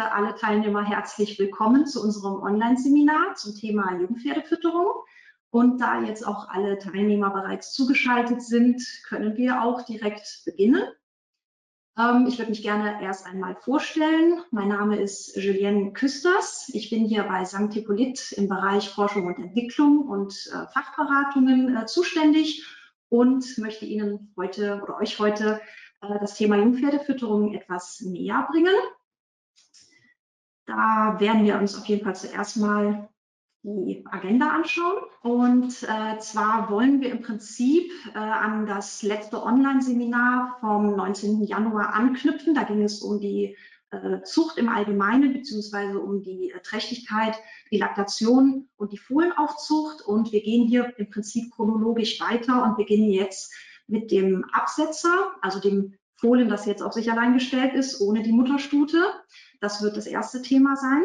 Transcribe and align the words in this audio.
heiße 0.00 0.12
alle 0.12 0.34
Teilnehmer 0.34 0.82
herzlich 0.82 1.38
willkommen 1.38 1.86
zu 1.86 2.02
unserem 2.02 2.42
Online-Seminar 2.42 3.34
zum 3.34 3.54
Thema 3.54 3.92
Jungpferdefütterung. 4.00 4.88
Und 5.50 5.80
da 5.80 6.00
jetzt 6.02 6.26
auch 6.26 6.48
alle 6.48 6.78
Teilnehmer 6.78 7.30
bereits 7.30 7.72
zugeschaltet 7.72 8.42
sind, 8.42 8.82
können 9.08 9.36
wir 9.36 9.62
auch 9.62 9.82
direkt 9.82 10.42
beginnen. 10.44 10.82
Ähm, 11.98 12.26
ich 12.28 12.38
würde 12.38 12.50
mich 12.50 12.62
gerne 12.62 13.02
erst 13.02 13.26
einmal 13.26 13.56
vorstellen. 13.56 14.40
Mein 14.50 14.68
Name 14.68 14.98
ist 14.98 15.36
Julienne 15.36 15.92
Küsters. 15.92 16.70
Ich 16.72 16.88
bin 16.88 17.04
hier 17.04 17.24
bei 17.24 17.44
St. 17.44 17.72
Hippolyt 17.72 18.32
im 18.32 18.48
Bereich 18.48 18.88
Forschung 18.88 19.26
und 19.26 19.38
Entwicklung 19.38 20.08
und 20.08 20.32
äh, 20.52 20.66
Fachberatungen 20.72 21.76
äh, 21.76 21.86
zuständig 21.86 22.64
und 23.08 23.58
möchte 23.58 23.84
Ihnen 23.84 24.32
heute 24.36 24.80
oder 24.82 24.96
euch 24.98 25.18
heute 25.18 25.60
äh, 26.00 26.18
das 26.20 26.36
Thema 26.36 26.56
Jungpferdefütterung 26.56 27.54
etwas 27.54 28.00
näher 28.00 28.48
bringen. 28.50 28.74
Da 30.70 31.18
werden 31.18 31.44
wir 31.44 31.58
uns 31.58 31.76
auf 31.76 31.84
jeden 31.86 32.04
Fall 32.04 32.14
zuerst 32.14 32.56
mal 32.56 33.08
die 33.62 34.04
Agenda 34.08 34.50
anschauen. 34.50 35.02
Und 35.20 35.82
äh, 35.82 36.18
zwar 36.20 36.70
wollen 36.70 37.00
wir 37.00 37.10
im 37.10 37.22
Prinzip 37.22 37.90
äh, 38.14 38.18
an 38.18 38.66
das 38.66 39.02
letzte 39.02 39.42
Online-Seminar 39.42 40.58
vom 40.60 40.94
19. 40.94 41.42
Januar 41.42 41.92
anknüpfen. 41.92 42.54
Da 42.54 42.62
ging 42.62 42.84
es 42.84 43.02
um 43.02 43.20
die 43.20 43.56
äh, 43.90 44.22
Zucht 44.22 44.58
im 44.58 44.68
Allgemeinen 44.68 45.32
beziehungsweise 45.32 45.98
um 45.98 46.22
die 46.22 46.52
äh, 46.52 46.60
Trächtigkeit, 46.60 47.34
die 47.72 47.78
Laktation 47.78 48.68
und 48.76 48.92
die 48.92 48.98
Fohlenaufzucht. 48.98 50.02
Und 50.02 50.30
wir 50.30 50.42
gehen 50.42 50.68
hier 50.68 50.96
im 50.98 51.10
Prinzip 51.10 51.50
chronologisch 51.50 52.20
weiter 52.20 52.62
und 52.62 52.76
beginnen 52.76 53.10
jetzt 53.10 53.52
mit 53.88 54.12
dem 54.12 54.44
Absetzer, 54.52 55.32
also 55.42 55.58
dem 55.58 55.94
Fohlen, 56.14 56.48
das 56.48 56.66
jetzt 56.66 56.82
auf 56.82 56.92
sich 56.92 57.10
allein 57.10 57.34
gestellt 57.34 57.74
ist, 57.74 58.00
ohne 58.00 58.22
die 58.22 58.32
Mutterstute. 58.32 59.02
Das 59.60 59.82
wird 59.82 59.96
das 59.96 60.06
erste 60.06 60.42
Thema 60.42 60.76
sein. 60.76 61.04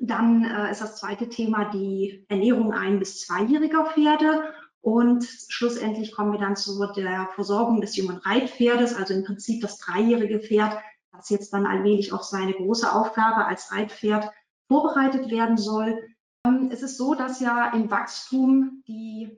Dann 0.00 0.44
äh, 0.44 0.70
ist 0.70 0.80
das 0.80 0.96
zweite 0.96 1.28
Thema 1.28 1.70
die 1.70 2.24
Ernährung 2.28 2.72
ein- 2.72 2.98
bis 2.98 3.20
zweijähriger 3.20 3.86
Pferde. 3.86 4.52
Und 4.80 5.24
schlussendlich 5.48 6.12
kommen 6.12 6.32
wir 6.32 6.38
dann 6.38 6.56
zu 6.56 6.86
der 6.94 7.28
Versorgung 7.34 7.80
des 7.80 7.96
jungen 7.96 8.18
Reitpferdes, 8.18 8.94
also 8.94 9.14
im 9.14 9.24
Prinzip 9.24 9.60
das 9.60 9.78
dreijährige 9.78 10.38
Pferd, 10.38 10.78
das 11.12 11.30
jetzt 11.30 11.52
dann 11.52 11.66
allmählich 11.66 12.12
auf 12.12 12.22
seine 12.22 12.52
große 12.52 12.92
Aufgabe 12.92 13.46
als 13.46 13.72
Reitpferd 13.72 14.30
vorbereitet 14.68 15.30
werden 15.30 15.56
soll. 15.56 15.98
Ähm, 16.46 16.68
es 16.70 16.82
ist 16.82 16.98
so, 16.98 17.14
dass 17.14 17.40
ja 17.40 17.72
im 17.72 17.90
Wachstum 17.90 18.82
die 18.86 19.36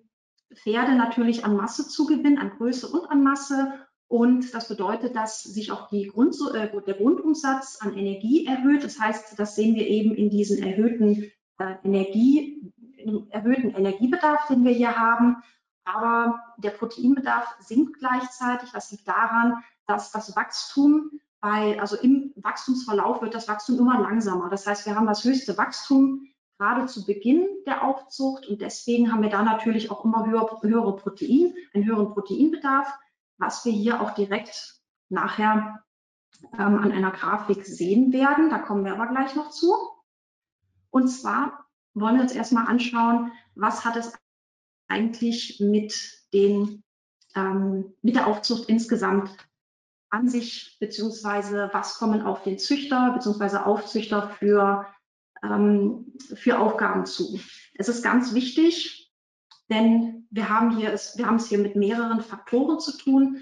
Pferde 0.55 0.95
natürlich 0.95 1.45
an 1.45 1.57
Masse 1.57 1.89
zugewinnen, 1.89 2.39
an 2.39 2.51
Größe 2.51 2.89
und 2.89 3.11
an 3.11 3.23
Masse. 3.23 3.87
Und 4.09 4.55
das 4.55 4.69
bedeutet, 4.69 5.15
dass 5.15 5.43
sich 5.43 5.71
auch 5.71 5.91
Grund, 5.91 6.35
äh, 6.55 6.71
der 6.87 6.95
Grundumsatz 6.95 7.79
an 7.81 7.97
Energie 7.97 8.47
erhöht. 8.47 8.83
Das 8.83 8.99
heißt, 8.99 9.39
das 9.39 9.55
sehen 9.55 9.75
wir 9.75 9.87
eben 9.87 10.15
in 10.15 10.31
diesen 10.31 10.63
erhöhten 10.63 11.31
äh, 11.59 11.75
Energie, 11.85 12.73
erhöhten 13.31 13.75
Energiebedarf, 13.75 14.47
den 14.49 14.65
wir 14.65 14.73
hier 14.73 14.97
haben. 14.97 15.37
Aber 15.85 16.41
der 16.57 16.71
Proteinbedarf 16.71 17.57
sinkt 17.61 17.99
gleichzeitig. 17.99 18.71
Das 18.73 18.91
liegt 18.91 19.07
daran, 19.07 19.63
dass 19.87 20.11
das 20.11 20.35
Wachstum 20.35 21.21
bei, 21.41 21.79
also 21.79 21.97
im 21.97 22.33
Wachstumsverlauf 22.37 23.21
wird 23.21 23.35
das 23.35 23.47
Wachstum 23.47 23.79
immer 23.79 24.01
langsamer. 24.01 24.49
Das 24.49 24.67
heißt, 24.67 24.87
wir 24.87 24.97
haben 24.97 25.07
das 25.07 25.23
höchste 25.23 25.57
Wachstum 25.59 26.27
gerade 26.59 26.87
zu 26.87 27.07
Beginn 27.07 27.47
der 27.67 27.85
Aufzucht 27.85 28.49
und 28.49 28.61
deswegen 28.61 29.13
haben 29.13 29.23
wir 29.23 29.31
da 29.31 29.43
natürlich 29.43 29.91
auch 29.91 30.05
immer 30.05 30.27
höher, 30.27 30.59
höhere 30.63 30.97
Protein, 30.97 31.55
einen 31.73 31.85
höheren 31.85 32.11
Proteinbedarf 32.11 32.93
was 33.39 33.65
wir 33.65 33.73
hier 33.73 34.01
auch 34.01 34.13
direkt 34.13 34.81
nachher 35.09 35.83
ähm, 36.53 36.79
an 36.79 36.93
einer 36.93 37.11
Grafik 37.11 37.65
sehen 37.65 38.13
werden. 38.13 38.51
Da 38.51 38.59
kommen 38.59 38.85
wir 38.85 38.93
aber 38.93 39.09
gleich 39.09 39.35
noch 39.35 39.51
zu. 39.51 39.75
Und 40.91 41.09
zwar 41.09 41.67
wollen 41.95 42.17
wir 42.17 42.23
uns 42.23 42.33
erstmal 42.33 42.67
anschauen, 42.67 43.33
was 43.55 43.85
hat 43.85 43.97
es 43.97 44.13
eigentlich 44.89 45.61
mit, 45.61 45.95
den, 46.33 46.83
ähm, 47.35 47.95
mit 48.03 48.17
der 48.17 48.27
Aufzucht 48.27 48.69
insgesamt 48.69 49.37
an 50.11 50.29
sich, 50.29 50.77
beziehungsweise 50.81 51.69
was 51.73 51.99
kommen 51.99 52.23
auf 52.23 52.43
den 52.43 52.59
Züchter 52.59 53.13
beziehungsweise 53.13 53.67
Aufzüchter 53.67 54.31
für, 54.31 54.87
ähm, 55.43 56.15
für 56.35 56.59
Aufgaben 56.59 57.05
zu. 57.05 57.39
Es 57.75 57.89
ist 57.89 58.03
ganz 58.03 58.33
wichtig, 58.33 59.13
denn 59.69 60.18
wir 60.31 60.49
haben 60.49 60.77
hier 60.77 60.93
es, 60.93 61.17
wir 61.17 61.27
haben 61.27 61.37
es 61.37 61.49
hier 61.49 61.59
mit 61.59 61.77
mehreren 61.77 62.21
Faktoren 62.21 62.81
zu 62.81 62.97
tun. 62.97 63.39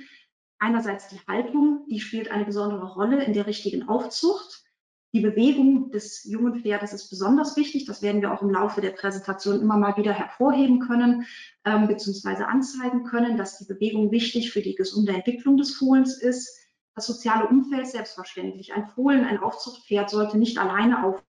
Einerseits 0.59 1.09
die 1.09 1.21
Haltung, 1.29 1.85
die 1.91 2.01
spielt 2.01 2.31
eine 2.31 2.45
besondere 2.45 2.95
Rolle 2.95 3.23
in 3.25 3.33
der 3.33 3.47
richtigen 3.47 3.89
Aufzucht. 3.89 4.65
Die 5.13 5.21
Bewegung 5.21 5.91
des 5.93 6.25
jungen 6.25 6.61
Pferdes 6.61 6.93
ist 6.93 7.09
besonders 7.09 7.57
wichtig. 7.57 7.87
Das 7.87 8.03
werden 8.03 8.21
wir 8.21 8.33
auch 8.33 8.43
im 8.43 8.51
Laufe 8.51 8.81
der 8.81 8.91
Präsentation 8.91 9.61
immer 9.61 9.77
mal 9.77 9.97
wieder 9.97 10.13
hervorheben 10.13 10.81
können, 10.81 11.27
ähm, 11.65 11.87
beziehungsweise 11.87 12.49
anzeigen 12.49 13.05
können, 13.05 13.37
dass 13.37 13.59
die 13.59 13.65
Bewegung 13.65 14.11
wichtig 14.11 14.53
für 14.53 14.61
die 14.61 14.75
gesunde 14.75 15.13
Entwicklung 15.13 15.57
des 15.57 15.75
Fohlens 15.75 16.21
ist. 16.21 16.59
Das 16.95 17.07
soziale 17.07 17.47
Umfeld 17.47 17.87
selbstverständlich. 17.87 18.73
Ein 18.73 18.87
Fohlen, 18.89 19.25
ein 19.25 19.39
Aufzuchtpferd 19.39 20.11
sollte 20.11 20.39
nicht 20.39 20.59
alleine 20.59 21.05
auf 21.05 21.23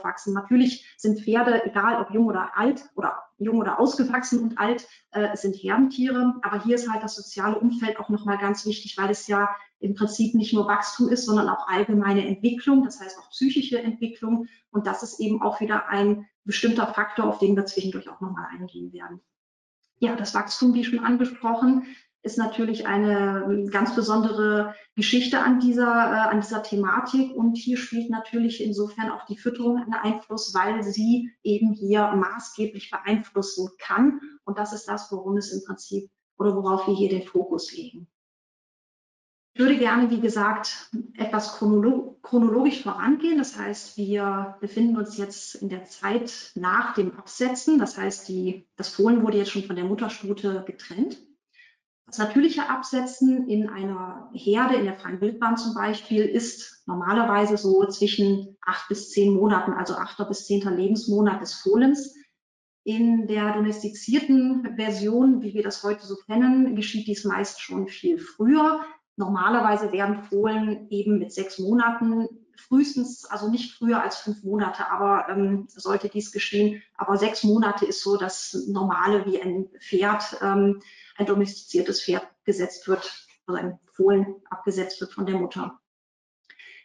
aufwachsen. 0.00 0.34
Natürlich 0.34 0.94
sind 0.96 1.20
Pferde, 1.20 1.64
egal 1.64 2.00
ob 2.00 2.10
jung 2.12 2.26
oder 2.26 2.56
alt 2.56 2.84
oder 2.94 3.22
jung 3.38 3.58
oder 3.58 3.78
ausgewachsen 3.78 4.40
und 4.40 4.58
alt, 4.58 4.86
äh, 5.12 5.36
sind 5.36 5.54
Herdentiere. 5.54 6.34
Aber 6.42 6.62
hier 6.62 6.74
ist 6.74 6.90
halt 6.90 7.02
das 7.02 7.16
soziale 7.16 7.58
Umfeld 7.58 7.98
auch 7.98 8.08
nochmal 8.08 8.38
ganz 8.38 8.66
wichtig, 8.66 8.96
weil 8.98 9.10
es 9.10 9.26
ja 9.26 9.48
im 9.78 9.94
Prinzip 9.94 10.34
nicht 10.34 10.52
nur 10.52 10.66
Wachstum 10.66 11.08
ist, 11.08 11.24
sondern 11.24 11.48
auch 11.48 11.68
allgemeine 11.68 12.26
Entwicklung, 12.26 12.84
das 12.84 13.00
heißt 13.00 13.18
auch 13.18 13.30
psychische 13.30 13.80
Entwicklung. 13.80 14.46
Und 14.70 14.86
das 14.86 15.02
ist 15.02 15.20
eben 15.20 15.40
auch 15.42 15.60
wieder 15.60 15.88
ein 15.88 16.26
bestimmter 16.44 16.86
Faktor, 16.86 17.26
auf 17.26 17.38
den 17.38 17.56
wir 17.56 17.66
zwischendurch 17.66 18.08
auch 18.08 18.20
nochmal 18.20 18.46
eingehen 18.50 18.92
werden. 18.92 19.20
Ja, 19.98 20.16
das 20.16 20.34
Wachstum, 20.34 20.74
wie 20.74 20.84
schon 20.84 21.00
angesprochen, 21.00 21.86
ist 22.22 22.38
natürlich 22.38 22.86
eine 22.86 23.44
ähm, 23.48 23.70
ganz 23.70 23.94
besondere 23.94 24.74
Geschichte 24.94 25.40
an 25.40 25.60
dieser, 25.60 25.86
äh, 25.86 26.30
an 26.30 26.40
dieser 26.40 26.62
Thematik. 26.62 27.34
Und 27.34 27.56
hier 27.56 27.76
spielt 27.76 28.10
natürlich 28.10 28.62
insofern 28.62 29.10
auch 29.10 29.24
die 29.26 29.38
Fütterung 29.38 29.78
einen 29.78 29.94
Einfluss, 29.94 30.54
weil 30.54 30.82
sie 30.82 31.30
eben 31.42 31.72
hier 31.72 32.08
maßgeblich 32.12 32.90
beeinflussen 32.90 33.70
kann. 33.78 34.20
Und 34.44 34.58
das 34.58 34.72
ist 34.72 34.86
das, 34.86 35.10
worum 35.10 35.36
es 35.36 35.52
im 35.52 35.64
Prinzip 35.64 36.10
oder 36.38 36.54
worauf 36.54 36.86
wir 36.86 36.94
hier 36.94 37.08
den 37.08 37.26
Fokus 37.26 37.72
legen. 37.72 38.06
Ich 39.52 39.60
würde 39.60 39.78
gerne, 39.78 40.10
wie 40.10 40.20
gesagt, 40.20 40.90
etwas 41.14 41.54
chronologisch 41.54 42.82
vorangehen. 42.82 43.38
Das 43.38 43.58
heißt, 43.58 43.96
wir 43.96 44.56
befinden 44.60 44.96
uns 44.96 45.16
jetzt 45.16 45.56
in 45.56 45.68
der 45.68 45.84
Zeit 45.84 46.52
nach 46.54 46.94
dem 46.94 47.16
Absetzen. 47.18 47.78
Das 47.78 47.98
heißt, 47.98 48.28
die, 48.28 48.68
das 48.76 48.90
Fohlen 48.90 49.22
wurde 49.22 49.38
jetzt 49.38 49.50
schon 49.50 49.64
von 49.64 49.76
der 49.76 49.86
Mutterstute 49.86 50.62
getrennt. 50.66 51.18
Das 52.10 52.18
natürliche 52.18 52.68
Absetzen 52.68 53.48
in 53.48 53.68
einer 53.68 54.30
Herde, 54.34 54.74
in 54.74 54.84
der 54.84 54.96
freien 54.96 55.20
Wildbahn 55.20 55.56
zum 55.56 55.74
Beispiel, 55.74 56.24
ist 56.24 56.82
normalerweise 56.86 57.56
so 57.56 57.86
zwischen 57.86 58.56
acht 58.66 58.88
bis 58.88 59.10
zehn 59.10 59.32
Monaten, 59.32 59.74
also 59.74 59.94
achter 59.94 60.24
bis 60.24 60.44
zehnter 60.44 60.72
Lebensmonat 60.72 61.40
des 61.40 61.54
Fohlens. 61.54 62.16
In 62.82 63.28
der 63.28 63.52
domestizierten 63.52 64.74
Version, 64.74 65.40
wie 65.42 65.54
wir 65.54 65.62
das 65.62 65.84
heute 65.84 66.04
so 66.04 66.16
kennen, 66.26 66.74
geschieht 66.74 67.06
dies 67.06 67.24
meist 67.24 67.60
schon 67.60 67.86
viel 67.86 68.18
früher. 68.18 68.80
Normalerweise 69.14 69.92
werden 69.92 70.24
Fohlen 70.24 70.88
eben 70.90 71.20
mit 71.20 71.30
sechs 71.30 71.60
Monaten 71.60 72.26
frühestens, 72.60 73.24
also 73.24 73.50
nicht 73.50 73.76
früher 73.76 74.02
als 74.02 74.18
fünf 74.18 74.42
Monate, 74.42 74.90
aber 74.90 75.28
ähm, 75.28 75.66
sollte 75.68 76.08
dies 76.08 76.32
geschehen. 76.32 76.82
Aber 76.96 77.16
sechs 77.16 77.44
Monate 77.44 77.86
ist 77.86 78.02
so 78.02 78.16
das 78.16 78.66
Normale, 78.68 79.26
wie 79.26 79.40
ein 79.40 79.68
Pferd 79.80 80.36
ähm, 80.40 80.80
ein 81.16 81.26
domestiziertes 81.26 82.02
Pferd 82.02 82.26
gesetzt 82.44 82.88
wird, 82.88 83.28
also 83.46 83.60
ein 83.60 83.78
Fohlen 83.92 84.36
abgesetzt 84.48 85.00
wird 85.00 85.12
von 85.12 85.26
der 85.26 85.36
Mutter. 85.36 85.80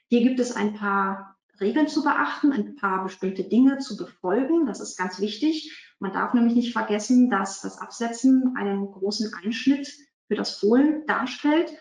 Hier 0.07 0.21
gibt 0.21 0.39
es 0.39 0.55
ein 0.55 0.75
paar 0.75 1.38
Regeln 1.59 1.88
zu 1.88 2.03
beachten, 2.03 2.51
ein 2.51 2.75
paar 2.75 3.03
bestimmte 3.03 3.44
Dinge 3.44 3.77
zu 3.79 3.97
befolgen. 3.97 4.65
Das 4.65 4.79
ist 4.79 4.97
ganz 4.97 5.19
wichtig. 5.19 5.71
Man 6.00 6.11
darf 6.11 6.33
nämlich 6.33 6.55
nicht 6.55 6.73
vergessen, 6.73 7.29
dass 7.29 7.61
das 7.61 7.79
Absetzen 7.79 8.53
einen 8.57 8.91
großen 8.91 9.33
Einschnitt 9.33 9.91
für 10.27 10.35
das 10.35 10.57
Fohlen 10.57 11.05
darstellt. 11.07 11.71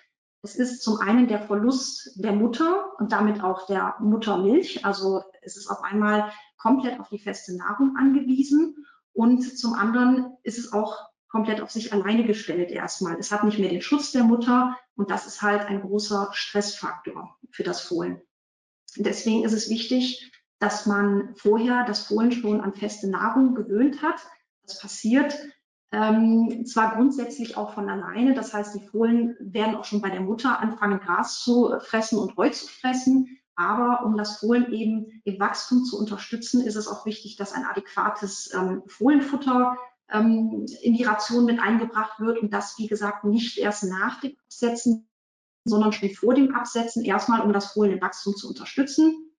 Es 0.44 0.56
ist 0.56 0.82
zum 0.82 1.00
einen 1.00 1.26
der 1.26 1.41
Verlust 1.41 2.12
der 2.17 2.32
Mutter 2.32 2.93
und 2.99 3.12
damit 3.12 3.43
auch 3.43 3.67
der 3.67 3.94
Muttermilch. 3.99 4.85
Also 4.85 5.23
es 5.41 5.56
ist 5.56 5.70
auf 5.70 5.82
einmal 5.82 6.31
komplett 6.58 7.00
auf 7.00 7.08
die 7.08 7.19
feste 7.19 7.56
Nahrung 7.56 7.96
angewiesen. 7.96 8.87
Und 9.14 9.41
zum 9.58 9.73
anderen 9.73 10.37
ist 10.43 10.58
es 10.58 10.70
auch 10.75 11.08
komplett 11.29 11.62
auf 11.62 11.70
sich 11.70 11.94
alleine 11.94 12.26
gestellt 12.26 12.70
erstmal. 12.70 13.19
Es 13.19 13.32
hat 13.32 13.44
nicht 13.44 13.58
mehr 13.58 13.70
den 13.70 13.81
Schutz 13.81 14.12
der 14.12 14.25
Mutter 14.25 14.76
und 14.96 15.11
das 15.11 15.26
ist 15.26 15.41
halt 15.41 15.62
ein 15.62 15.81
großer 15.81 16.29
Stressfaktor 16.32 17.38
für 17.50 17.62
das 17.62 17.81
Fohlen. 17.81 18.20
Deswegen 18.96 19.44
ist 19.44 19.55
es 19.55 19.70
wichtig, 19.70 20.31
dass 20.58 20.85
man 20.85 21.35
vorher 21.37 21.87
das 21.87 22.06
Fohlen 22.06 22.32
schon 22.32 22.61
an 22.61 22.75
feste 22.75 23.08
Nahrung 23.08 23.55
gewöhnt 23.55 24.02
hat. 24.02 24.20
Das 24.62 24.79
passiert 24.79 25.35
ähm, 25.94 26.67
zwar 26.67 26.96
grundsätzlich 26.96 27.56
auch 27.56 27.75
von 27.75 27.88
alleine, 27.88 28.35
das 28.35 28.52
heißt, 28.52 28.75
die 28.75 28.85
Fohlen 28.85 29.37
werden 29.38 29.76
auch 29.76 29.85
schon 29.85 30.00
bei 30.00 30.11
der 30.11 30.23
Mutter 30.23 30.58
anfangen, 30.58 30.99
Gras 30.99 31.38
zu 31.38 31.79
fressen 31.81 32.19
und 32.19 32.37
Heu 32.37 32.50
zu 32.50 32.67
fressen. 32.67 33.38
Aber 33.55 34.05
um 34.05 34.17
das 34.17 34.38
Fohlen 34.38 34.73
eben 34.73 35.23
im 35.23 35.38
Wachstum 35.38 35.85
zu 35.85 35.96
unterstützen, 35.96 36.61
ist 36.62 36.75
es 36.75 36.88
auch 36.88 37.06
wichtig, 37.06 37.37
dass 37.37 37.52
ein 37.52 37.64
adäquates 37.64 38.52
ähm, 38.52 38.82
Fohlenfutter 38.88 39.76
ähm, 40.11 40.67
in 40.82 40.94
die 40.94 41.05
Ration 41.05 41.44
mit 41.44 41.61
eingebracht 41.61 42.19
wird 42.19 42.41
und 42.41 42.52
das, 42.52 42.76
wie 42.79 42.88
gesagt, 42.88 43.23
nicht 43.23 43.58
erst 43.58 43.85
nach 43.85 44.20
dem 44.20 44.35
Absetzen, 44.46 45.08
sondern 45.64 45.93
schon 45.93 46.11
vor 46.11 46.35
dem 46.35 46.56
Absetzen, 46.56 47.05
erstmal 47.05 47.43
um 47.43 47.52
das 47.52 47.73
Fohlen 47.73 47.93
im 47.93 48.00
Wachstum 48.00 48.35
zu 48.35 48.49
unterstützen 48.49 49.31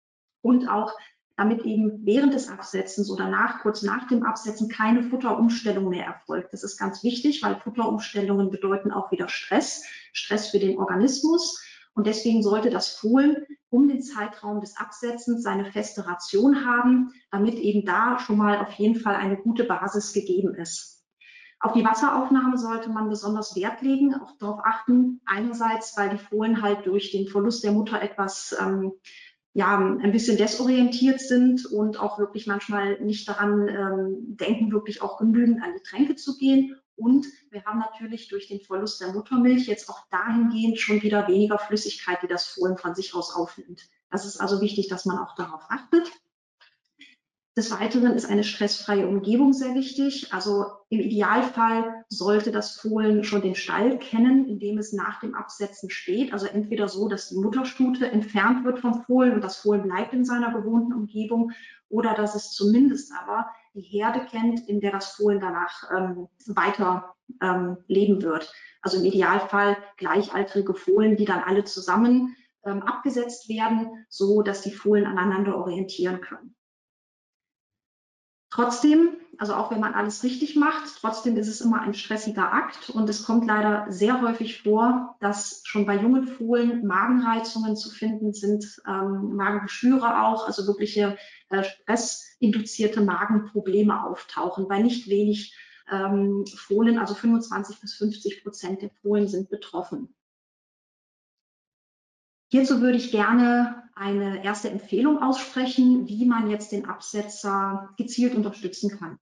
und 0.42 0.70
auch 0.70 0.94
damit 1.38 1.64
eben 1.66 2.06
während 2.06 2.34
des 2.34 2.50
Absetzens 2.50 3.10
oder 3.10 3.28
nach, 3.28 3.62
kurz 3.62 3.82
nach 3.82 4.08
dem 4.08 4.24
Absetzen 4.24 4.70
keine 4.70 5.04
Futterumstellung 5.04 5.90
mehr 5.90 6.06
erfolgt. 6.06 6.54
Das 6.54 6.64
ist 6.64 6.78
ganz 6.78 7.04
wichtig, 7.04 7.44
weil 7.44 7.60
Futterumstellungen 7.60 8.50
bedeuten 8.50 8.92
auch 8.92 9.12
wieder 9.12 9.28
Stress, 9.28 9.84
Stress 10.14 10.50
für 10.50 10.60
den 10.60 10.78
Organismus. 10.78 11.62
Und 11.94 12.08
deswegen 12.08 12.44
sollte 12.44 12.70
das 12.70 12.90
Fohlen 12.90 13.46
um 13.70 13.88
den 13.88 14.02
Zeitraum 14.02 14.62
des 14.62 14.78
Absetzens 14.78 15.44
seine 15.44 15.66
feste 15.66 16.08
Ration 16.08 16.66
haben, 16.66 17.14
damit 17.32 17.56
eben 17.56 17.86
da 17.86 18.20
schon 18.20 18.38
mal 18.38 18.60
auf 18.60 18.72
jeden 18.74 19.00
Fall 19.00 19.16
eine 19.16 19.38
gute 19.38 19.66
Basis 19.66 20.14
gegeben 20.14 20.56
ist. 20.56 20.96
Auf 21.60 21.74
die 21.74 21.86
Wasseraufnahme 21.86 22.58
sollte 22.58 22.90
man 22.90 23.10
besonders 23.10 23.56
Wert 23.56 23.82
legen, 23.82 24.14
auch 24.14 24.38
darauf 24.38 24.60
achten. 24.64 25.22
Einerseits, 25.26 25.98
weil 25.98 26.10
die 26.10 26.18
Fohlen 26.18 26.62
halt 26.62 26.86
durch 26.86 27.12
den 27.12 27.28
Verlust 27.28 27.64
der 27.64 27.72
Mutter 27.72 28.02
etwas 28.02 28.56
ähm, 28.60 28.94
ja, 29.56 29.78
ein 29.78 30.12
bisschen 30.12 30.36
desorientiert 30.36 31.22
sind 31.22 31.66
und 31.66 31.98
auch 31.98 32.20
wirklich 32.20 32.46
manchmal 32.46 33.00
nicht 33.00 33.26
daran 33.30 33.70
ähm, 33.70 34.36
denken, 34.36 34.74
wirklich 34.74 35.02
auch 35.02 35.18
genügend 35.18 35.64
an 35.64 35.72
die 35.74 35.82
Tränke 35.82 36.18
zu 36.18 36.38
gehen. 36.38 36.76
Und 36.98 37.26
wir 37.52 37.64
haben 37.64 37.80
natürlich 37.80 38.28
durch 38.28 38.50
den 38.50 38.60
Verlust 38.60 39.00
der 39.00 39.14
Muttermilch 39.14 39.66
jetzt 39.68 39.90
auch 39.90 40.02
dahingehend 40.12 40.78
schon 40.82 41.02
wieder 41.02 41.30
weniger 41.30 41.58
Flüssigkeit, 41.58 42.22
die 42.22 42.28
das 42.28 42.46
Fohlen 42.48 42.78
von 42.78 42.96
sich 42.96 43.16
aus 43.16 43.34
aufnimmt. 43.34 43.88
Das 44.12 44.26
ist 44.26 44.42
also 44.42 44.60
wichtig, 44.60 44.90
dass 44.90 45.06
man 45.06 45.20
auch 45.20 45.36
darauf 45.36 45.64
achtet. 45.70 46.12
Des 47.58 47.72
Weiteren 47.72 48.12
ist 48.12 48.26
eine 48.26 48.44
stressfreie 48.44 49.08
Umgebung 49.08 49.54
sehr 49.54 49.76
wichtig. 49.76 50.34
Also 50.34 50.66
im 50.90 51.00
Idealfall 51.00 52.04
sollte 52.10 52.52
das 52.52 52.76
Fohlen 52.76 53.24
schon 53.24 53.42
den 53.42 53.56
Stall 53.56 53.98
kennen, 53.98 54.46
in 54.50 54.60
dem 54.60 54.78
es 54.78 54.92
nach 54.92 55.22
dem 55.22 55.36
Absetzen 55.36 55.90
steht. 55.90 56.34
Also 56.34 56.48
entweder 56.48 56.90
so, 56.90 57.08
dass 57.08 57.30
die 57.30 57.38
Mutterstute 57.38 58.12
entfernt 58.12 58.66
wird 58.66 58.80
vom 58.80 59.04
Fohlen 59.04 59.34
und 59.34 59.42
das 59.42 59.56
Fohlen 59.56 59.84
bleibt 59.84 60.14
in 60.14 60.26
seiner 60.26 60.52
gewohnten 60.52 60.92
Umgebung 60.92 61.54
oder 61.88 62.14
dass 62.14 62.36
es 62.36 62.52
zumindest 62.52 63.14
aber 63.18 63.50
die 63.74 63.80
Herde 63.80 64.26
kennt, 64.30 64.68
in 64.68 64.82
der 64.82 64.92
das 64.92 65.14
Fohlen 65.14 65.40
danach 65.40 65.90
ähm, 65.96 66.28
weiter 66.48 67.16
ähm, 67.42 67.78
leben 67.88 68.22
wird. 68.22 68.52
Also 68.82 68.98
im 68.98 69.06
Idealfall 69.06 69.78
gleichaltrige 69.96 70.74
Fohlen, 70.74 71.16
die 71.16 71.26
dann 71.26 71.40
alle 71.40 71.64
zusammen 71.64 72.36
ähm, 72.66 72.82
abgesetzt 72.82 73.48
werden, 73.48 74.06
so 74.10 74.42
dass 74.42 74.62
die 74.62 74.74
Fohlen 74.74 75.06
aneinander 75.06 75.56
orientieren 75.56 76.20
können. 76.20 76.55
Trotzdem, 78.56 79.18
also 79.38 79.54
auch 79.54 79.70
wenn 79.70 79.82
man 79.82 79.96
alles 79.96 80.24
richtig 80.24 80.56
macht, 80.56 81.02
trotzdem 81.02 81.36
ist 81.36 81.50
es 81.50 81.60
immer 81.60 81.82
ein 81.82 81.94
stressiger 81.94 82.54
Akt 82.54 82.90
und 82.90 83.10
es 83.10 83.26
kommt 83.26 83.46
leider 83.46 83.86
sehr 83.90 84.22
häufig 84.22 84.62
vor, 84.62 85.18
dass 85.20 85.62
schon 85.66 85.86
bei 85.86 85.98
jungen 85.98 86.26
Fohlen 86.26 86.88
Magenreizungen 86.88 87.76
zu 87.76 87.90
finden 87.90 88.34
sind, 88.34 88.82
ähm, 88.88 89.36
Magengeschwüre 89.36 90.24
auch, 90.24 90.48
also 90.48 90.68
wirkliche 90.68 91.18
äh, 91.50 91.66
stressinduzierte 91.66 93.02
Magenprobleme 93.02 94.06
auftauchen. 94.06 94.70
Bei 94.70 94.82
nicht 94.82 95.10
wenig 95.10 95.54
ähm, 95.92 96.46
Fohlen, 96.56 96.98
also 96.98 97.14
25 97.14 97.82
bis 97.82 97.96
50 97.96 98.42
Prozent 98.42 98.82
der 98.82 98.92
Fohlen 99.02 99.28
sind 99.28 99.50
betroffen. 99.50 100.16
Hierzu 102.56 102.80
würde 102.80 102.98
ich 102.98 103.12
gerne 103.12 103.84
eine 103.96 104.42
erste 104.46 104.70
Empfehlung 104.70 105.22
aussprechen, 105.22 106.08
wie 106.08 106.26
man 106.26 106.50
jetzt 106.50 106.72
den 106.72 106.86
Absetzer 106.86 107.90
gezielt 107.98 108.34
unterstützen 108.34 108.98
kann. 108.98 109.20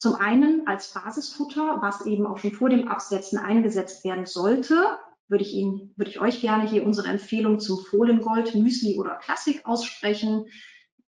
Zum 0.00 0.16
einen 0.16 0.66
als 0.66 0.92
Basisfutter, 0.92 1.78
was 1.80 2.06
eben 2.06 2.26
auch 2.26 2.38
schon 2.38 2.50
vor 2.50 2.68
dem 2.68 2.88
Absetzen 2.88 3.38
eingesetzt 3.38 4.04
werden 4.04 4.26
sollte, 4.26 4.98
würde 5.28 5.44
ich 5.44 5.54
Ihnen, 5.54 5.94
würde 5.94 6.10
ich 6.10 6.20
euch 6.20 6.40
gerne 6.40 6.68
hier 6.68 6.84
unsere 6.84 7.06
Empfehlung 7.06 7.60
zum 7.60 7.78
Fohlengold, 7.84 8.56
Müsli 8.56 8.98
oder 8.98 9.14
Klassik 9.18 9.64
aussprechen. 9.64 10.46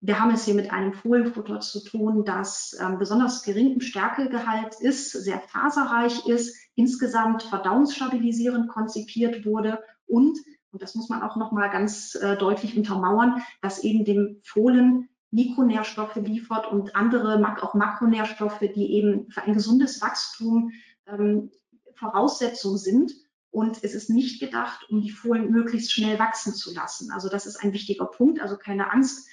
Wir 0.00 0.20
haben 0.20 0.30
es 0.30 0.44
hier 0.44 0.54
mit 0.54 0.70
einem 0.70 0.92
Fohlenfutter 0.92 1.58
zu 1.58 1.82
tun, 1.82 2.24
das 2.24 2.78
ähm, 2.80 3.00
besonders 3.00 3.42
gering 3.42 3.72
im 3.72 3.80
Stärkegehalt 3.80 4.76
ist, 4.78 5.10
sehr 5.10 5.40
faserreich 5.40 6.24
ist, 6.28 6.56
insgesamt 6.76 7.42
verdauungsstabilisierend 7.42 8.68
konzipiert 8.68 9.44
wurde 9.44 9.82
und 10.06 10.38
und 10.72 10.82
das 10.82 10.94
muss 10.94 11.08
man 11.10 11.22
auch 11.22 11.36
noch 11.36 11.52
mal 11.52 11.68
ganz 11.68 12.14
äh, 12.14 12.36
deutlich 12.36 12.76
untermauern, 12.76 13.42
dass 13.60 13.84
eben 13.84 14.04
dem 14.04 14.40
Fohlen 14.42 15.08
Mikronährstoffe 15.30 16.16
liefert 16.16 16.70
und 16.70 16.96
andere, 16.96 17.38
auch 17.62 17.74
Makronährstoffe, 17.74 18.60
die 18.60 18.94
eben 18.94 19.30
für 19.30 19.42
ein 19.42 19.54
gesundes 19.54 20.00
Wachstum 20.02 20.72
ähm, 21.06 21.50
Voraussetzung 21.94 22.76
sind. 22.76 23.12
Und 23.50 23.84
es 23.84 23.94
ist 23.94 24.08
nicht 24.08 24.40
gedacht, 24.40 24.86
um 24.88 25.02
die 25.02 25.10
Fohlen 25.10 25.50
möglichst 25.50 25.92
schnell 25.92 26.18
wachsen 26.18 26.54
zu 26.54 26.72
lassen. 26.72 27.10
Also 27.12 27.28
das 27.28 27.44
ist 27.46 27.62
ein 27.62 27.74
wichtiger 27.74 28.06
Punkt. 28.06 28.40
Also 28.40 28.56
keine 28.56 28.90
Angst, 28.90 29.28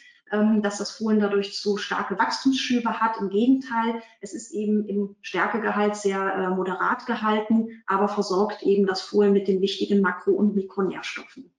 dass 0.61 0.77
das 0.77 0.91
Fohlen 0.91 1.19
dadurch 1.19 1.53
zu 1.53 1.77
starke 1.77 2.17
Wachstumsschübe 2.17 2.99
hat. 2.99 3.17
Im 3.19 3.29
Gegenteil, 3.29 4.01
es 4.21 4.33
ist 4.33 4.51
eben 4.51 4.85
im 4.87 5.15
Stärkegehalt 5.21 5.95
sehr 5.95 6.21
äh, 6.21 6.49
moderat 6.49 7.05
gehalten, 7.05 7.83
aber 7.87 8.07
versorgt 8.07 8.63
eben 8.63 8.85
das 8.85 9.01
Fohlen 9.01 9.33
mit 9.33 9.47
den 9.47 9.61
wichtigen 9.61 10.01
Makro- 10.01 10.31
und 10.31 10.55
Mikronährstoffen. 10.55 11.51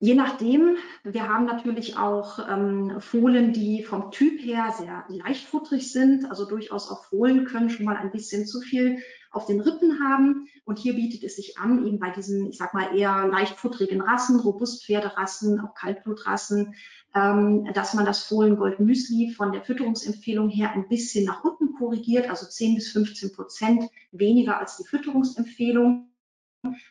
Je 0.00 0.14
nachdem, 0.14 0.76
wir 1.02 1.28
haben 1.28 1.46
natürlich 1.46 1.96
auch 1.96 2.38
ähm, 2.48 3.00
Fohlen, 3.00 3.52
die 3.52 3.84
vom 3.84 4.10
Typ 4.10 4.40
her 4.40 4.74
sehr 4.76 5.04
leichtfutterig 5.08 5.90
sind, 5.92 6.28
also 6.28 6.46
durchaus 6.46 6.90
auch 6.90 7.04
Fohlen 7.04 7.46
können 7.46 7.70
schon 7.70 7.86
mal 7.86 7.96
ein 7.96 8.10
bisschen 8.10 8.46
zu 8.46 8.60
viel 8.60 8.98
auf 9.30 9.46
den 9.46 9.60
Rippen 9.60 10.00
haben. 10.00 10.48
Und 10.64 10.78
hier 10.78 10.94
bietet 10.94 11.22
es 11.24 11.36
sich 11.36 11.58
an, 11.58 11.86
eben 11.86 11.98
bei 11.98 12.10
diesen, 12.10 12.48
ich 12.48 12.58
sag 12.58 12.74
mal, 12.74 12.96
eher 12.96 13.28
leichtfutterigen 13.28 14.00
Rassen, 14.00 14.40
Robustpferderassen, 14.40 15.60
auch 15.60 15.74
Kaltblutrassen, 15.74 16.74
ähm, 17.14 17.70
dass 17.74 17.94
man 17.94 18.04
das 18.04 18.24
Fohlengold 18.24 18.80
Müsli 18.80 19.32
von 19.32 19.52
der 19.52 19.62
Fütterungsempfehlung 19.62 20.48
her 20.48 20.72
ein 20.72 20.88
bisschen 20.88 21.24
nach 21.24 21.44
unten 21.44 21.74
korrigiert, 21.74 22.28
also 22.28 22.46
10 22.46 22.74
bis 22.74 22.92
15 22.92 23.32
Prozent 23.32 23.84
weniger 24.12 24.58
als 24.58 24.76
die 24.76 24.84
Fütterungsempfehlung. 24.84 26.10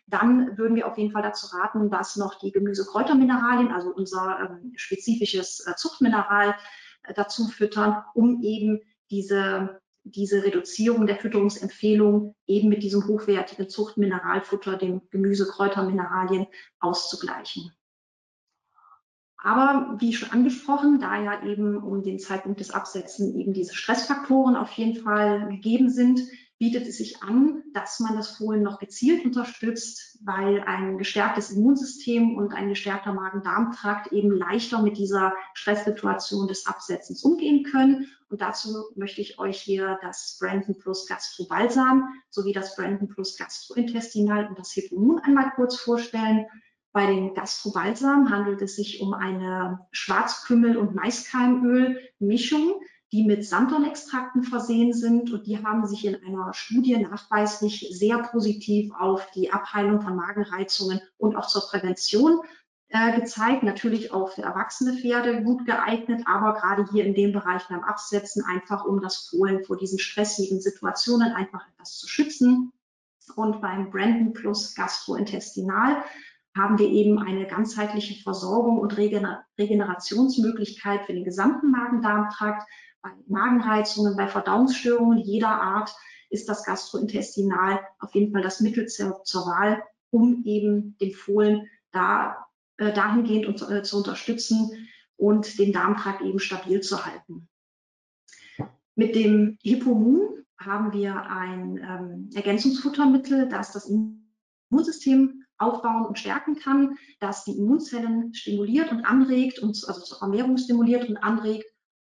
Dann 0.07 0.57
würden 0.57 0.75
wir 0.75 0.87
auf 0.87 0.97
jeden 0.97 1.11
Fall 1.11 1.21
dazu 1.23 1.47
raten, 1.55 1.89
dass 1.89 2.15
noch 2.15 2.39
die 2.39 2.51
Gemüse-Kräutermineralien, 2.51 3.71
also 3.71 3.89
unser 3.89 4.59
ähm, 4.61 4.73
spezifisches 4.75 5.65
äh, 5.67 5.75
Zuchtmineral, 5.75 6.55
äh, 7.03 7.13
dazu 7.13 7.47
füttern, 7.47 8.03
um 8.13 8.41
eben 8.41 8.79
diese 9.09 9.81
diese 10.05 10.43
Reduzierung 10.43 11.07
der 11.07 11.15
Fütterungsempfehlung 11.15 12.35
eben 12.45 12.69
mit 12.69 12.83
diesem 12.83 13.07
hochwertigen 13.07 13.69
Zuchtmineralfutter, 13.69 14.75
den 14.75 15.01
Gemüse, 15.09 15.47
Kräuter, 15.47 15.83
Mineralien 15.83 16.47
auszugleichen. 16.79 17.71
Aber 19.37 19.97
wie 19.99 20.13
schon 20.13 20.31
angesprochen, 20.31 20.99
da 20.99 21.21
ja 21.21 21.43
eben 21.43 21.77
um 21.77 22.01
den 22.01 22.17
Zeitpunkt 22.17 22.61
des 22.61 22.71
Absetzen 22.71 23.37
eben 23.37 23.53
diese 23.53 23.75
Stressfaktoren 23.75 24.55
auf 24.55 24.71
jeden 24.73 25.01
Fall 25.01 25.49
gegeben 25.49 25.89
sind, 25.89 26.21
bietet 26.59 26.87
es 26.87 26.97
sich 26.97 27.21
an, 27.21 27.63
dass 27.73 27.99
man 27.99 28.15
das 28.15 28.37
Fohlen 28.37 28.63
noch 28.63 28.79
gezielt 28.79 29.25
unterstützt, 29.25 30.19
weil 30.23 30.61
ein 30.61 30.97
gestärktes 30.97 31.51
Immunsystem 31.51 32.37
und 32.37 32.53
ein 32.53 32.69
gestärkter 32.69 33.13
Magen-Darm-Trakt 33.13 34.11
eben 34.13 34.31
leichter 34.31 34.81
mit 34.81 34.97
dieser 34.97 35.33
Stresssituation 35.53 36.47
des 36.47 36.65
Absetzens 36.65 37.23
umgehen 37.23 37.63
können. 37.63 38.07
Und 38.29 38.41
dazu 38.41 38.85
möchte 38.95 39.21
ich 39.21 39.39
euch 39.39 39.59
hier 39.59 39.99
das 40.01 40.37
Brandon 40.39 40.77
Plus 40.77 41.05
Gastro-Balsam 41.07 42.07
sowie 42.29 42.53
das 42.53 42.75
Brandon 42.75 43.07
Plus 43.07 43.37
Gastrointestinal 43.37 44.47
und 44.47 44.57
das 44.57 44.71
Hippomun 44.71 45.19
einmal 45.19 45.51
kurz 45.55 45.75
vorstellen. 45.75 46.45
Bei 46.93 47.07
den 47.07 47.33
Gastrobalsam 47.33 48.29
handelt 48.29 48.61
es 48.61 48.75
sich 48.75 49.01
um 49.01 49.15
eine 49.15 49.79
Schwarzkümmel- 49.91 50.77
und 50.77 50.93
Maiskeimöl-Mischung, 50.93 52.79
die 53.13 53.23
mit 53.23 53.45
Sanddornextrakten 53.45 54.43
versehen 54.43 54.91
sind 54.91 55.31
und 55.31 55.45
die 55.45 55.63
haben 55.63 55.85
sich 55.85 56.03
in 56.03 56.15
einer 56.25 56.51
Studie 56.55 56.97
nachweislich 56.97 57.87
sehr 57.91 58.17
positiv 58.17 58.91
auf 58.99 59.29
die 59.35 59.53
Abheilung 59.53 60.01
von 60.01 60.15
Magenreizungen 60.15 60.99
und 61.17 61.35
auch 61.35 61.45
zur 61.45 61.61
Prävention 61.61 62.41
äh, 62.89 63.19
gezeigt. 63.19 63.61
Natürlich 63.61 64.11
auch 64.11 64.31
für 64.31 64.41
erwachsene 64.41 64.93
Pferde 64.93 65.43
gut 65.43 65.63
geeignet, 65.67 66.23
aber 66.25 66.59
gerade 66.59 66.87
hier 66.91 67.05
in 67.05 67.13
dem 67.13 67.33
Bereich 67.33 67.61
beim 67.69 67.83
Absetzen 67.83 68.43
einfach, 68.45 68.83
um 68.83 68.99
das 68.99 69.27
Fohlen 69.29 69.63
vor 69.63 69.77
diesen 69.77 69.99
stressigen 69.99 70.59
Situationen 70.59 71.33
einfach 71.33 71.61
etwas 71.71 71.99
zu 71.99 72.07
schützen. 72.07 72.71
Und 73.35 73.61
beim 73.61 73.91
Brandon 73.91 74.33
Plus 74.33 74.73
Gastrointestinal 74.73 76.03
haben 76.57 76.79
wir 76.79 76.89
eben 76.89 77.19
eine 77.19 77.45
ganzheitliche 77.45 78.23
Versorgung 78.23 78.79
und 78.79 78.97
Regenerationsmöglichkeit 78.97 81.05
für 81.05 81.13
den 81.13 81.23
gesamten 81.23 81.69
Magen-Darm-Trakt 81.69 82.67
bei 83.03 83.11
Magenreizungen, 83.27 84.17
bei 84.17 84.27
Verdauungsstörungen 84.27 85.19
jeder 85.19 85.61
Art 85.61 85.93
ist 86.29 86.49
das 86.49 86.63
Gastrointestinal 86.63 87.79
auf 87.99 88.15
jeden 88.15 88.31
Fall 88.31 88.41
das 88.41 88.59
Mittel 88.61 88.87
zur, 88.87 89.23
zur 89.23 89.45
Wahl, 89.45 89.83
um 90.09 90.43
eben 90.45 90.97
dem 90.97 91.11
Fohlen 91.11 91.69
da 91.91 92.47
äh, 92.77 92.91
dahingehend 92.91 93.61
äh, 93.69 93.83
zu 93.83 93.97
unterstützen 93.97 94.87
und 95.15 95.59
den 95.59 95.73
Darmtrakt 95.73 96.21
eben 96.21 96.39
stabil 96.39 96.81
zu 96.81 97.05
halten. 97.05 97.47
Mit 98.95 99.15
dem 99.15 99.57
Hippomun 99.61 100.45
haben 100.57 100.93
wir 100.93 101.23
ein 101.23 101.77
ähm, 101.77 102.29
Ergänzungsfuttermittel, 102.33 103.49
das 103.49 103.71
das 103.73 103.89
Immunsystem 104.71 105.43
aufbauen 105.57 106.05
und 106.05 106.17
stärken 106.17 106.55
kann, 106.55 106.97
das 107.19 107.43
die 107.43 107.57
Immunzellen 107.57 108.33
stimuliert 108.33 108.91
und 108.91 109.05
anregt, 109.05 109.59
und, 109.59 109.83
also 109.87 110.01
zur 110.01 110.17
Vermehrung 110.17 110.57
stimuliert 110.57 111.09
und 111.09 111.17
anregt. 111.17 111.65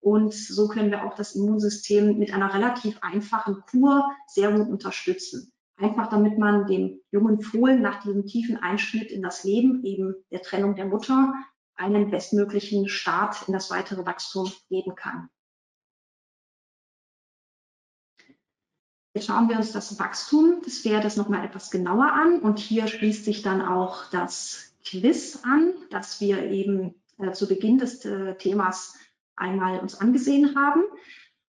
Und 0.02 0.34
so 0.34 0.68
können 0.68 0.92
wir 0.92 1.06
auch 1.06 1.16
das 1.16 1.36
Immunsystem 1.36 2.18
mit 2.18 2.34
einer 2.34 2.54
relativ 2.54 2.98
einfachen 3.02 3.64
Kur 3.70 4.10
sehr 4.28 4.52
gut 4.52 4.70
unterstützen. 4.70 5.52
Einfach 5.76 6.10
damit 6.10 6.38
man 6.38 6.68
dem 6.68 7.02
jungen 7.12 7.42
Fohlen 7.42 7.82
nach 7.82 8.02
diesem 8.04 8.26
tiefen 8.26 8.58
Einschnitt 8.58 9.12
in 9.12 9.22
das 9.22 9.44
Leben, 9.44 9.84
eben 9.84 10.16
der 10.32 10.42
Trennung 10.42 10.76
der 10.76 10.86
Mutter, 10.86 11.34
einen 11.76 12.12
bestmöglichen 12.12 12.90
Start 12.90 13.48
in 13.48 13.54
das 13.54 13.72
weitere 13.72 14.06
Wachstum 14.06 14.52
geben 14.70 14.96
kann. 14.96 15.30
Jetzt 19.16 19.26
schauen 19.26 19.50
wir 19.50 19.58
uns 19.58 19.72
das 19.72 19.98
Wachstum 20.00 20.62
des 20.62 20.82
Pferdes 20.82 21.18
nochmal 21.18 21.44
etwas 21.44 21.72
genauer 21.72 22.12
an 22.14 22.40
und 22.40 22.60
hier 22.60 22.88
schließt 22.88 23.26
sich 23.26 23.42
dann 23.42 23.62
auch 23.62 24.10
das 24.12 24.74
Quiz 24.86 25.40
an, 25.44 25.74
das 25.90 26.22
wir 26.22 26.44
eben 26.44 26.96
äh, 27.18 27.32
zu 27.32 27.48
Beginn 27.48 27.80
des 27.80 28.06
äh, 28.06 28.36
Themas 28.36 28.96
einmal 29.40 29.80
uns 29.80 29.96
angesehen 29.96 30.56
haben. 30.56 30.84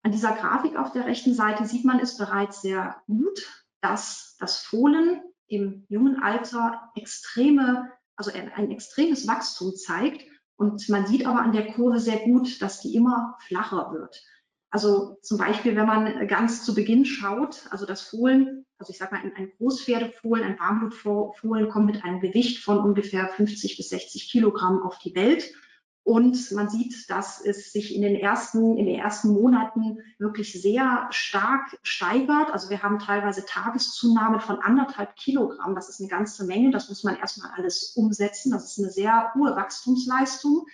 An 0.03 0.13
dieser 0.13 0.33
Grafik 0.33 0.77
auf 0.77 0.93
der 0.93 1.07
rechten 1.07 1.35
Seite 1.35 1.67
sieht 1.67 1.85
man 1.85 2.01
es 2.01 2.17
bereits 2.17 2.63
sehr 2.63 3.03
gut, 3.07 3.65
dass 3.81 4.37
das 4.39 4.59
Fohlen 4.59 5.21
im 5.47 5.85
jungen 5.89 6.23
Alter 6.23 6.91
extreme, 6.95 7.91
also 8.17 8.31
ein 8.33 8.71
extremes 8.71 9.27
Wachstum 9.27 9.75
zeigt. 9.75 10.25
Und 10.57 10.89
man 10.89 11.07
sieht 11.07 11.27
aber 11.27 11.41
an 11.41 11.53
der 11.53 11.73
Kurve 11.73 12.01
sehr 12.01 12.19
gut, 12.21 12.61
dass 12.63 12.81
die 12.81 12.95
immer 12.95 13.37
flacher 13.47 13.93
wird. 13.93 14.23
Also 14.71 15.19
zum 15.23 15.37
Beispiel, 15.37 15.75
wenn 15.75 15.87
man 15.87 16.29
ganz 16.29 16.65
zu 16.65 16.75
Beginn 16.75 17.05
schaut, 17.05 17.67
also 17.71 17.87
das 17.87 18.03
Fohlen, 18.03 18.65
also 18.79 18.93
ich 18.93 18.99
sage 18.99 19.15
mal, 19.15 19.33
ein 19.35 19.53
Großpferdefohlen, 19.59 20.45
ein 20.45 20.61
Warmblutfohlen 20.61 21.69
kommt 21.71 21.87
mit 21.87 22.05
einem 22.05 22.21
Gewicht 22.21 22.63
von 22.63 22.79
ungefähr 22.79 23.27
50 23.29 23.77
bis 23.77 23.89
60 23.89 24.31
Kilogramm 24.31 24.81
auf 24.83 24.99
die 24.99 25.15
Welt. 25.17 25.53
Und 26.03 26.51
man 26.53 26.69
sieht, 26.69 27.09
dass 27.11 27.41
es 27.41 27.73
sich 27.73 27.95
in 27.95 28.03
den 28.03 28.17
ersten, 28.17 28.77
in 28.79 28.87
den 28.87 28.99
ersten 28.99 29.33
Monaten 29.33 29.99
wirklich 30.19 30.61
sehr 30.61 31.07
stark 31.11 31.79
steigert. 31.83 32.51
Also 32.51 32.71
wir 32.71 32.83
haben 32.83 32.99
teilweise 32.99 33.45
Tageszunahme 33.45 34.41
von 34.41 34.59
anderthalb 34.61 35.15
Kilogramm. 35.17 35.75
Das 35.75 35.89
ist 35.89 36.01
eine 36.01 36.09
ganze 36.09 36.45
Menge. 36.47 36.71
Das 36.71 36.89
muss 36.89 37.05
man 37.05 37.17
erstmal 37.17 37.51
alles 37.53 37.93
umsetzen. 37.97 38.51
Das 38.51 38.71
ist 38.71 38.79
eine 38.79 38.91
sehr 38.91 39.33
hohe 39.35 39.55
Wachstumsleistung. 39.55 40.67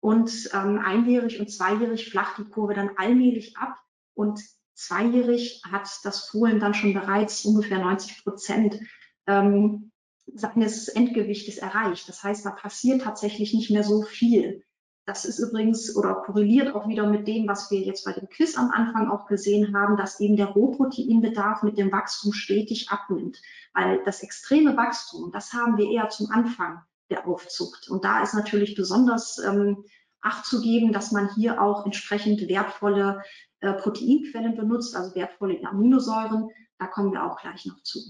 Und 0.00 0.50
ähm, 0.52 0.78
einjährig 0.78 1.40
und 1.40 1.50
zweijährig 1.50 2.10
flacht 2.10 2.38
die 2.38 2.44
Kurve 2.44 2.74
dann 2.74 2.90
allmählich 2.96 3.56
ab 3.56 3.76
und 4.14 4.40
zweijährig 4.74 5.62
hat 5.70 5.90
das 6.04 6.26
Fohlen 6.28 6.58
dann 6.58 6.74
schon 6.74 6.94
bereits 6.94 7.44
ungefähr 7.44 7.78
90 7.78 8.24
Prozent 8.24 8.80
ähm, 9.26 9.92
seines 10.26 10.88
Endgewichtes 10.88 11.58
erreicht. 11.58 12.08
Das 12.08 12.22
heißt, 12.22 12.44
da 12.46 12.50
passiert 12.50 13.02
tatsächlich 13.02 13.54
nicht 13.54 13.70
mehr 13.70 13.82
so 13.82 14.02
viel. 14.02 14.64
Das 15.06 15.24
ist 15.24 15.38
übrigens 15.38 15.96
oder 15.96 16.14
korreliert 16.14 16.74
auch 16.74 16.86
wieder 16.86 17.08
mit 17.08 17.26
dem, 17.26 17.48
was 17.48 17.70
wir 17.70 17.80
jetzt 17.80 18.04
bei 18.04 18.12
dem 18.12 18.28
Quiz 18.28 18.56
am 18.56 18.70
Anfang 18.70 19.10
auch 19.10 19.26
gesehen 19.26 19.74
haben, 19.76 19.96
dass 19.96 20.20
eben 20.20 20.36
der 20.36 20.46
Rohproteinbedarf 20.46 21.62
mit 21.62 21.78
dem 21.78 21.90
Wachstum 21.90 22.32
stetig 22.32 22.90
abnimmt. 22.90 23.40
Weil 23.74 24.04
das 24.04 24.22
extreme 24.22 24.76
Wachstum, 24.76 25.32
das 25.32 25.52
haben 25.52 25.78
wir 25.78 25.90
eher 25.90 26.10
zum 26.10 26.30
Anfang 26.30 26.82
der 27.10 27.26
Aufzucht. 27.26 27.88
Und 27.88 28.04
da 28.04 28.22
ist 28.22 28.34
natürlich 28.34 28.76
besonders 28.76 29.38
ähm, 29.38 29.84
Acht 30.22 30.44
zu 30.44 30.60
geben, 30.60 30.92
dass 30.92 31.12
man 31.12 31.34
hier 31.34 31.62
auch 31.62 31.86
entsprechend 31.86 32.46
wertvolle 32.46 33.22
äh, 33.60 33.72
Proteinquellen 33.72 34.54
benutzt, 34.54 34.94
also 34.94 35.14
wertvolle 35.14 35.58
Aminosäuren. 35.64 36.50
Da 36.78 36.86
kommen 36.86 37.12
wir 37.12 37.24
auch 37.24 37.40
gleich 37.40 37.64
noch 37.64 37.82
zu. 37.82 38.00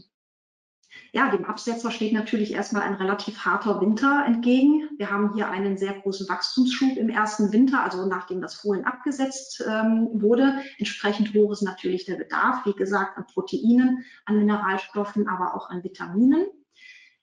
Ja, 1.13 1.29
dem 1.31 1.45
Absetzer 1.45 1.91
steht 1.91 2.13
natürlich 2.13 2.53
erstmal 2.53 2.83
ein 2.83 2.95
relativ 2.95 3.45
harter 3.45 3.81
Winter 3.81 4.25
entgegen. 4.27 4.89
Wir 4.97 5.11
haben 5.11 5.35
hier 5.35 5.49
einen 5.49 5.77
sehr 5.77 5.95
großen 5.95 6.29
Wachstumsschub 6.29 6.97
im 6.97 7.09
ersten 7.09 7.53
Winter, 7.53 7.83
also 7.83 8.07
nachdem 8.07 8.41
das 8.41 8.55
Fohlen 8.55 8.85
abgesetzt 8.85 9.65
ähm, 9.67 10.09
wurde. 10.13 10.61
Entsprechend 10.79 11.35
hoch 11.35 11.51
ist 11.51 11.63
natürlich 11.63 12.05
der 12.05 12.17
Bedarf, 12.17 12.65
wie 12.65 12.75
gesagt, 12.75 13.19
an 13.19 13.27
Proteinen, 13.27 14.05
an 14.25 14.39
Mineralstoffen, 14.39 15.27
aber 15.27 15.55
auch 15.57 15.69
an 15.71 15.83
Vitaminen. 15.83 16.47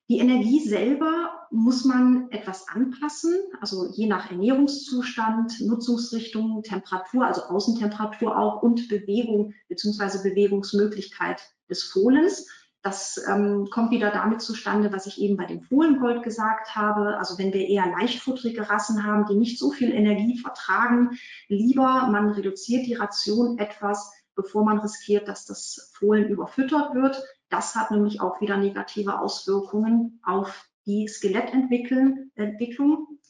Die 0.09 0.19
Energie 0.19 0.61
selber 0.61 1.47
muss 1.51 1.83
man 1.83 2.31
etwas 2.31 2.67
anpassen, 2.69 3.35
also 3.59 3.91
je 3.93 4.07
nach 4.07 4.31
Ernährungszustand, 4.31 5.61
Nutzungsrichtung, 5.61 6.63
Temperatur, 6.63 7.25
also 7.25 7.41
Außentemperatur 7.43 8.37
auch 8.37 8.63
und 8.63 8.87
Bewegung 8.87 9.53
bzw. 9.67 10.29
Bewegungsmöglichkeit 10.29 11.41
des 11.69 11.83
Fohlens. 11.83 12.47
Das 12.87 13.21
ähm, 13.27 13.67
kommt 13.69 13.91
wieder 13.91 14.11
damit 14.11 14.41
zustande, 14.41 14.93
was 14.93 15.07
ich 15.07 15.19
eben 15.19 15.35
bei 15.35 15.43
dem 15.43 15.61
Fohlengold 15.61 16.23
gesagt 16.23 16.73
habe. 16.73 17.17
Also 17.17 17.37
wenn 17.37 17.51
wir 17.51 17.67
eher 17.67 17.85
leichtfutterige 17.85 18.69
Rassen 18.69 19.03
haben, 19.03 19.25
die 19.25 19.35
nicht 19.35 19.59
so 19.59 19.71
viel 19.71 19.91
Energie 19.91 20.39
vertragen, 20.39 21.19
lieber 21.49 22.07
man 22.09 22.29
reduziert 22.29 22.85
die 22.85 22.93
Ration 22.93 23.59
etwas, 23.59 24.13
bevor 24.35 24.63
man 24.63 24.79
riskiert, 24.79 25.27
dass 25.27 25.45
das 25.45 25.91
Fohlen 25.95 26.29
überfüttert 26.29 26.95
wird. 26.95 27.21
Das 27.49 27.75
hat 27.75 27.91
nämlich 27.91 28.21
auch 28.21 28.39
wieder 28.39 28.55
negative 28.55 29.19
Auswirkungen 29.19 30.21
auf 30.23 30.69
die 30.85 31.09
Skelettentwicklung, 31.09 32.31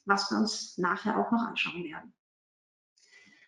was 0.06 0.30
wir 0.30 0.38
uns 0.38 0.78
nachher 0.78 1.18
auch 1.18 1.32
noch 1.32 1.42
anschauen 1.42 1.84
werden. 1.84 2.14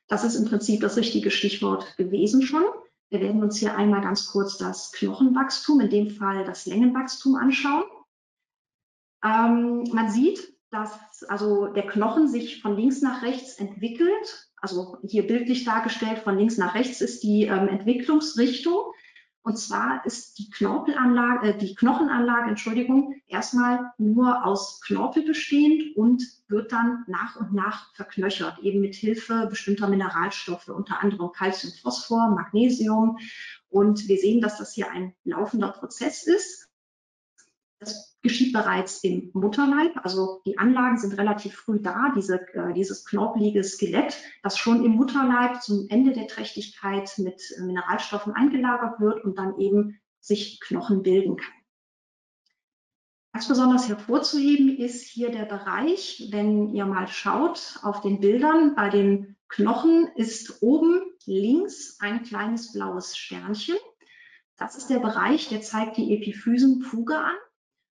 Das 0.08 0.24
ist 0.24 0.34
im 0.34 0.46
Prinzip 0.46 0.82
das 0.82 0.98
richtige 0.98 1.30
Stichwort 1.30 1.98
gewesen 1.98 2.42
schon. 2.42 2.66
Wir 3.10 3.22
werden 3.22 3.42
uns 3.42 3.58
hier 3.58 3.75
einmal 3.75 4.01
ganz 4.01 4.28
kurz 4.28 4.58
das 4.58 4.92
Knochenwachstum, 4.92 5.80
in 5.82 5.89
dem 5.89 6.10
Fall 6.12 6.46
das 6.46 6.66
Längenwachstum 6.66 7.36
anschauen. 7.36 7.84
Ähm, 9.24 9.84
man 9.92 10.10
sieht, 10.12 10.54
dass 10.72 11.24
also 11.28 11.68
der 11.68 11.88
Knochen 11.88 12.28
sich 12.28 12.62
von 12.62 12.75
links 12.75 13.01
nach 13.01 13.24
rechts 13.24 13.56
entwickelt. 13.56 14.51
Also 14.58 14.98
hier 15.08 15.25
bildlich 15.25 15.66
dargestellt, 15.66 16.20
von 16.20 16.38
links 16.38 16.58
nach 16.58 16.75
rechts 16.75 17.01
ist 17.01 17.24
die 17.24 17.46
ähm, 17.46 17.68
Entwicklungsrichtung. 17.68 18.94
Und 19.41 19.58
zwar 19.58 20.05
ist 20.05 20.38
die 20.38 20.50
Knorpelanlage, 20.50 21.50
äh, 21.50 21.58
die 21.58 21.74
Knochenanlage, 21.74 22.50
Entschuldigung, 22.50 23.15
erstmal 23.27 23.93
nur 23.98 24.46
aus 24.46 24.81
Knorpel 24.81 25.24
bestehend 25.24 25.96
und 25.96 26.24
wird 26.48 26.72
dann 26.72 27.05
nach 27.08 27.36
und 27.38 27.53
nach 27.53 27.93
verknöchert, 27.96 28.60
eben 28.60 28.81
mit 28.81 28.96
Hilfe 28.96 29.48
bestimmter 29.50 29.88
Mineralstoffe, 29.88 30.67
unter 30.67 31.01
anderem 31.01 31.31
Calcium, 31.31 31.74
Phosphor, 31.81 32.31
Magnesium. 32.31 33.17
Und 33.69 34.08
wir 34.08 34.17
sehen, 34.17 34.41
dass 34.41 34.58
das 34.58 34.74
hier 34.74 34.91
ein 34.91 35.13
laufender 35.24 35.69
Prozess 35.69 36.27
ist. 36.27 36.67
Das 37.79 38.09
geschieht 38.22 38.54
bereits 38.54 39.04
im 39.04 39.32
Mutterleib. 39.34 39.94
Also 40.04 40.42
die 40.46 40.58
Anlagen 40.58 40.98
sind 40.98 41.18
relativ 41.18 41.56
früh 41.56 41.80
da, 41.80 42.12
diese, 42.16 42.42
äh, 42.54 42.74
dieses 42.74 43.06
knorpelige 43.06 43.64
Skelett, 43.64 44.18
das 44.44 44.58
schon 44.58 44.84
im 44.84 44.92
Mutterleib 44.92 45.62
zum 45.62 45.88
Ende 45.90 46.14
der 46.14 46.28
Trächtigkeit 46.28 47.12
mit 47.18 47.42
Mineralstoffen 47.60 48.34
eingelagert 48.34 49.00
wird 49.00 49.24
und 49.24 49.38
dann 49.38 49.58
eben 49.58 50.00
sich 50.20 50.60
Knochen 50.60 51.02
bilden 51.02 51.38
kann. 51.38 51.54
Ganz 53.32 53.48
besonders 53.48 53.88
hervorzuheben 53.88 54.78
ist 54.78 55.08
hier 55.08 55.32
der 55.32 55.46
Bereich, 55.46 56.28
wenn 56.32 56.74
ihr 56.74 56.86
mal 56.86 57.08
schaut 57.08 57.80
auf 57.84 58.02
den 58.02 58.20
Bildern, 58.20 58.76
bei 58.76 58.90
den 58.90 59.38
Knochen 59.48 60.08
ist 60.16 60.62
oben 60.62 61.02
links 61.26 61.98
ein 62.00 62.24
kleines 62.24 62.74
blaues 62.74 63.16
Sternchen. 63.16 63.78
Das 64.58 64.76
ist 64.76 64.90
der 64.90 65.00
Bereich, 65.00 65.48
der 65.48 65.62
zeigt 65.62 65.98
die 65.98 66.14
Epiphysenfuge 66.14 67.18
an. 67.18 67.36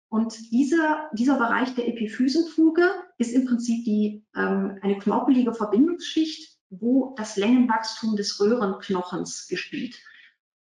Und 0.08 0.52
dieser, 0.52 1.10
dieser 1.12 1.36
Bereich 1.36 1.74
der 1.74 1.88
Epiphysenfuge 1.88 2.90
ist 3.18 3.32
im 3.32 3.46
Prinzip 3.46 3.84
die, 3.84 4.24
ähm, 4.36 4.78
eine 4.82 4.98
knorpelige 4.98 5.52
Verbindungsschicht, 5.52 6.56
wo 6.70 7.14
das 7.16 7.36
Längenwachstum 7.36 8.16
des 8.16 8.40
Röhrenknochens 8.40 9.48
geschieht. 9.48 9.96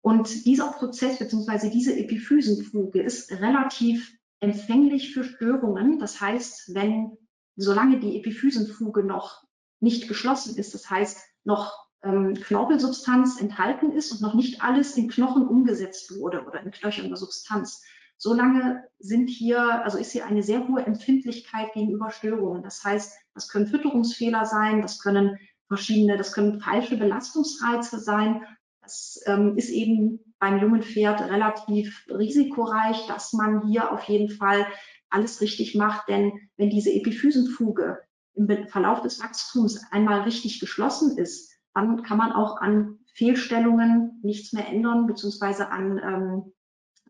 Und 0.00 0.44
dieser 0.44 0.70
Prozess 0.72 1.18
bzw. 1.18 1.70
diese 1.70 1.96
Epiphysenfuge 1.96 3.02
ist 3.02 3.30
relativ 3.32 4.16
empfänglich 4.40 5.14
für 5.14 5.24
Störungen. 5.24 5.98
Das 5.98 6.20
heißt, 6.20 6.74
wenn 6.74 7.16
solange 7.56 8.00
die 8.00 8.18
Epiphysenfuge 8.18 9.02
noch 9.02 9.44
nicht 9.80 10.08
geschlossen 10.08 10.56
ist, 10.56 10.74
das 10.74 10.90
heißt 10.90 11.18
noch 11.44 11.72
ähm, 12.02 12.34
Knorpelsubstanz 12.34 13.40
enthalten 13.40 13.92
ist 13.92 14.12
und 14.12 14.20
noch 14.20 14.34
nicht 14.34 14.62
alles 14.62 14.96
in 14.96 15.08
Knochen 15.08 15.46
umgesetzt 15.46 16.14
wurde 16.18 16.44
oder 16.44 16.62
in 16.62 16.70
knöcherner 16.70 17.16
Substanz, 17.16 17.82
solange 18.16 18.84
sind 18.98 19.28
hier, 19.28 19.84
also 19.84 19.98
ist 19.98 20.12
hier 20.12 20.26
eine 20.26 20.42
sehr 20.42 20.66
hohe 20.68 20.84
Empfindlichkeit 20.84 21.72
gegenüber 21.72 22.10
Störungen. 22.10 22.62
Das 22.62 22.82
heißt, 22.84 23.12
das 23.34 23.48
können 23.48 23.66
Fütterungsfehler 23.66 24.44
sein, 24.46 24.82
das 24.82 24.98
können 25.00 25.38
verschiedene, 25.68 26.16
das 26.16 26.32
können 26.32 26.60
falsche 26.60 26.96
Belastungsreize 26.96 27.98
sein. 27.98 28.42
Das 28.80 29.20
ähm, 29.26 29.56
ist 29.56 29.70
eben 29.70 30.20
beim 30.38 30.60
jungen 30.60 30.82
Pferd 30.82 31.20
relativ 31.22 32.04
risikoreich, 32.08 33.06
dass 33.06 33.32
man 33.32 33.66
hier 33.66 33.92
auf 33.92 34.04
jeden 34.04 34.28
Fall 34.28 34.66
alles 35.10 35.40
richtig 35.40 35.74
macht, 35.74 36.08
denn 36.08 36.32
wenn 36.56 36.70
diese 36.70 36.92
Epiphysenfuge 36.92 37.98
im 38.34 38.48
Verlauf 38.68 39.00
des 39.00 39.22
Wachstums 39.22 39.80
einmal 39.90 40.22
richtig 40.22 40.60
geschlossen 40.60 41.16
ist, 41.16 41.52
dann 41.72 42.02
kann 42.02 42.18
man 42.18 42.32
auch 42.32 42.60
an 42.60 42.98
Fehlstellungen 43.14 44.20
nichts 44.22 44.52
mehr 44.52 44.68
ändern, 44.68 45.06
beziehungsweise 45.06 45.70
an, 45.70 45.98
ähm, 45.98 46.52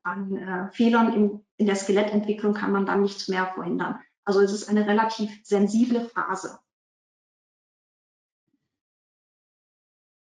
an 0.05 0.37
äh, 0.37 0.71
Fehlern 0.73 1.13
in, 1.13 1.45
in 1.57 1.67
der 1.67 1.77
Skelettentwicklung 1.77 2.55
kann 2.55 2.73
man 2.73 2.87
dann 2.87 3.03
nichts 3.03 3.29
mehr 3.29 3.47
verhindern. 3.55 4.01
Also 4.25 4.41
es 4.41 4.53
ist 4.53 4.69
eine 4.69 4.87
relativ 4.87 5.31
sensible 5.45 6.09
Phase. 6.09 6.59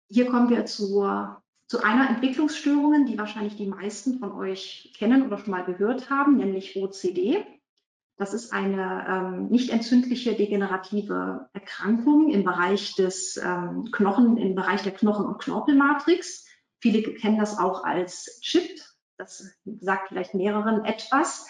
Hier 0.10 0.30
kommen 0.30 0.50
wir 0.50 0.66
zur, 0.66 1.42
zu 1.68 1.84
einer 1.84 2.10
Entwicklungsstörung, 2.10 3.06
die 3.06 3.18
wahrscheinlich 3.18 3.58
die 3.58 3.68
meisten 3.68 4.20
von 4.20 4.32
euch 4.32 4.94
kennen 4.98 5.26
oder 5.26 5.38
schon 5.38 5.52
mal 5.52 5.66
gehört 5.66 6.10
haben, 6.10 6.38
nämlich 6.38 6.78
OCD. 6.78 7.46
Das 8.16 8.34
ist 8.34 8.52
eine 8.52 9.06
ähm, 9.08 9.48
nicht 9.50 9.70
entzündliche 9.70 10.34
degenerative 10.34 11.50
Erkrankung 11.54 12.32
im 12.32 12.44
Bereich 12.44 12.96
des 12.96 13.38
ähm, 13.38 13.92
Knochen, 13.92 14.38
im 14.38 14.56
Bereich 14.56 14.82
der 14.82 14.94
Knochen- 14.94 15.28
und 15.28 15.40
Knorpelmatrix. 15.40 16.48
Viele 16.80 17.04
kennen 17.14 17.38
das 17.38 17.60
auch 17.60 17.84
als 17.84 18.40
Chip. 18.42 18.80
Das 19.18 19.44
sagt 19.66 20.10
vielleicht 20.10 20.34
mehreren 20.34 20.86
etwas. 20.86 21.48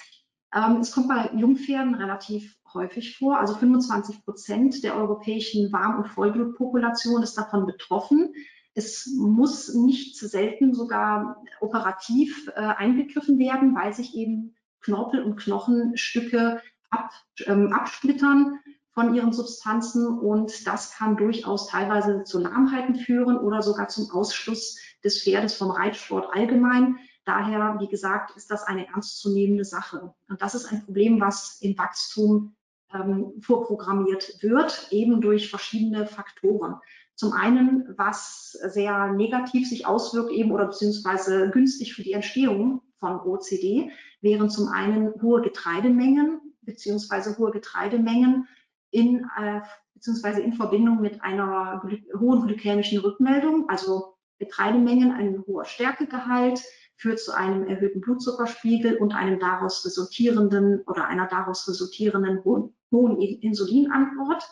Ähm, 0.54 0.78
es 0.78 0.92
kommt 0.92 1.10
bei 1.10 1.30
Jungpferden 1.36 1.96
relativ 1.96 2.58
häufig 2.74 3.18
vor. 3.18 3.40
Also 3.40 3.56
25 3.56 4.24
Prozent 4.24 4.84
der 4.84 4.96
europäischen 4.96 5.72
Warm- 5.72 5.98
und 5.98 6.08
Vollblutpopulation 6.08 7.24
ist 7.24 7.38
davon 7.38 7.66
betroffen. 7.66 8.34
Es 8.74 9.08
muss 9.18 9.74
nicht 9.74 10.18
selten 10.18 10.74
sogar 10.74 11.44
operativ 11.62 12.48
äh, 12.56 12.62
eingegriffen 12.62 13.40
werden, 13.40 13.76
weil 13.76 13.94
sich 13.94 14.16
eben 14.16 14.56
Knorpel 14.82 15.24
und 15.24 15.38
Knochenstücke 15.38 16.62
ab, 16.90 17.12
ähm, 17.46 17.74
absplittern 17.74 18.60
von 18.94 19.14
ihren 19.14 19.34
Substanzen 19.34 20.08
und 20.08 20.66
das 20.66 20.96
kann 20.96 21.18
durchaus 21.18 21.68
teilweise 21.68 22.24
zu 22.24 22.40
Lahmheiten 22.40 22.96
führen 22.96 23.38
oder 23.38 23.62
sogar 23.62 23.90
zum 23.90 24.10
Ausschluss 24.12 24.80
des 25.04 25.22
Pferdes 25.22 25.56
vom 25.56 25.72
Reitsport 25.72 26.34
allgemein. 26.34 26.98
Daher, 27.28 27.76
wie 27.82 27.90
gesagt, 27.90 28.38
ist 28.38 28.50
das 28.50 28.64
eine 28.64 28.88
ernstzunehmende 28.88 29.66
Sache. 29.66 30.14
Und 30.30 30.42
das 30.42 30.56
ist 30.56 30.72
ein 30.72 30.86
Problem, 30.86 31.20
was 31.20 31.60
im 31.60 31.78
Wachstum 31.78 32.56
ähm, 32.94 33.34
vorprogrammiert 33.42 34.42
wird, 34.42 34.88
eben 34.92 35.20
durch 35.20 35.50
verschiedene 35.50 36.08
Faktoren. 36.08 36.76
Zum 37.16 37.34
einen, 37.34 37.94
was 37.98 38.52
sehr 38.52 39.12
negativ 39.12 39.68
sich 39.68 39.86
auswirkt 39.86 40.32
eben 40.32 40.52
oder 40.52 40.68
beziehungsweise 40.68 41.50
günstig 41.50 41.96
für 41.96 42.04
die 42.04 42.14
Entstehung 42.14 42.82
von 43.00 43.20
OCD, 43.20 43.92
wären 44.22 44.50
zum 44.50 44.70
einen 44.70 45.22
hohe 45.22 45.42
Getreidemengen 45.42 46.40
beziehungsweise 46.62 47.38
hohe 47.38 47.52
Getreidemengen 47.52 48.48
in, 48.92 49.30
äh, 49.38 49.60
beziehungsweise 49.96 50.40
in 50.40 50.54
Verbindung 50.54 51.02
mit 51.02 51.22
einer 51.24 51.82
gly 51.84 52.08
hohen 52.18 52.48
glykämischen 52.48 53.00
Rückmeldung, 53.00 53.68
also 53.68 54.16
Getreidemengen, 54.40 55.12
ein 55.12 55.44
hoher 55.46 55.66
Stärkegehalt, 55.66 56.64
führt 56.98 57.20
zu 57.20 57.32
einem 57.32 57.68
erhöhten 57.68 58.02
Blutzuckerspiegel 58.02 58.98
und 58.98 59.16
einem 59.16 59.40
daraus 59.40 59.86
resultierenden 59.86 60.82
oder 60.82 61.08
einer 61.08 61.28
daraus 61.28 61.68
resultierenden 61.68 62.44
hohen, 62.44 62.76
hohen 62.92 63.22
Insulinantwort. 63.22 64.44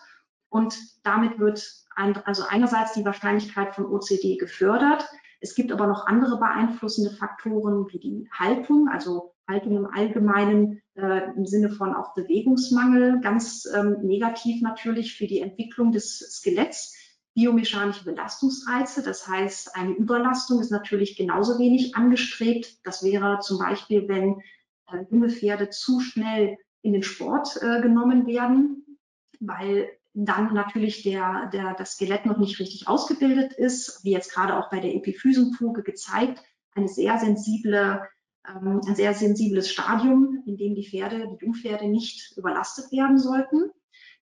Und 0.50 0.78
damit 1.04 1.40
wird 1.40 1.68
ein, 1.96 2.16
also 2.25 2.44
einerseits 2.48 2.94
die 2.94 3.04
Wahrscheinlichkeit 3.04 3.75
von 3.75 3.86
OCD 3.88 4.38
gefördert. 4.38 5.06
Es 5.42 5.56
gibt 5.56 5.72
aber 5.72 5.88
noch 5.88 6.06
andere 6.08 6.38
beeinflussende 6.38 7.12
Faktoren 7.12 7.88
wie 7.90 8.00
die 8.00 8.30
Haltung, 8.32 8.88
also 8.90 9.34
Haltung 9.48 9.77
im 9.77 9.86
Allgemeinen 9.86 10.81
äh, 10.96 11.31
im 11.36 11.46
Sinne 11.46 11.70
von 11.70 11.94
auch 11.94 12.14
Bewegungsmangel, 12.14 13.22
ganz 13.22 13.68
ähm, 13.75 13.98
negativ 14.01 14.62
natürlich 14.62 15.16
für 15.16 15.27
die 15.27 15.42
Entwicklung 15.42 15.92
des 15.92 16.20
Skeletts 16.20 16.96
biomechanische 17.36 18.06
Belastungsreize. 18.06 19.04
Das 19.04 19.28
heißt, 19.28 19.76
eine 19.76 19.92
Überlastung 19.92 20.60
ist 20.62 20.72
natürlich 20.72 21.18
genauso 21.18 21.60
wenig 21.60 21.96
angestrebt. 21.96 22.80
Das 22.84 23.04
wäre 23.04 23.40
zum 23.42 23.60
Beispiel, 23.60 24.08
wenn 24.08 24.42
äh, 24.92 25.06
junge 25.12 25.30
Pferde 25.30 25.70
zu 25.70 26.00
schnell 26.00 26.58
in 26.82 26.94
den 26.94 27.04
Sport 27.04 27.58
äh, 27.62 27.82
genommen 27.82 28.26
werden, 28.26 28.98
weil 29.40 29.90
dann 30.14 30.54
natürlich 30.54 31.04
der, 31.04 31.50
der, 31.52 31.74
das 31.74 31.94
Skelett 31.94 32.26
noch 32.26 32.38
nicht 32.38 32.60
richtig 32.60 32.88
ausgebildet 32.88 33.52
ist, 33.54 34.04
wie 34.04 34.12
jetzt 34.12 34.34
gerade 34.34 34.58
auch 34.58 34.70
bei 34.70 34.80
der 34.80 34.96
Epiphysenfuge 34.96 35.84
gezeigt, 35.84 36.42
eine 36.74 36.88
sehr 36.88 37.18
sensible, 37.18 38.02
ähm, 38.48 38.80
ein 38.88 38.96
sehr 38.96 39.14
sensibles 39.14 39.70
Stadium, 39.70 40.42
in 40.46 40.56
dem 40.56 40.74
die 40.74 40.88
Pferde, 40.88 41.28
die 41.28 41.46
Jungpferde 41.46 41.88
nicht 41.88 42.38
überlastet 42.38 42.94
werden 42.94 43.18
sollten. 43.18 43.72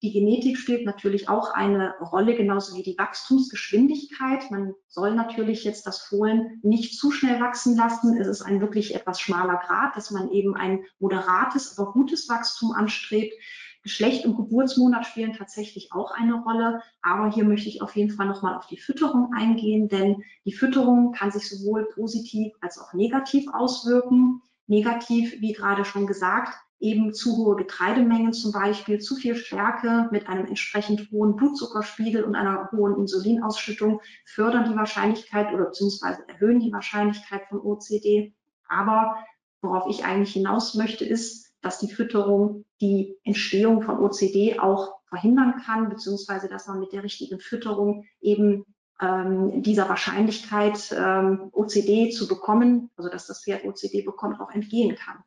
Die 0.04 0.12
Genetik 0.12 0.58
spielt 0.58 0.86
natürlich 0.86 1.30
auch 1.30 1.52
eine 1.52 1.96
Rolle, 2.00 2.36
genauso 2.36 2.76
wie 2.76 2.84
die 2.84 2.98
Wachstumsgeschwindigkeit. 2.98 4.52
Man 4.52 4.74
soll 4.90 5.16
natürlich 5.16 5.64
jetzt 5.64 5.88
das 5.88 6.02
Fohlen 6.02 6.60
nicht 6.62 7.00
zu 7.00 7.10
schnell 7.10 7.40
wachsen 7.40 7.78
lassen. 7.78 8.18
Es 8.20 8.28
ist 8.28 8.42
ein 8.42 8.60
wirklich 8.60 8.96
etwas 8.96 9.22
schmaler 9.22 9.62
Grad, 9.66 9.96
dass 9.96 10.12
man 10.12 10.30
eben 10.30 10.58
ein 10.58 10.84
moderates, 11.00 11.80
aber 11.80 11.94
gutes 11.94 12.28
Wachstum 12.28 12.74
anstrebt. 12.74 13.34
Geschlecht 13.82 14.26
und 14.26 14.36
Geburtsmonat 14.36 15.06
spielen 15.06 15.32
tatsächlich 15.38 15.94
auch 15.94 16.12
eine 16.12 16.42
Rolle. 16.42 16.82
Aber 17.02 17.32
hier 17.32 17.46
möchte 17.46 17.70
ich 17.70 17.82
auf 17.82 17.96
jeden 17.96 18.12
Fall 18.12 18.28
nochmal 18.28 18.58
auf 18.58 18.68
die 18.68 18.78
Fütterung 18.78 19.32
eingehen, 19.34 19.88
denn 19.88 20.22
die 20.44 20.54
Fütterung 20.54 21.14
kann 21.14 21.32
sich 21.32 21.50
sowohl 21.50 21.88
positiv 21.94 22.52
als 22.60 22.78
auch 22.78 22.92
negativ 22.92 23.48
auswirken. 23.54 24.42
Negativ, 24.68 25.40
wie 25.40 25.54
gerade 25.54 25.86
schon 25.86 26.08
gesagt, 26.08 26.58
eben 26.84 27.14
zu 27.14 27.38
hohe 27.38 27.56
Getreidemengen 27.56 28.34
zum 28.34 28.52
Beispiel, 28.52 29.00
zu 29.00 29.16
viel 29.16 29.36
Stärke 29.36 30.10
mit 30.12 30.28
einem 30.28 30.46
entsprechend 30.46 31.10
hohen 31.12 31.38
Blutzuckerspiegel 31.38 32.24
und 32.26 32.36
einer 32.36 32.70
hohen 32.74 32.98
Insulinausschüttung 32.98 34.02
fördern 34.26 34.70
die 34.70 34.76
Wahrscheinlichkeit 34.76 35.54
oder 35.54 35.66
beziehungsweise 35.66 36.28
erhöhen 36.28 36.60
die 36.60 36.74
Wahrscheinlichkeit 36.74 37.44
von 37.48 37.62
OCD. 37.62 38.36
Aber 38.68 39.16
worauf 39.62 39.90
ich 39.90 40.04
eigentlich 40.04 40.34
hinaus 40.34 40.76
möchte, 40.76 41.06
ist, 41.06 41.54
dass 41.62 41.80
die 41.80 41.90
Fütterung 41.90 42.66
die 42.82 43.16
Entstehung 43.24 43.82
von 43.82 44.00
OCD 44.00 44.60
auch 44.60 44.96
verhindern 45.08 45.62
kann, 45.66 45.88
beziehungsweise 45.88 46.50
dass 46.50 46.68
man 46.68 46.82
mit 46.82 46.92
der 46.92 47.04
richtigen 47.04 47.40
Fütterung 47.40 48.04
eben 48.20 48.66
ähm, 49.00 49.64
dieser 49.64 49.88
Wahrscheinlichkeit, 49.88 50.94
ähm, 50.98 51.50
OCD 51.54 52.12
zu 52.12 52.28
bekommen, 52.28 52.90
also 52.98 53.10
dass 53.10 53.26
das 53.28 53.46
Pferd 53.46 53.64
OCD 53.64 54.02
bekommt, 54.02 54.42
auch 54.42 54.52
entgehen 54.52 54.96
kann. 54.98 55.24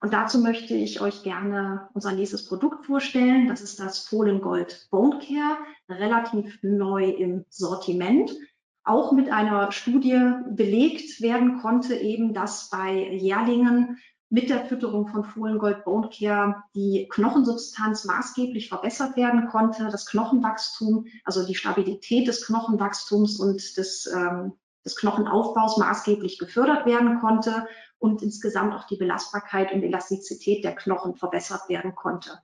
Und 0.00 0.14
dazu 0.14 0.38
möchte 0.38 0.74
ich 0.74 1.02
euch 1.02 1.22
gerne 1.22 1.88
unser 1.92 2.12
nächstes 2.12 2.46
Produkt 2.46 2.86
vorstellen. 2.86 3.48
Das 3.48 3.60
ist 3.60 3.78
das 3.78 4.06
Fohlen 4.06 4.40
Gold 4.40 4.88
Bone 4.90 5.18
Care, 5.18 5.58
relativ 5.90 6.58
neu 6.62 7.10
im 7.10 7.44
Sortiment. 7.50 8.34
Auch 8.82 9.12
mit 9.12 9.30
einer 9.30 9.72
Studie 9.72 10.18
belegt 10.48 11.20
werden 11.20 11.60
konnte 11.60 11.94
eben, 11.94 12.32
dass 12.32 12.70
bei 12.70 13.10
Jährlingen 13.12 13.98
mit 14.30 14.48
der 14.48 14.64
Fütterung 14.64 15.08
von 15.08 15.24
Fohlengold 15.24 15.84
Bone 15.84 16.08
Care 16.08 16.62
die 16.74 17.06
Knochensubstanz 17.10 18.06
maßgeblich 18.06 18.68
verbessert 18.68 19.16
werden 19.16 19.48
konnte, 19.48 19.88
das 19.90 20.06
Knochenwachstum, 20.06 21.06
also 21.24 21.44
die 21.44 21.56
Stabilität 21.56 22.26
des 22.26 22.46
Knochenwachstums 22.46 23.38
und 23.38 23.76
des, 23.76 24.06
ähm, 24.06 24.52
des 24.84 24.96
Knochenaufbaus 24.96 25.76
maßgeblich 25.76 26.38
gefördert 26.38 26.86
werden 26.86 27.20
konnte 27.20 27.66
und 28.00 28.22
insgesamt 28.22 28.74
auch 28.74 28.86
die 28.86 28.96
Belastbarkeit 28.96 29.72
und 29.72 29.82
Elastizität 29.82 30.64
der 30.64 30.74
Knochen 30.74 31.14
verbessert 31.14 31.68
werden 31.68 31.94
konnte. 31.94 32.40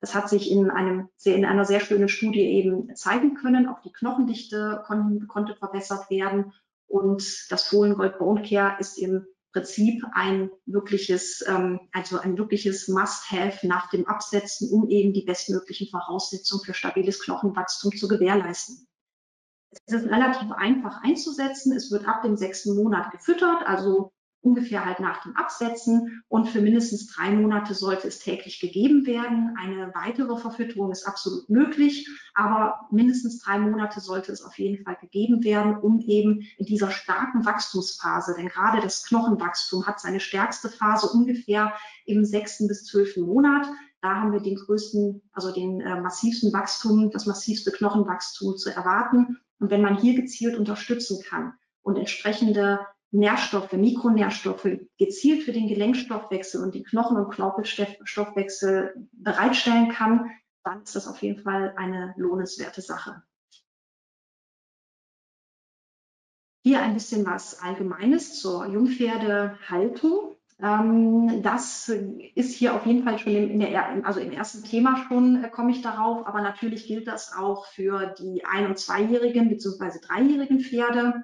Das 0.00 0.14
hat 0.14 0.28
sich 0.28 0.50
in, 0.50 0.70
einem 0.70 1.08
sehr, 1.16 1.36
in 1.36 1.44
einer 1.44 1.64
sehr 1.64 1.80
schönen 1.80 2.08
Studie 2.08 2.42
eben 2.42 2.94
zeigen 2.96 3.34
können. 3.34 3.68
Auch 3.68 3.80
die 3.80 3.92
Knochendichte 3.92 4.82
kon, 4.86 5.26
konnte 5.28 5.54
verbessert 5.54 6.10
werden. 6.10 6.52
Und 6.86 7.50
das 7.50 7.68
Fohlengold 7.68 8.18
Bone 8.18 8.42
Care 8.42 8.76
ist 8.80 8.98
im 8.98 9.26
Prinzip 9.52 10.02
ein 10.12 10.50
wirkliches, 10.66 11.44
ähm, 11.46 11.80
also 11.92 12.18
ein 12.18 12.36
wirkliches 12.36 12.88
Must-Have 12.88 13.66
nach 13.66 13.88
dem 13.90 14.06
Absetzen, 14.06 14.70
um 14.70 14.88
eben 14.88 15.12
die 15.12 15.22
bestmöglichen 15.22 15.88
Voraussetzungen 15.88 16.64
für 16.64 16.74
stabiles 16.74 17.20
Knochenwachstum 17.20 17.92
zu 17.92 18.08
gewährleisten. 18.08 18.86
Es 19.86 19.94
ist 19.94 20.06
relativ 20.06 20.50
einfach 20.52 21.02
einzusetzen. 21.02 21.72
Es 21.72 21.90
wird 21.90 22.06
ab 22.06 22.22
dem 22.22 22.36
sechsten 22.36 22.74
Monat 22.76 23.10
gefüttert, 23.10 23.66
also 23.66 24.12
ungefähr 24.44 24.84
halt 24.84 25.00
nach 25.00 25.22
dem 25.22 25.34
Absetzen 25.36 26.22
und 26.28 26.48
für 26.48 26.60
mindestens 26.60 27.06
drei 27.06 27.30
Monate 27.30 27.74
sollte 27.74 28.06
es 28.06 28.18
täglich 28.18 28.60
gegeben 28.60 29.06
werden. 29.06 29.56
Eine 29.58 29.90
weitere 29.94 30.36
Verfütterung 30.36 30.92
ist 30.92 31.06
absolut 31.06 31.48
möglich, 31.48 32.06
aber 32.34 32.86
mindestens 32.90 33.38
drei 33.38 33.58
Monate 33.58 34.00
sollte 34.00 34.32
es 34.32 34.42
auf 34.42 34.58
jeden 34.58 34.84
Fall 34.84 34.96
gegeben 35.00 35.42
werden, 35.42 35.76
um 35.78 35.98
eben 36.00 36.42
in 36.58 36.66
dieser 36.66 36.90
starken 36.90 37.46
Wachstumsphase, 37.46 38.34
denn 38.36 38.48
gerade 38.48 38.82
das 38.82 39.04
Knochenwachstum 39.04 39.86
hat 39.86 39.98
seine 39.98 40.20
stärkste 40.20 40.68
Phase 40.68 41.08
ungefähr 41.08 41.72
im 42.04 42.24
sechsten 42.24 42.68
bis 42.68 42.84
zwölften 42.84 43.22
Monat. 43.22 43.66
Da 44.02 44.16
haben 44.16 44.32
wir 44.32 44.40
den 44.40 44.56
größten, 44.56 45.22
also 45.32 45.50
den 45.50 45.80
äh, 45.80 45.98
massivsten 45.98 46.52
Wachstum, 46.52 47.10
das 47.10 47.24
massivste 47.24 47.72
Knochenwachstum 47.72 48.58
zu 48.58 48.68
erwarten. 48.68 49.38
Und 49.58 49.70
wenn 49.70 49.80
man 49.80 49.96
hier 49.96 50.14
gezielt 50.14 50.58
unterstützen 50.58 51.22
kann 51.26 51.54
und 51.80 51.96
entsprechende 51.96 52.80
Nährstoffe, 53.14 53.72
Mikronährstoffe 53.72 54.68
gezielt 54.98 55.44
für 55.44 55.52
den 55.52 55.68
Gelenkstoffwechsel 55.68 56.62
und 56.62 56.74
den 56.74 56.82
Knochen- 56.82 57.16
und 57.16 57.32
Knorpelstoffwechsel 57.32 59.08
bereitstellen 59.12 59.90
kann, 59.90 60.30
dann 60.64 60.82
ist 60.82 60.96
das 60.96 61.06
auf 61.06 61.22
jeden 61.22 61.40
Fall 61.40 61.74
eine 61.76 62.12
lohnenswerte 62.16 62.80
Sache. 62.80 63.22
Hier 66.64 66.80
ein 66.82 66.94
bisschen 66.94 67.24
was 67.24 67.60
Allgemeines 67.60 68.40
zur 68.40 68.66
Jungpferdehaltung. 68.66 70.34
Ähm, 70.60 71.42
das 71.42 71.88
ist 72.34 72.54
hier 72.54 72.74
auf 72.74 72.84
jeden 72.86 73.04
Fall 73.04 73.18
schon 73.18 73.32
in 73.32 73.60
der, 73.60 74.04
also 74.04 74.18
im 74.18 74.32
ersten 74.32 74.64
Thema 74.64 75.04
schon 75.06 75.44
äh, 75.44 75.50
komme 75.50 75.70
ich 75.70 75.82
darauf, 75.82 76.26
aber 76.26 76.40
natürlich 76.40 76.86
gilt 76.86 77.06
das 77.06 77.32
auch 77.36 77.66
für 77.66 78.14
die 78.18 78.44
ein- 78.44 78.66
und 78.66 78.78
zweijährigen 78.78 79.50
bzw. 79.50 80.00
dreijährigen 80.00 80.60
Pferde. 80.60 81.22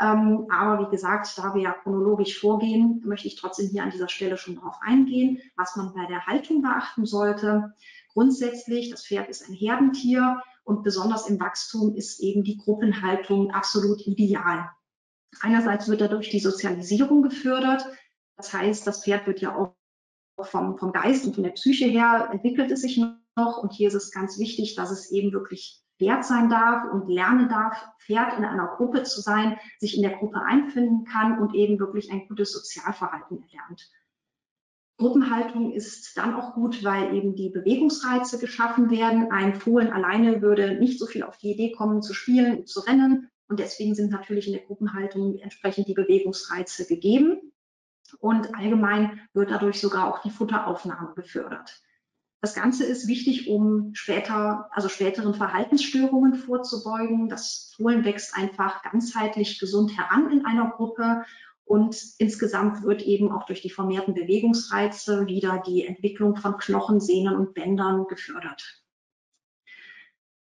Ähm, 0.00 0.46
aber 0.50 0.86
wie 0.86 0.90
gesagt, 0.90 1.36
da 1.36 1.54
wir 1.54 1.62
ja 1.62 1.72
chronologisch 1.72 2.38
vorgehen, 2.40 3.02
möchte 3.04 3.26
ich 3.26 3.36
trotzdem 3.36 3.68
hier 3.68 3.82
an 3.82 3.90
dieser 3.90 4.08
Stelle 4.08 4.36
schon 4.36 4.54
darauf 4.54 4.76
eingehen, 4.80 5.40
was 5.56 5.74
man 5.76 5.92
bei 5.92 6.06
der 6.06 6.26
Haltung 6.26 6.62
beachten 6.62 7.04
sollte. 7.04 7.74
Grundsätzlich, 8.12 8.90
das 8.90 9.06
Pferd 9.06 9.28
ist 9.28 9.48
ein 9.48 9.54
Herdentier 9.54 10.40
und 10.64 10.84
besonders 10.84 11.28
im 11.28 11.40
Wachstum 11.40 11.94
ist 11.96 12.20
eben 12.20 12.44
die 12.44 12.58
Gruppenhaltung 12.58 13.50
absolut 13.50 14.06
ideal. 14.06 14.70
Einerseits 15.40 15.88
wird 15.88 16.00
dadurch 16.00 16.30
die 16.30 16.40
Sozialisierung 16.40 17.22
gefördert. 17.22 17.84
Das 18.36 18.52
heißt, 18.52 18.86
das 18.86 19.02
Pferd 19.02 19.26
wird 19.26 19.40
ja 19.40 19.56
auch 19.56 19.74
vom, 20.44 20.78
vom 20.78 20.92
Geist 20.92 21.26
und 21.26 21.34
von 21.34 21.44
der 21.44 21.50
Psyche 21.50 21.86
her 21.86 22.28
entwickelt 22.32 22.70
es 22.70 22.82
sich 22.82 22.98
noch. 23.36 23.58
Und 23.58 23.72
hier 23.72 23.88
ist 23.88 23.94
es 23.94 24.12
ganz 24.12 24.38
wichtig, 24.38 24.76
dass 24.76 24.90
es 24.90 25.10
eben 25.10 25.32
wirklich 25.32 25.82
Pferd 25.98 26.24
sein 26.24 26.48
darf 26.48 26.90
und 26.92 27.08
lernen 27.08 27.48
darf, 27.48 27.76
Pferd 27.98 28.38
in 28.38 28.44
einer 28.44 28.68
Gruppe 28.76 29.02
zu 29.02 29.20
sein, 29.20 29.58
sich 29.78 29.96
in 29.96 30.02
der 30.02 30.16
Gruppe 30.16 30.40
einfinden 30.40 31.04
kann 31.04 31.38
und 31.40 31.54
eben 31.54 31.78
wirklich 31.78 32.10
ein 32.12 32.28
gutes 32.28 32.52
Sozialverhalten 32.52 33.42
erlernt. 33.42 33.90
Gruppenhaltung 34.98 35.72
ist 35.72 36.16
dann 36.16 36.34
auch 36.34 36.54
gut, 36.54 36.82
weil 36.82 37.14
eben 37.14 37.36
die 37.36 37.50
Bewegungsreize 37.50 38.38
geschaffen 38.38 38.90
werden. 38.90 39.30
Ein 39.30 39.54
Fohlen 39.54 39.92
alleine 39.92 40.42
würde 40.42 40.74
nicht 40.74 40.98
so 40.98 41.06
viel 41.06 41.22
auf 41.22 41.38
die 41.38 41.52
Idee 41.52 41.72
kommen, 41.72 42.02
zu 42.02 42.14
spielen, 42.14 42.66
zu 42.66 42.80
rennen. 42.80 43.28
Und 43.48 43.60
deswegen 43.60 43.94
sind 43.94 44.10
natürlich 44.10 44.48
in 44.48 44.54
der 44.54 44.62
Gruppenhaltung 44.62 45.38
entsprechend 45.38 45.86
die 45.86 45.94
Bewegungsreize 45.94 46.86
gegeben. 46.86 47.52
Und 48.18 48.54
allgemein 48.56 49.20
wird 49.32 49.50
dadurch 49.50 49.80
sogar 49.80 50.08
auch 50.08 50.22
die 50.22 50.30
Futteraufnahme 50.30 51.14
gefördert. 51.14 51.80
Das 52.40 52.54
Ganze 52.54 52.84
ist 52.84 53.08
wichtig, 53.08 53.48
um 53.48 53.90
später, 53.94 54.68
also 54.70 54.88
späteren 54.88 55.34
Verhaltensstörungen 55.34 56.36
vorzubeugen. 56.36 57.28
Das 57.28 57.74
Fohlen 57.76 58.04
wächst 58.04 58.36
einfach 58.36 58.82
ganzheitlich 58.82 59.58
gesund 59.58 59.96
heran 59.98 60.30
in 60.30 60.46
einer 60.46 60.70
Gruppe 60.70 61.24
und 61.64 61.96
insgesamt 62.18 62.82
wird 62.84 63.02
eben 63.02 63.32
auch 63.32 63.44
durch 63.44 63.60
die 63.60 63.70
vermehrten 63.70 64.14
Bewegungsreize 64.14 65.26
wieder 65.26 65.62
die 65.66 65.84
Entwicklung 65.84 66.36
von 66.36 66.56
Knochen, 66.56 67.00
Sehnen 67.00 67.36
und 67.36 67.54
Bändern 67.54 68.06
gefördert. 68.06 68.82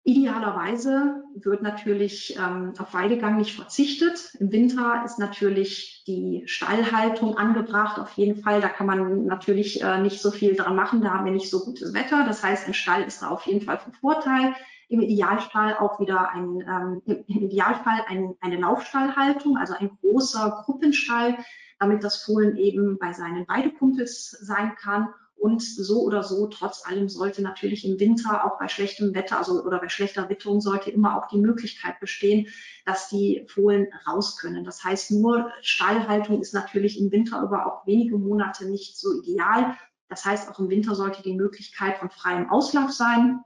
Idealerweise 0.08 1.22
wird 1.34 1.60
natürlich 1.60 2.34
ähm, 2.38 2.72
auf 2.78 2.94
Weidegang 2.94 3.36
nicht 3.36 3.54
verzichtet. 3.54 4.34
Im 4.40 4.50
Winter 4.50 5.02
ist 5.04 5.18
natürlich 5.18 6.02
die 6.06 6.44
Stallhaltung 6.46 7.36
angebracht, 7.36 7.98
auf 7.98 8.12
jeden 8.12 8.42
Fall. 8.42 8.62
Da 8.62 8.70
kann 8.70 8.86
man 8.86 9.26
natürlich 9.26 9.82
äh, 9.82 10.00
nicht 10.00 10.22
so 10.22 10.30
viel 10.30 10.56
dran 10.56 10.74
machen, 10.74 11.02
da 11.02 11.10
haben 11.10 11.26
wir 11.26 11.32
nicht 11.32 11.50
so 11.50 11.62
gutes 11.62 11.92
Wetter. 11.92 12.24
Das 12.24 12.42
heißt, 12.42 12.66
ein 12.66 12.72
Stall 12.72 13.02
ist 13.02 13.20
da 13.20 13.28
auf 13.28 13.42
jeden 13.42 13.60
Fall 13.60 13.76
von 13.76 13.92
Vorteil. 13.92 14.54
Im 14.88 15.02
Idealfall 15.02 15.76
auch 15.76 16.00
wieder 16.00 16.30
ein, 16.30 16.62
ähm, 16.66 17.02
im 17.26 17.42
Idealfall 17.42 18.00
ein, 18.08 18.34
eine 18.40 18.56
Laufstallhaltung, 18.56 19.58
also 19.58 19.74
ein 19.74 19.90
großer 20.00 20.62
Gruppenstall, 20.64 21.36
damit 21.78 22.02
das 22.02 22.24
Fohlen 22.24 22.56
eben 22.56 22.98
bei 22.98 23.12
seinen 23.12 23.46
Weidekumpels 23.46 24.30
sein 24.30 24.74
kann 24.80 25.08
und 25.38 25.62
so 25.62 26.02
oder 26.02 26.22
so, 26.22 26.46
trotz 26.48 26.84
allem 26.86 27.08
sollte 27.08 27.42
natürlich 27.42 27.84
im 27.84 27.98
Winter 28.00 28.44
auch 28.44 28.58
bei 28.58 28.68
schlechtem 28.68 29.14
Wetter 29.14 29.38
also, 29.38 29.62
oder 29.62 29.78
bei 29.78 29.88
schlechter 29.88 30.28
Witterung 30.28 30.60
sollte 30.60 30.90
immer 30.90 31.16
auch 31.16 31.28
die 31.28 31.38
Möglichkeit 31.38 32.00
bestehen, 32.00 32.48
dass 32.84 33.08
die 33.08 33.44
Fohlen 33.48 33.88
raus 34.06 34.36
können. 34.36 34.64
Das 34.64 34.82
heißt, 34.82 35.12
nur 35.12 35.50
Stallhaltung 35.62 36.40
ist 36.40 36.54
natürlich 36.54 37.00
im 37.00 37.10
Winter 37.12 37.42
über 37.42 37.66
auch 37.66 37.86
wenige 37.86 38.18
Monate 38.18 38.68
nicht 38.68 38.98
so 38.98 39.20
ideal. 39.22 39.76
Das 40.08 40.24
heißt, 40.24 40.50
auch 40.50 40.58
im 40.58 40.70
Winter 40.70 40.94
sollte 40.94 41.22
die 41.22 41.34
Möglichkeit 41.34 41.98
von 41.98 42.10
freiem 42.10 42.50
Auslauf 42.50 42.92
sein. 42.92 43.40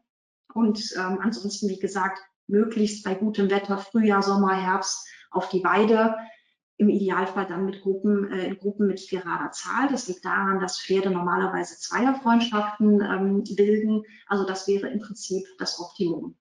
Und 0.55 0.94
ähm, 0.96 1.18
ansonsten, 1.20 1.68
wie 1.68 1.78
gesagt, 1.78 2.18
möglichst 2.46 3.05
bei 3.05 3.14
gutem 3.14 3.50
Wetter, 3.50 3.78
Frühjahr, 3.78 4.22
Sommer, 4.22 4.55
Herbst 4.55 5.07
auf 5.31 5.48
die 5.48 5.64
Weide 5.64 6.14
im 6.83 6.88
Idealfall 6.88 7.47
dann 7.47 7.64
mit 7.64 7.81
Gruppen, 7.81 8.31
äh, 8.31 8.49
in 8.49 8.59
Gruppen 8.59 8.87
mit 8.87 9.01
vierrader 9.01 9.51
Zahl. 9.53 9.88
Das 9.90 10.09
liegt 10.09 10.25
daran, 10.25 10.61
dass 10.61 10.81
Pferde 10.81 11.11
normalerweise 11.11 11.79
Zweierfreundschaften 11.79 13.01
ähm, 13.01 13.45
bilden. 13.57 14.03
Also 14.27 14.45
das 14.45 14.68
wäre 14.68 14.88
im 14.88 15.01
Prinzip 15.01 15.45
das 15.59 15.81
Optimum. 15.81 16.37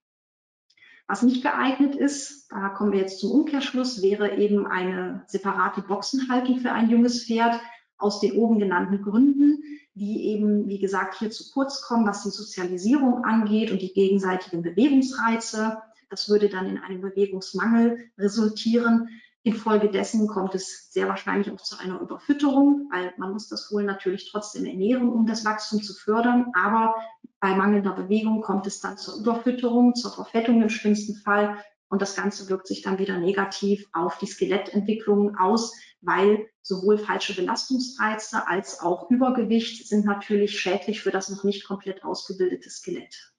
Was 1.08 1.24
nicht 1.24 1.44
geeignet 1.44 1.96
ist, 1.96 2.50
da 2.52 2.70
kommen 2.70 2.94
wir 2.94 3.00
jetzt 3.00 3.20
zum 3.20 3.32
Umkehrschluss, 3.32 4.02
wäre 4.02 4.38
eben 4.38 4.66
eine 4.66 5.24
separate 5.28 5.82
Boxenhaltung 5.82 6.60
für 6.60 6.72
ein 6.72 6.90
junges 6.90 7.26
Pferd 7.26 7.60
aus 7.98 8.20
den 8.22 8.34
oben 8.34 8.60
genannten 8.60 9.04
Gründen, 9.04 9.62
die 9.94 10.28
eben, 10.28 10.68
wie 10.68 10.80
gesagt, 10.80 11.20
hier 11.20 11.30
zu 11.30 11.52
kurz 11.52 11.82
kommen, 11.82 12.08
was 12.08 12.24
die 12.24 12.30
Sozialisierung 12.30 13.26
angeht 13.26 13.72
und 13.72 13.82
die 13.82 13.94
gegenseitigen 13.94 14.62
Bewegungsreize. 14.62 15.82
Das 16.10 16.30
würde 16.30 16.50
dann 16.50 16.68
in 16.68 16.78
einem 16.78 17.02
Bewegungsmangel 17.02 18.10
resultieren. 18.18 19.10
Infolgedessen 19.44 20.28
kommt 20.28 20.54
es 20.54 20.92
sehr 20.92 21.08
wahrscheinlich 21.08 21.52
auch 21.52 21.62
zu 21.62 21.80
einer 21.80 22.00
Überfütterung, 22.00 22.88
weil 22.92 23.12
man 23.18 23.32
muss 23.34 23.48
das 23.48 23.66
Fohlen 23.66 23.88
natürlich 23.88 24.30
trotzdem 24.30 24.66
ernähren, 24.66 25.10
um 25.10 25.26
das 25.26 25.44
Wachstum 25.46 25.82
zu 25.82 25.96
fördern. 25.96 26.52
Aber 26.54 26.96
bei 27.40 27.56
mangelnder 27.56 27.94
Bewegung 27.94 28.42
kommt 28.42 28.68
es 28.68 28.82
dann 28.82 28.98
zur 28.98 29.20
Überfütterung, 29.20 29.96
zur 29.96 30.12
Verfettung 30.12 30.62
im 30.62 30.70
schlimmsten 30.70 31.16
Fall. 31.16 31.58
Und 31.90 32.04
das 32.04 32.16
Ganze 32.16 32.50
wirkt 32.50 32.68
sich 32.68 32.84
dann 32.84 33.00
wieder 33.00 33.18
negativ 33.18 33.88
auf 33.94 34.20
die 34.20 34.28
Skelettentwicklung 34.28 35.36
aus, 35.38 35.74
weil 36.02 36.48
sowohl 36.62 37.00
falsche 37.00 37.36
Belastungsreize 37.36 38.48
als 38.48 38.80
auch 38.80 39.10
Übergewicht 39.10 39.88
sind 39.88 40.06
natürlich 40.06 40.60
schädlich 40.60 41.02
für 41.02 41.12
das 41.12 41.30
noch 41.30 41.44
nicht 41.44 41.66
komplett 41.66 42.04
ausgebildete 42.04 42.70
Skelett. 42.70 43.31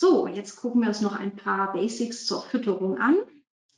So, 0.00 0.28
jetzt 0.28 0.54
gucken 0.54 0.82
wir 0.82 0.88
uns 0.90 1.00
noch 1.00 1.18
ein 1.18 1.34
paar 1.34 1.72
Basics 1.72 2.24
zur 2.24 2.42
Fütterung 2.42 2.98
an. 2.98 3.16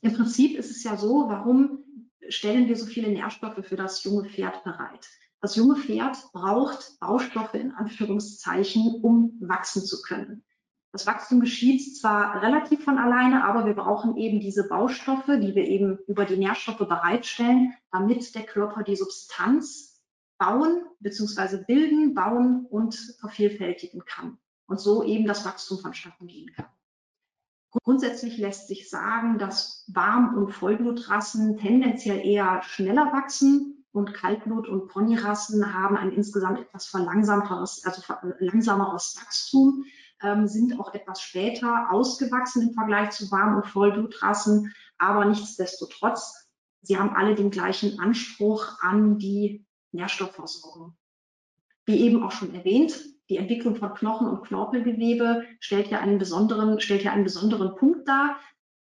Im 0.01 0.13
Prinzip 0.13 0.55
ist 0.55 0.69
es 0.69 0.83
ja 0.83 0.95
so, 0.95 1.27
warum 1.27 1.83
stellen 2.29 2.67
wir 2.67 2.75
so 2.75 2.85
viele 2.85 3.09
Nährstoffe 3.09 3.65
für 3.65 3.75
das 3.75 4.03
junge 4.03 4.29
Pferd 4.29 4.63
bereit? 4.63 5.09
Das 5.39 5.55
junge 5.55 5.77
Pferd 5.77 6.15
braucht 6.31 6.99
Baustoffe 6.99 7.55
in 7.55 7.71
Anführungszeichen, 7.71 9.01
um 9.01 9.35
wachsen 9.41 9.83
zu 9.83 10.03
können. 10.03 10.43
Das 10.91 11.07
Wachstum 11.07 11.39
geschieht 11.39 11.97
zwar 11.97 12.39
relativ 12.43 12.83
von 12.83 12.99
alleine, 12.99 13.43
aber 13.43 13.65
wir 13.65 13.73
brauchen 13.73 14.15
eben 14.15 14.39
diese 14.39 14.67
Baustoffe, 14.67 15.39
die 15.41 15.55
wir 15.55 15.65
eben 15.65 15.97
über 16.05 16.25
die 16.25 16.37
Nährstoffe 16.37 16.87
bereitstellen, 16.87 17.73
damit 17.91 18.35
der 18.35 18.43
Körper 18.43 18.83
die 18.83 18.95
Substanz 18.95 19.99
bauen 20.37 20.83
bzw. 20.99 21.63
bilden, 21.65 22.13
bauen 22.13 22.67
und 22.69 22.93
vervielfältigen 23.19 24.05
kann 24.05 24.37
und 24.67 24.79
so 24.79 25.03
eben 25.03 25.25
das 25.25 25.45
Wachstum 25.45 25.79
vonstatten 25.79 26.27
gehen 26.27 26.51
kann. 26.53 26.65
Grundsätzlich 27.71 28.37
lässt 28.37 28.67
sich 28.67 28.89
sagen, 28.89 29.37
dass 29.37 29.85
Warm- 29.87 30.35
und 30.35 30.51
Vollblutrassen 30.51 31.57
tendenziell 31.57 32.19
eher 32.25 32.61
schneller 32.63 33.13
wachsen 33.13 33.85
und 33.93 34.13
Kaltblut- 34.13 34.67
und 34.67 34.89
Ponyrassen 34.89 35.73
haben 35.73 35.95
ein 35.95 36.11
insgesamt 36.11 36.59
etwas 36.59 36.87
verlangsamteres, 36.87 37.83
also 37.85 38.01
langsameres 38.39 39.17
Wachstum, 39.21 39.85
ähm, 40.21 40.47
sind 40.47 40.79
auch 40.79 40.93
etwas 40.93 41.21
später 41.21 41.91
ausgewachsen 41.91 42.69
im 42.69 42.73
Vergleich 42.73 43.11
zu 43.11 43.31
Warm- 43.31 43.55
und 43.55 43.67
Vollblutrassen, 43.67 44.73
aber 44.97 45.25
nichtsdestotrotz, 45.25 46.49
sie 46.81 46.97
haben 46.97 47.15
alle 47.15 47.35
den 47.35 47.51
gleichen 47.51 47.99
Anspruch 47.99 48.81
an 48.81 49.17
die 49.17 49.65
Nährstoffversorgung. 49.93 50.95
Wie 51.85 52.01
eben 52.01 52.23
auch 52.23 52.31
schon 52.31 52.53
erwähnt, 52.53 52.99
die 53.31 53.37
Entwicklung 53.37 53.77
von 53.77 53.93
Knochen 53.93 54.27
und 54.27 54.43
Knorpelgewebe 54.43 55.45
stellt 55.61 55.87
ja 55.87 55.99
einen 55.99 56.17
besonderen, 56.17 56.81
stellt 56.81 57.03
ja 57.03 57.13
einen 57.13 57.23
besonderen 57.23 57.75
Punkt 57.75 58.05
dar. 58.07 58.35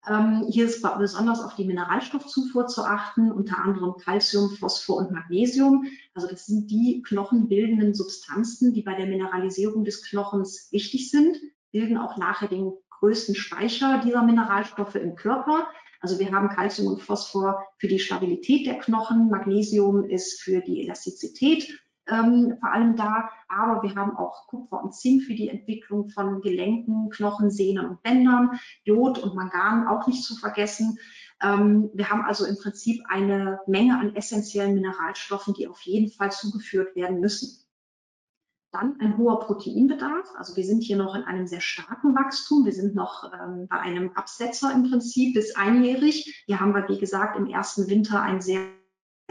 Ähm, 0.07 0.47
hier 0.51 0.67
ist 0.67 0.87
besonders 0.99 1.41
auf 1.41 1.55
die 1.55 1.65
Mineralstoffzufuhr 1.65 2.67
zu 2.67 2.85
achten, 2.85 3.33
unter 3.33 3.59
anderem 3.59 3.95
Calcium, 3.97 4.51
Phosphor 4.51 4.99
und 4.99 5.13
Magnesium. 5.13 5.87
Also 6.13 6.29
das 6.29 6.45
sind 6.45 6.71
die 6.71 7.03
knochenbildenden 7.07 7.95
Substanzen, 7.95 8.75
die 8.75 8.83
bei 8.83 8.95
der 8.95 9.07
Mineralisierung 9.07 9.85
des 9.85 10.03
Knochens 10.03 10.69
wichtig 10.71 11.11
sind, 11.11 11.39
bilden 11.73 11.97
auch 11.97 12.19
nachher 12.19 12.49
den 12.49 12.75
größten 13.01 13.35
Speicher 13.35 14.03
dieser 14.05 14.23
Mineralstoffe 14.23 14.97
im 14.97 15.15
Körper. 15.15 15.69
Also 16.01 16.19
wir 16.19 16.33
haben 16.33 16.51
Calcium 16.51 16.93
und 16.93 17.03
Phosphor 17.03 17.65
für 17.79 17.89
die 17.89 17.99
Stabilität 17.99 18.67
der 18.67 18.79
Knochen, 18.79 19.31
Magnesium 19.31 20.05
ist 20.05 20.43
für 20.43 20.61
die 20.61 20.83
Elastizität 20.83 21.81
ähm, 22.09 22.57
vor 22.61 22.73
allem 22.73 22.97
da. 22.97 23.31
Aber 23.49 23.83
wir 23.83 23.95
haben 23.95 24.17
auch 24.17 24.47
Kupfer 24.47 24.83
und 24.83 24.95
Zink 24.95 25.23
für 25.23 25.35
die 25.35 25.49
Entwicklung 25.49 26.09
von 26.11 26.41
Gelenken, 26.41 27.11
Knochen, 27.11 27.51
Sehnen 27.51 27.87
und 27.87 28.03
Bändern, 28.03 28.59
Jod 28.85 29.19
und 29.19 29.35
Mangan 29.35 29.87
auch 29.87 30.07
nicht 30.07 30.25
zu 30.25 30.37
vergessen. 30.37 30.99
Ähm, 31.43 31.91
wir 31.95 32.11
haben 32.11 32.23
also 32.23 32.45
im 32.45 32.57
Prinzip 32.57 33.03
eine 33.09 33.61
Menge 33.67 33.99
an 33.99 34.15
essentiellen 34.15 34.75
Mineralstoffen, 34.75 35.55
die 35.55 35.69
auf 35.69 35.81
jeden 35.83 36.11
Fall 36.11 36.33
zugeführt 36.33 36.95
werden 36.97 37.21
müssen. 37.21 37.61
Dann 38.73 38.99
ein 39.01 39.17
hoher 39.19 39.39
Proteinbedarf. 39.41 40.27
Also 40.37 40.57
wir 40.57 40.65
sind 40.65 40.83
hier 40.83 40.97
noch 40.97 41.15
in 41.15 41.23
einem 41.23 41.47
sehr 41.47 41.61
starken 41.61 42.15
Wachstum. 42.17 42.65
Wir 42.65 42.73
sind 42.73 42.95
noch 42.97 43.33
ähm, 43.33 43.69
bei 43.69 43.79
einem 43.79 44.11
Absetzer 44.17 44.73
im 44.73 44.91
Prinzip 44.91 45.35
bis 45.35 45.55
einjährig. 45.55 46.43
Hier 46.47 46.59
haben 46.59 46.75
wir, 46.75 46.89
wie 46.89 46.99
gesagt, 46.99 47.37
im 47.37 47.47
ersten 47.47 47.89
Winter 47.89 48.21
ein 48.21 48.41
sehr 48.41 48.63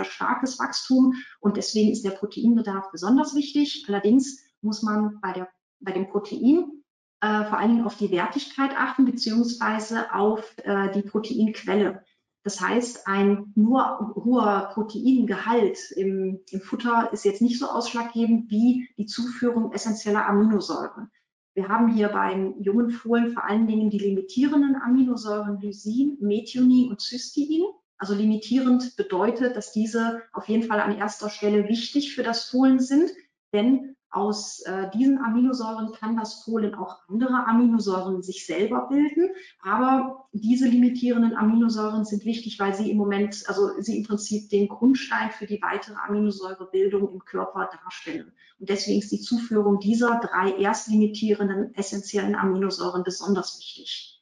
starkes 0.01 0.59
Wachstum 0.59 1.13
und 1.39 1.57
deswegen 1.57 1.91
ist 1.91 2.03
der 2.03 2.11
Proteinbedarf 2.11 2.91
besonders 2.91 3.35
wichtig. 3.35 3.85
Allerdings 3.87 4.43
muss 4.61 4.81
man 4.81 5.19
bei, 5.21 5.33
der, 5.33 5.49
bei 5.79 5.91
dem 5.91 6.07
Protein 6.07 6.83
äh, 7.21 7.45
vor 7.45 7.57
allen 7.57 7.69
Dingen 7.69 7.85
auf 7.85 7.97
die 7.97 8.11
Wertigkeit 8.11 8.71
achten, 8.75 9.05
beziehungsweise 9.05 10.13
auf 10.13 10.55
äh, 10.63 10.91
die 10.91 11.03
Proteinquelle. 11.03 12.03
Das 12.43 12.59
heißt, 12.59 13.07
ein 13.07 13.53
nur 13.55 14.13
hoher 14.15 14.71
Proteingehalt 14.73 15.79
im, 15.95 16.41
im, 16.51 16.61
Futter 16.61 17.09
ist 17.13 17.23
jetzt 17.23 17.41
nicht 17.41 17.57
so 17.57 17.67
ausschlaggebend 17.67 18.51
wie 18.51 18.89
die 18.97 19.05
Zuführung 19.05 19.71
essentieller 19.71 20.27
Aminosäuren. 20.27 21.09
Wir 21.55 21.69
haben 21.69 21.93
hier 21.93 22.09
beim 22.09 22.59
jungen 22.59 22.89
Fohlen 22.89 23.31
vor 23.31 23.45
allen 23.45 23.67
Dingen 23.67 23.89
die 23.89 23.99
limitierenden 23.99 24.75
Aminosäuren 24.75 25.61
Lysin, 25.61 26.17
Methionin 26.19 26.89
und 26.89 26.99
Cystein. 26.99 27.63
Also 28.03 28.15
limitierend 28.15 28.97
bedeutet, 28.97 29.55
dass 29.55 29.71
diese 29.71 30.23
auf 30.33 30.49
jeden 30.49 30.63
Fall 30.63 30.81
an 30.81 30.97
erster 30.97 31.29
Stelle 31.29 31.69
wichtig 31.69 32.13
für 32.13 32.21
das 32.21 32.49
Fohlen 32.49 32.81
sind, 32.81 33.09
denn 33.53 33.95
aus 34.09 34.59
äh, 34.65 34.89
diesen 34.93 35.19
Aminosäuren 35.19 35.93
kann 35.93 36.17
das 36.17 36.43
Fohlen 36.43 36.75
auch 36.75 36.97
andere 37.07 37.47
Aminosäuren 37.47 38.21
sich 38.21 38.45
selber 38.45 38.89
bilden. 38.89 39.29
Aber 39.61 40.27
diese 40.33 40.67
limitierenden 40.67 41.33
Aminosäuren 41.33 42.03
sind 42.03 42.25
wichtig, 42.25 42.59
weil 42.59 42.75
sie 42.75 42.91
im 42.91 42.97
Moment, 42.97 43.45
also 43.47 43.69
sie 43.79 43.99
im 43.99 44.03
Prinzip 44.03 44.49
den 44.49 44.67
Grundstein 44.67 45.31
für 45.31 45.45
die 45.45 45.61
weitere 45.61 45.95
Aminosäurebildung 46.05 47.09
im 47.09 47.23
Körper 47.23 47.69
darstellen. 47.85 48.33
Und 48.59 48.67
deswegen 48.67 48.99
ist 48.99 49.13
die 49.13 49.21
Zuführung 49.21 49.79
dieser 49.79 50.19
drei 50.19 50.51
erstlimitierenden 50.57 51.73
essentiellen 51.75 52.35
Aminosäuren 52.35 53.05
besonders 53.05 53.57
wichtig. 53.59 54.12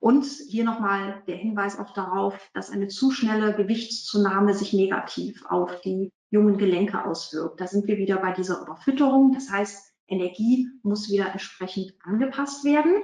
Und 0.00 0.24
hier 0.24 0.64
nochmal 0.64 1.22
der 1.26 1.36
Hinweis 1.36 1.78
auch 1.78 1.92
darauf, 1.92 2.50
dass 2.54 2.70
eine 2.70 2.88
zu 2.88 3.10
schnelle 3.10 3.54
Gewichtszunahme 3.54 4.54
sich 4.54 4.72
negativ 4.72 5.44
auf 5.46 5.80
die 5.80 6.12
jungen 6.30 6.56
Gelenke 6.56 7.04
auswirkt. 7.04 7.60
Da 7.60 7.66
sind 7.66 7.86
wir 7.88 7.98
wieder 7.98 8.18
bei 8.18 8.32
dieser 8.32 8.62
Überfütterung. 8.62 9.32
Das 9.32 9.50
heißt, 9.50 9.92
Energie 10.06 10.68
muss 10.82 11.10
wieder 11.10 11.32
entsprechend 11.32 11.94
angepasst 12.04 12.64
werden. 12.64 13.02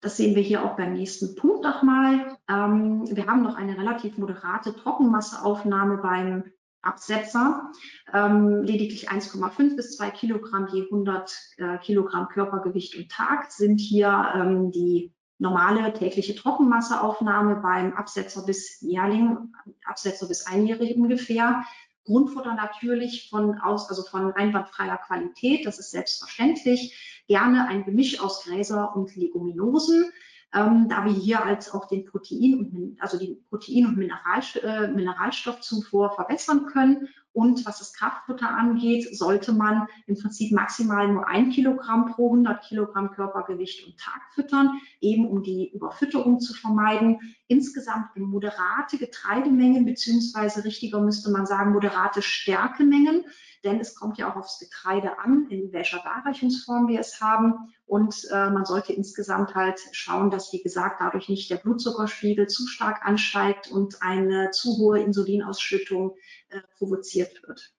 Das 0.00 0.16
sehen 0.16 0.36
wir 0.36 0.42
hier 0.42 0.64
auch 0.64 0.76
beim 0.76 0.92
nächsten 0.92 1.34
Punkt 1.34 1.64
nochmal. 1.64 2.38
Ähm, 2.48 3.04
wir 3.10 3.26
haben 3.26 3.42
noch 3.42 3.56
eine 3.56 3.76
relativ 3.76 4.16
moderate 4.16 4.74
Trockenmasseaufnahme 4.74 5.98
beim 5.98 6.44
Absetzer. 6.82 7.70
Ähm, 8.12 8.62
lediglich 8.62 9.10
1,5 9.10 9.76
bis 9.76 9.96
2 9.96 10.10
Kilogramm 10.10 10.68
je 10.72 10.84
100 10.84 11.36
äh, 11.56 11.78
Kilogramm 11.78 12.28
Körpergewicht 12.28 12.96
und 12.96 13.10
Tag 13.10 13.50
sind 13.50 13.78
hier 13.78 14.32
ähm, 14.34 14.70
die 14.70 15.12
normale 15.38 15.92
tägliche 15.92 16.34
Trockenmasseaufnahme 16.34 17.56
beim 17.56 17.92
Absetzer 17.94 18.44
bis 18.44 18.80
Jährling, 18.80 19.52
Absetzer 19.84 20.26
bis 20.26 20.46
Einjährig 20.46 20.96
ungefähr. 20.96 21.64
Grundfutter 22.04 22.54
natürlich 22.54 23.28
von 23.28 23.58
aus, 23.60 23.88
also 23.88 24.02
von 24.02 24.32
einwandfreier 24.32 24.96
Qualität, 24.96 25.66
das 25.66 25.78
ist 25.78 25.90
selbstverständlich. 25.90 27.22
Gerne 27.28 27.68
ein 27.68 27.84
Gemisch 27.84 28.20
aus 28.20 28.44
Gräser 28.44 28.96
und 28.96 29.14
Leguminosen 29.14 30.10
ähm, 30.54 30.88
da 30.88 31.04
wir 31.04 31.12
hier 31.12 31.44
als 31.44 31.72
auch 31.72 31.88
den 31.88 32.04
Protein 32.06 32.58
und, 32.58 32.96
also 33.00 33.18
die 33.18 33.42
Protein- 33.50 33.86
und 33.86 33.98
Mineral, 33.98 34.42
äh, 34.62 34.88
Mineralstoffzufuhr 34.88 36.12
verbessern 36.12 36.66
können. 36.66 37.08
Und 37.32 37.64
was 37.66 37.78
das 37.78 37.92
Kraftfutter 37.92 38.48
angeht, 38.48 39.16
sollte 39.16 39.52
man 39.52 39.86
im 40.06 40.16
Prinzip 40.16 40.50
maximal 40.50 41.06
nur 41.06 41.28
ein 41.28 41.50
Kilogramm 41.50 42.06
pro 42.06 42.30
100 42.30 42.64
Kilogramm 42.64 43.12
Körpergewicht 43.12 43.86
und 43.86 43.98
Tag 43.98 44.22
füttern, 44.34 44.80
eben 45.00 45.28
um 45.28 45.42
die 45.42 45.70
Überfütterung 45.72 46.40
zu 46.40 46.54
vermeiden. 46.54 47.36
Insgesamt 47.46 48.16
in 48.16 48.24
moderate 48.24 48.98
Getreidemengen, 48.98 49.84
beziehungsweise 49.84 50.64
richtiger 50.64 51.00
müsste 51.00 51.30
man 51.30 51.46
sagen, 51.46 51.72
moderate 51.72 52.22
Stärkemengen 52.22 53.24
denn 53.64 53.80
es 53.80 53.94
kommt 53.94 54.18
ja 54.18 54.30
auch 54.30 54.36
aufs 54.36 54.58
Getreide 54.58 55.18
an, 55.18 55.48
in 55.50 55.72
welcher 55.72 55.98
Darreichungsform 55.98 56.88
wir 56.88 57.00
es 57.00 57.20
haben. 57.20 57.74
Und 57.86 58.28
äh, 58.30 58.50
man 58.50 58.64
sollte 58.64 58.92
insgesamt 58.92 59.54
halt 59.54 59.80
schauen, 59.92 60.30
dass, 60.30 60.52
wie 60.52 60.62
gesagt, 60.62 61.00
dadurch 61.00 61.28
nicht 61.28 61.50
der 61.50 61.56
Blutzuckerspiegel 61.56 62.46
zu 62.46 62.66
stark 62.66 63.04
ansteigt 63.04 63.70
und 63.70 64.02
eine 64.02 64.50
zu 64.50 64.76
hohe 64.78 65.00
Insulinausschüttung 65.00 66.16
äh, 66.50 66.60
provoziert 66.76 67.42
wird. 67.46 67.72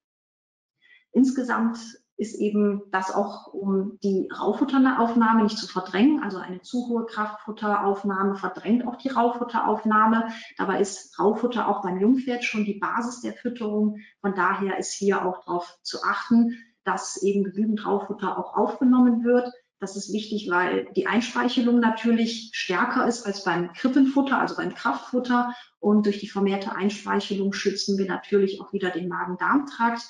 Insgesamt 1.12 1.78
ist 2.20 2.34
eben 2.34 2.82
das 2.92 3.14
auch, 3.14 3.46
um 3.46 3.98
die 4.02 4.28
Raufutteraufnahme 4.30 5.42
nicht 5.42 5.56
zu 5.56 5.66
verdrängen. 5.66 6.22
Also 6.22 6.36
eine 6.36 6.60
zu 6.60 6.86
hohe 6.86 7.06
Kraftfutteraufnahme 7.06 8.36
verdrängt 8.36 8.86
auch 8.86 8.96
die 8.96 9.08
Raufutteraufnahme. 9.08 10.28
Dabei 10.58 10.80
ist 10.80 11.18
Raufutter 11.18 11.66
auch 11.66 11.82
beim 11.82 11.98
Jungpferd 11.98 12.44
schon 12.44 12.66
die 12.66 12.78
Basis 12.78 13.22
der 13.22 13.32
Fütterung. 13.32 14.00
Von 14.20 14.34
daher 14.34 14.78
ist 14.78 14.92
hier 14.92 15.24
auch 15.24 15.42
darauf 15.46 15.78
zu 15.82 16.02
achten, 16.04 16.58
dass 16.84 17.22
eben 17.22 17.42
genügend 17.42 17.86
Raufutter 17.86 18.38
auch 18.38 18.54
aufgenommen 18.54 19.24
wird. 19.24 19.50
Das 19.78 19.96
ist 19.96 20.12
wichtig, 20.12 20.50
weil 20.50 20.88
die 20.94 21.06
Einspeichelung 21.06 21.80
natürlich 21.80 22.50
stärker 22.52 23.06
ist 23.08 23.24
als 23.24 23.44
beim 23.44 23.72
Krippenfutter, 23.72 24.38
also 24.38 24.56
beim 24.56 24.74
Kraftfutter. 24.74 25.54
Und 25.78 26.04
durch 26.04 26.18
die 26.18 26.28
vermehrte 26.28 26.76
Einspeichelung 26.76 27.54
schützen 27.54 27.96
wir 27.96 28.06
natürlich 28.06 28.60
auch 28.60 28.74
wieder 28.74 28.90
den 28.90 29.08
Magen-Darm-Trakt. 29.08 30.02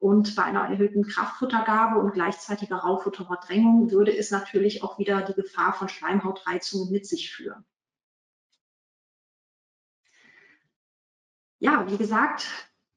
Und 0.00 0.36
bei 0.36 0.44
einer 0.44 0.68
erhöhten 0.68 1.02
Kraftfuttergabe 1.02 1.98
und 1.98 2.12
gleichzeitiger 2.12 2.76
Rauffutterverdrängung 2.76 3.90
würde 3.90 4.16
es 4.16 4.30
natürlich 4.30 4.82
auch 4.82 4.98
wieder 4.98 5.22
die 5.22 5.34
Gefahr 5.34 5.72
von 5.72 5.88
Schleimhautreizungen 5.88 6.92
mit 6.92 7.06
sich 7.06 7.32
führen. 7.32 7.64
Ja, 11.58 11.90
wie 11.90 11.96
gesagt, 11.96 12.46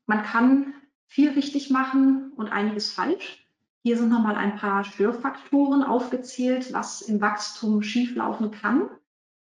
man 0.06 0.24
kann 0.24 0.76
viel 1.08 1.32
richtig 1.32 1.72
machen 1.72 2.32
und 2.36 2.50
einiges 2.50 2.92
falsch. 2.92 3.48
Hier 3.82 3.98
sind 3.98 4.10
nochmal 4.10 4.36
ein 4.36 4.58
paar 4.58 4.84
Störfaktoren 4.84 5.84
aufgezählt, 5.84 6.72
was 6.72 7.02
im 7.02 7.20
Wachstum 7.20 7.82
schieflaufen 7.82 8.52
kann. 8.52 8.90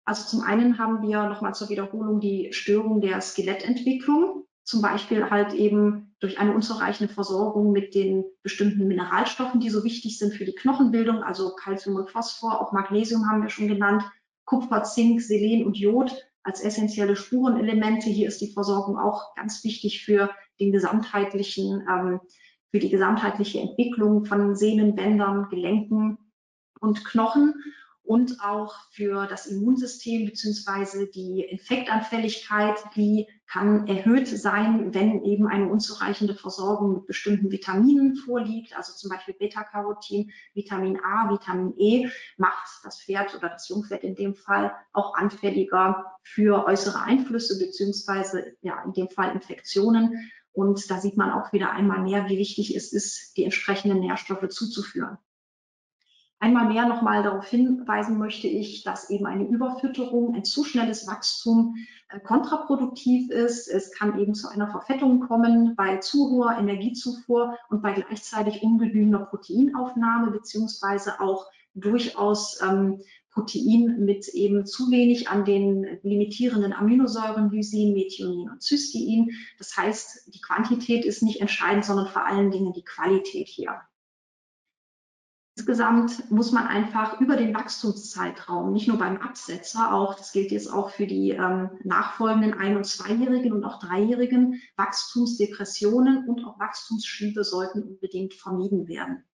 Also 0.06 0.26
zum 0.26 0.40
einen 0.40 0.78
haben 0.78 1.02
wir 1.02 1.28
nochmal 1.28 1.54
zur 1.54 1.68
Wiederholung 1.68 2.20
die 2.20 2.54
Störung 2.54 3.02
der 3.02 3.20
Skelettentwicklung 3.20 4.46
zum 4.64 4.80
Beispiel 4.80 5.30
halt 5.30 5.52
eben 5.52 6.01
durch 6.22 6.38
eine 6.38 6.54
unzureichende 6.54 7.12
Versorgung 7.12 7.72
mit 7.72 7.96
den 7.96 8.24
bestimmten 8.44 8.86
Mineralstoffen, 8.86 9.60
die 9.60 9.70
so 9.70 9.82
wichtig 9.82 10.18
sind 10.18 10.32
für 10.32 10.44
die 10.44 10.54
Knochenbildung, 10.54 11.24
also 11.24 11.56
Calcium 11.56 11.96
und 11.96 12.10
Phosphor, 12.10 12.60
auch 12.60 12.72
Magnesium 12.72 13.28
haben 13.28 13.42
wir 13.42 13.50
schon 13.50 13.66
genannt, 13.66 14.04
Kupfer, 14.44 14.84
Zink, 14.84 15.20
Selen 15.20 15.66
und 15.66 15.76
Jod 15.76 16.14
als 16.44 16.62
essentielle 16.62 17.16
Spurenelemente. 17.16 18.08
Hier 18.08 18.28
ist 18.28 18.40
die 18.40 18.52
Versorgung 18.52 18.98
auch 18.98 19.34
ganz 19.34 19.64
wichtig 19.64 20.04
für 20.04 20.30
den 20.60 20.70
gesamtheitlichen, 20.70 21.84
ähm, 21.90 22.20
für 22.70 22.78
die 22.78 22.90
gesamtheitliche 22.90 23.58
Entwicklung 23.58 24.24
von 24.24 24.54
Sehnen, 24.54 24.94
Bändern, 24.94 25.48
Gelenken 25.50 26.18
und 26.80 27.04
Knochen 27.04 27.54
und 28.04 28.40
auch 28.42 28.74
für 28.90 29.26
das 29.26 29.46
Immunsystem 29.46 30.26
beziehungsweise 30.26 31.06
die 31.06 31.40
Infektanfälligkeit, 31.42 32.76
die 32.96 33.28
kann 33.46 33.86
erhöht 33.86 34.26
sein, 34.26 34.92
wenn 34.94 35.22
eben 35.24 35.46
eine 35.46 35.68
unzureichende 35.68 36.34
Versorgung 36.34 36.94
mit 36.94 37.06
bestimmten 37.06 37.50
Vitaminen 37.50 38.16
vorliegt, 38.16 38.76
also 38.76 38.92
zum 38.94 39.10
Beispiel 39.10 39.34
Beta-Carotin, 39.34 40.32
Vitamin 40.54 40.98
A, 41.04 41.30
Vitamin 41.30 41.74
E, 41.76 42.08
macht 42.38 42.66
das 42.82 43.02
Pferd 43.02 43.34
oder 43.36 43.50
das 43.50 43.68
Jungpferd 43.68 44.02
in 44.02 44.14
dem 44.14 44.34
Fall 44.34 44.74
auch 44.92 45.14
anfälliger 45.14 46.16
für 46.22 46.66
äußere 46.66 47.02
Einflüsse 47.02 47.58
beziehungsweise 47.58 48.56
ja 48.62 48.82
in 48.84 48.94
dem 48.94 49.10
Fall 49.10 49.32
Infektionen. 49.32 50.30
Und 50.52 50.90
da 50.90 51.00
sieht 51.00 51.16
man 51.16 51.30
auch 51.30 51.52
wieder 51.52 51.70
einmal 51.72 52.02
mehr, 52.02 52.28
wie 52.28 52.38
wichtig 52.38 52.74
es 52.74 52.92
ist, 52.92 53.36
die 53.36 53.44
entsprechenden 53.44 54.00
Nährstoffe 54.00 54.48
zuzuführen. 54.48 55.18
Einmal 56.42 56.66
mehr 56.66 56.88
nochmal 56.88 57.22
darauf 57.22 57.46
hinweisen 57.46 58.18
möchte 58.18 58.48
ich, 58.48 58.82
dass 58.82 59.10
eben 59.10 59.26
eine 59.26 59.46
Überfütterung, 59.46 60.34
ein 60.34 60.44
zu 60.44 60.64
schnelles 60.64 61.06
Wachstum 61.06 61.76
äh, 62.08 62.18
kontraproduktiv 62.18 63.30
ist. 63.30 63.68
Es 63.68 63.92
kann 63.92 64.18
eben 64.18 64.34
zu 64.34 64.48
einer 64.48 64.68
Verfettung 64.68 65.20
kommen 65.20 65.76
bei 65.76 65.98
zu 65.98 66.30
hoher 66.30 66.58
Energiezufuhr 66.58 67.56
und 67.70 67.80
bei 67.80 67.92
gleichzeitig 67.92 68.60
ungenügender 68.64 69.20
Proteinaufnahme 69.20 70.32
beziehungsweise 70.32 71.20
auch 71.20 71.46
durchaus 71.74 72.60
ähm, 72.60 73.00
Protein 73.30 74.04
mit 74.04 74.26
eben 74.26 74.66
zu 74.66 74.90
wenig 74.90 75.28
an 75.28 75.44
den 75.44 76.00
limitierenden 76.02 76.72
Aminosäuren 76.72 77.50
Lysin, 77.50 77.94
Methionin 77.94 78.50
und 78.50 78.60
Cystein. 78.60 79.30
Das 79.58 79.76
heißt, 79.76 80.34
die 80.34 80.40
Quantität 80.40 81.04
ist 81.04 81.22
nicht 81.22 81.40
entscheidend, 81.40 81.84
sondern 81.84 82.08
vor 82.08 82.26
allen 82.26 82.50
Dingen 82.50 82.72
die 82.72 82.84
Qualität 82.84 83.46
hier. 83.46 83.80
Insgesamt 85.54 86.30
muss 86.30 86.50
man 86.50 86.66
einfach 86.66 87.20
über 87.20 87.36
den 87.36 87.54
Wachstumszeitraum, 87.54 88.72
nicht 88.72 88.88
nur 88.88 88.96
beim 88.96 89.18
Absetzer, 89.18 89.92
auch, 89.92 90.14
das 90.14 90.32
gilt 90.32 90.50
jetzt 90.50 90.72
auch 90.72 90.88
für 90.88 91.06
die 91.06 91.30
ähm, 91.30 91.68
nachfolgenden 91.84 92.54
Ein- 92.54 92.78
und 92.78 92.86
Zweijährigen 92.86 93.52
und 93.52 93.62
auch 93.64 93.78
Dreijährigen, 93.78 94.62
Wachstumsdepressionen 94.76 96.26
und 96.26 96.42
auch 96.46 96.58
Wachstumsschübe 96.58 97.44
sollten 97.44 97.82
unbedingt 97.82 98.32
vermieden 98.32 98.88
werden. 98.88 99.24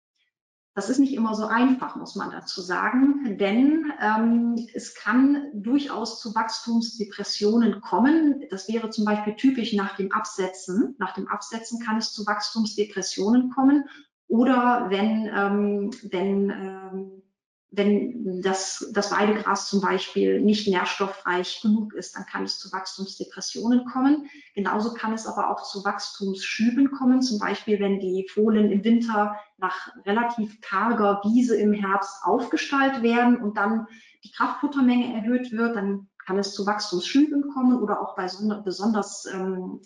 Das 0.74 0.90
ist 0.90 0.98
nicht 0.98 1.14
immer 1.14 1.36
so 1.36 1.46
einfach, 1.46 1.94
muss 1.94 2.16
man 2.16 2.32
dazu 2.32 2.62
sagen, 2.62 3.36
denn 3.38 3.92
ähm, 4.00 4.68
es 4.74 4.96
kann 4.96 5.50
durchaus 5.52 6.20
zu 6.20 6.34
Wachstumsdepressionen 6.34 7.80
kommen. 7.80 8.44
Das 8.50 8.68
wäre 8.68 8.90
zum 8.90 9.04
Beispiel 9.04 9.34
typisch 9.34 9.72
nach 9.72 9.96
dem 9.96 10.12
Absetzen. 10.12 10.94
Nach 10.98 11.14
dem 11.14 11.28
Absetzen 11.28 11.80
kann 11.80 11.96
es 11.96 12.12
zu 12.12 12.26
Wachstumsdepressionen 12.26 13.50
kommen 13.50 13.88
oder 14.28 14.86
wenn, 14.90 15.30
ähm, 15.34 15.90
wenn, 16.10 16.50
ähm, 16.50 17.22
wenn 17.70 18.42
das, 18.42 18.90
das 18.92 19.10
Weidegras 19.10 19.68
zum 19.68 19.80
Beispiel 19.80 20.40
nicht 20.40 20.68
nährstoffreich 20.68 21.60
genug 21.62 21.94
ist, 21.94 22.14
dann 22.16 22.26
kann 22.26 22.44
es 22.44 22.58
zu 22.58 22.70
Wachstumsdepressionen 22.72 23.84
kommen. 23.86 24.28
Genauso 24.54 24.94
kann 24.94 25.12
es 25.12 25.26
aber 25.26 25.50
auch 25.50 25.62
zu 25.62 25.84
Wachstumsschüben 25.84 26.90
kommen, 26.90 27.22
zum 27.22 27.38
Beispiel 27.38 27.80
wenn 27.80 28.00
die 28.00 28.26
Fohlen 28.32 28.70
im 28.70 28.84
Winter 28.84 29.36
nach 29.56 29.94
relativ 30.04 30.60
karger 30.60 31.20
Wiese 31.24 31.56
im 31.56 31.72
Herbst 31.72 32.22
aufgestallt 32.22 33.02
werden 33.02 33.36
und 33.38 33.56
dann 33.56 33.86
die 34.24 34.30
Kraftfuttermenge 34.30 35.14
erhöht 35.14 35.52
wird, 35.52 35.76
dann 35.76 36.08
kann 36.24 36.38
es 36.38 36.52
zu 36.52 36.66
Wachstumsschüben 36.66 37.48
kommen 37.54 37.80
oder 37.80 38.02
auch 38.02 38.14
bei 38.14 38.28
besonders 38.62 39.26
ähm, 39.26 39.80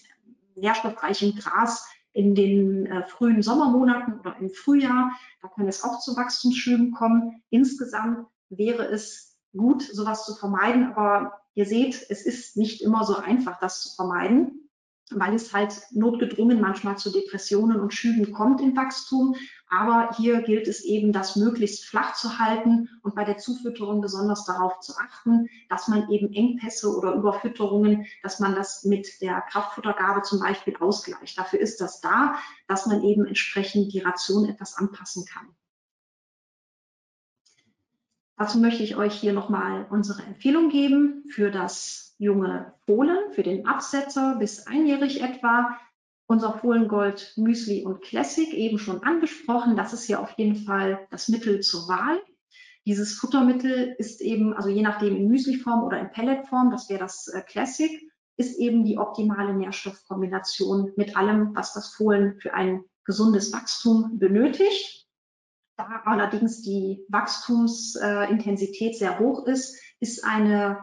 nährstoffreichem 0.57 1.37
Gras 1.37 1.87
in 2.13 2.35
den 2.35 2.87
äh, 2.87 3.07
frühen 3.07 3.43
Sommermonaten 3.43 4.21
oder 4.21 4.37
im 4.39 4.51
Frühjahr. 4.51 5.13
Da 5.41 5.49
kann 5.49 5.69
es 5.69 5.83
auch 5.83 6.01
zu 6.01 6.17
Wachstumsschüben 6.17 6.93
kommen. 6.93 7.43
Insgesamt 7.51 8.27
wäre 8.51 8.85
es 8.87 9.39
gut, 9.57 9.83
sowas 9.83 10.25
zu 10.25 10.35
vermeiden. 10.35 10.93
Aber 10.93 11.41
ihr 11.55 11.67
seht, 11.67 12.07
es 12.09 12.25
ist 12.25 12.57
nicht 12.57 12.83
immer 12.83 13.05
so 13.05 13.17
einfach, 13.17 13.59
das 13.61 13.83
zu 13.83 13.95
vermeiden 13.95 14.63
weil 15.15 15.35
es 15.35 15.53
halt 15.53 15.83
notgedrungen 15.91 16.61
manchmal 16.61 16.97
zu 16.97 17.11
Depressionen 17.11 17.81
und 17.81 17.95
Schüben 17.95 18.33
kommt 18.33 18.61
im 18.61 18.77
Wachstum. 18.77 19.37
Aber 19.75 20.11
hier 20.19 20.43
gilt 20.43 20.69
es 20.69 20.85
eben, 20.85 21.13
das 21.13 21.35
möglichst 21.35 21.87
flach 21.87 22.13
zu 22.13 22.39
halten 22.39 22.91
und 23.01 23.15
bei 23.15 23.25
der 23.25 23.39
Zufütterung 23.39 24.03
besonders 24.03 24.45
darauf 24.45 24.81
zu 24.81 24.93
achten, 24.99 25.49
dass 25.71 25.89
man 25.89 26.11
eben 26.11 26.31
Engpässe 26.35 26.95
oder 26.95 27.15
Überfütterungen, 27.15 28.05
dass 28.23 28.39
man 28.39 28.55
das 28.55 28.85
mit 28.85 29.23
der 29.23 29.41
Kraftfuttergabe 29.41 30.21
zum 30.21 30.41
Beispiel 30.41 30.77
ausgleicht. 30.77 31.39
Dafür 31.39 31.59
ist 31.59 31.81
das 31.81 32.03
da, 32.03 32.35
dass 32.69 32.85
man 32.85 33.03
eben 33.03 33.25
entsprechend 33.25 33.95
die 33.95 34.01
Ration 34.01 34.47
etwas 34.47 34.77
anpassen 34.77 35.25
kann. 35.25 35.49
Dazu 38.37 38.59
möchte 38.59 38.83
ich 38.83 38.97
euch 38.97 39.15
hier 39.15 39.33
nochmal 39.33 39.87
unsere 39.89 40.23
Empfehlung 40.23 40.69
geben 40.69 41.25
für 41.31 41.51
das 41.51 42.15
junge 42.19 42.75
Fohlen 42.85 43.33
für 43.33 43.43
den 43.43 43.67
Absetzer 43.67 44.37
bis 44.39 44.67
einjährig 44.67 45.23
etwa. 45.23 45.79
Unser 46.27 46.59
Fohlengold 46.59 47.35
Müsli 47.37 47.85
und 47.85 48.01
Classic 48.03 48.53
eben 48.55 48.79
schon 48.79 49.03
angesprochen. 49.03 49.77
Das 49.77 49.93
ist 49.93 50.05
hier 50.05 50.21
auf 50.21 50.33
jeden 50.39 50.57
Fall 50.57 51.07
das 51.11 51.29
Mittel 51.29 51.61
zur 51.61 51.89
Wahl. 51.89 52.21
Dieses 52.85 53.15
Futtermittel 53.15 53.95
ist 53.99 54.21
eben, 54.21 54.55
also 54.55 54.69
je 54.69 54.83
nachdem 54.83 55.17
in 55.17 55.29
Müsliform 55.29 55.85
oder 55.85 56.01
in 56.01 56.11
Pelletform, 56.11 56.71
das 56.71 56.89
wäre 56.89 57.01
das 57.01 57.29
äh, 57.29 57.43
Classic, 57.43 57.91
ist 58.37 58.59
eben 58.59 58.85
die 58.85 58.99
optimale 58.99 59.55
Nährstoffkombination 59.55 60.93
mit 60.97 61.17
allem, 61.17 61.55
was 61.55 61.73
das 61.75 61.95
Fohlen 61.95 62.41
für 62.41 62.55
ein 62.55 62.83
gesundes 63.05 63.53
Wachstum 63.53 64.19
benötigt. 64.19 65.07
Da 65.77 66.03
allerdings 66.05 66.63
die 66.63 67.05
Wachstumsintensität 67.09 68.97
sehr 68.97 69.19
hoch 69.19 69.47
ist, 69.47 69.81
ist 70.01 70.25
eine 70.25 70.79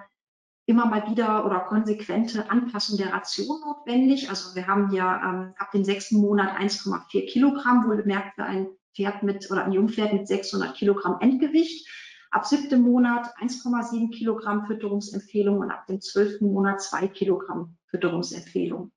immer 0.69 0.86
mal 0.86 1.10
wieder 1.10 1.47
oder 1.47 1.62
konsequente 1.62 2.47
Anpassung 2.51 2.97
der 2.97 3.12
Ration 3.12 3.60
notwendig. 3.62 4.29
Also 4.29 4.55
wir 4.55 4.67
haben 4.67 4.91
hier 4.91 5.01
ähm, 5.01 5.53
ab 5.58 5.71
dem 5.71 5.84
sechsten 5.84 6.21
Monat 6.21 6.55
1,4 6.60 7.25
Kilogramm, 7.25 7.88
wohlbemerkt 7.88 8.36
für 8.36 8.43
ein 8.43 8.67
Pferd 8.95 9.23
mit 9.23 9.49
oder 9.49 9.65
ein 9.65 9.71
Jungpferd 9.71 10.13
mit 10.13 10.27
600 10.27 10.75
Kilogramm 10.75 11.17
Endgewicht. 11.21 11.89
Ab 12.29 12.45
siebtem 12.45 12.84
Monat 12.84 13.36
1,7 13.41 14.12
Kilogramm 14.12 14.67
Fütterungsempfehlung 14.67 15.58
und 15.58 15.71
ab 15.71 15.88
dem 15.88 16.01
zwölften 16.01 16.53
Monat 16.53 16.82
2 16.82 17.08
Kilogramm 17.08 17.75
Fütterungsempfehlung. 17.88 18.91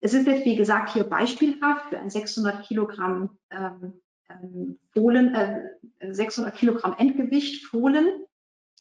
Es 0.00 0.14
ist 0.14 0.26
jetzt, 0.26 0.46
wie 0.46 0.56
gesagt, 0.56 0.94
hier 0.94 1.04
beispielhaft 1.04 1.90
für 1.90 1.98
ein 1.98 2.08
600 2.08 2.66
Kilogramm 2.66 3.38
ähm, 3.50 4.00
ähm, 4.30 4.78
Fohlen, 4.94 5.34
äh, 5.34 6.14
600 6.14 6.54
Kilogramm 6.54 6.94
Endgewicht 6.96 7.66
Fohlen 7.66 8.24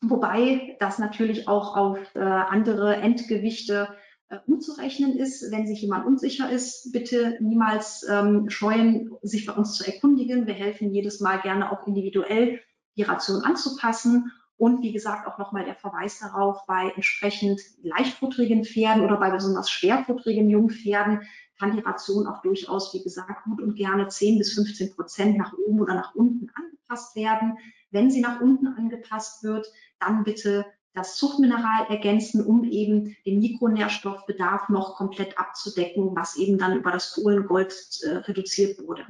wobei 0.02 0.78
das 0.80 1.00
natürlich 1.00 1.48
auch 1.48 1.76
auf 1.76 2.00
äh, 2.16 2.20
andere 2.20 2.96
Endgewichte 2.98 3.90
äh, 4.30 4.38
umzurechnen 4.46 5.18
ist. 5.18 5.52
Wenn 5.52 5.68
sich 5.68 5.82
jemand 5.82 6.06
unsicher 6.06 6.50
ist, 6.50 6.92
bitte 6.92 7.38
niemals 7.40 8.06
ähm, 8.10 8.50
scheuen, 8.50 9.12
sich 9.22 9.46
bei 9.46 9.54
uns 9.54 9.74
zu 9.74 9.86
erkundigen. 9.86 10.48
Wir 10.48 10.54
helfen 10.54 10.94
jedes 10.94 11.20
Mal 11.20 11.42
gerne 11.42 11.72
auch 11.72 11.88
individuell 11.88 12.60
die 12.96 13.04
Ration 13.04 13.44
anzupassen. 13.44 14.32
Und 14.56 14.84
wie 14.84 14.92
gesagt, 14.92 15.26
auch 15.26 15.38
nochmal 15.38 15.64
der 15.64 15.76
Verweis 15.76 16.20
darauf, 16.20 16.66
bei 16.68 16.92
entsprechend 16.94 17.62
leichtfutterigen 17.82 18.66
Pferden 18.66 19.06
oder 19.06 19.18
bei 19.18 19.32
besonders 19.32 19.70
schwerfutterigen 19.70 20.50
Jungpferden 20.50 21.22
kann 21.58 21.76
die 21.76 21.82
Ration 21.82 22.28
auch 22.28 22.42
durchaus, 22.42 22.94
wie 22.94 23.02
gesagt, 23.02 23.44
gut 23.46 23.62
und 23.62 23.76
gerne 23.76 24.08
10 24.08 24.38
bis 24.38 24.54
15 24.54 24.96
Prozent 24.96 25.38
nach 25.38 25.54
oben 25.54 25.80
oder 25.80 25.94
nach 25.94 26.14
unten 26.14 26.50
angepasst 26.54 27.16
werden. 27.16 27.58
Wenn 27.92 28.12
sie 28.12 28.22
nach 28.22 28.42
unten 28.42 28.68
angepasst 28.68 29.44
wird, 29.44 29.66
dann 30.00 30.24
bitte 30.24 30.66
das 30.94 31.16
Zuchtmineral 31.16 31.86
ergänzen, 31.90 32.46
um 32.46 32.64
eben 32.64 33.16
den 33.26 33.40
Mikronährstoffbedarf 33.40 34.70
noch 34.70 34.96
komplett 34.96 35.38
abzudecken, 35.38 36.16
was 36.16 36.36
eben 36.36 36.58
dann 36.58 36.78
über 36.78 36.92
das 36.92 37.14
Kohlengold 37.14 37.74
äh, 38.04 38.10
reduziert 38.18 38.80
wurde. 38.80 39.06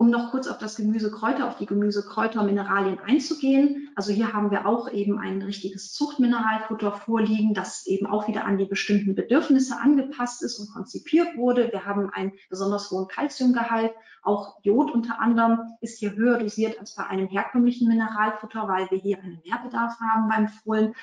Um 0.00 0.08
noch 0.08 0.30
kurz 0.30 0.48
auf 0.48 0.56
das 0.56 0.76
Gemüsekräuter, 0.76 1.46
auf 1.46 1.58
die 1.58 1.66
Gemüsekräutermineralien 1.66 3.00
einzugehen. 3.00 3.90
Also 3.96 4.14
hier 4.14 4.32
haben 4.32 4.50
wir 4.50 4.64
auch 4.64 4.90
eben 4.90 5.18
ein 5.18 5.42
richtiges 5.42 5.92
Zuchtmineralfutter 5.92 6.92
vorliegen, 6.92 7.52
das 7.52 7.86
eben 7.86 8.06
auch 8.06 8.26
wieder 8.26 8.46
an 8.46 8.56
die 8.56 8.64
bestimmten 8.64 9.14
Bedürfnisse 9.14 9.78
angepasst 9.78 10.42
ist 10.42 10.58
und 10.58 10.72
konzipiert 10.72 11.36
wurde. 11.36 11.70
Wir 11.70 11.84
haben 11.84 12.08
einen 12.08 12.32
besonders 12.48 12.90
hohen 12.90 13.08
Kalziumgehalt. 13.08 13.92
Auch 14.22 14.56
Jod 14.62 14.90
unter 14.90 15.20
anderem 15.20 15.58
ist 15.82 15.98
hier 15.98 16.14
höher 16.14 16.38
dosiert 16.38 16.80
als 16.80 16.94
bei 16.94 17.06
einem 17.06 17.28
herkömmlichen 17.28 17.86
Mineralfutter, 17.86 18.68
weil 18.68 18.90
wir 18.90 18.96
hier 18.96 19.18
einen 19.18 19.42
Mehrbedarf 19.44 20.00
haben 20.00 20.30
beim 20.30 20.48
Fohlen. 20.48 20.94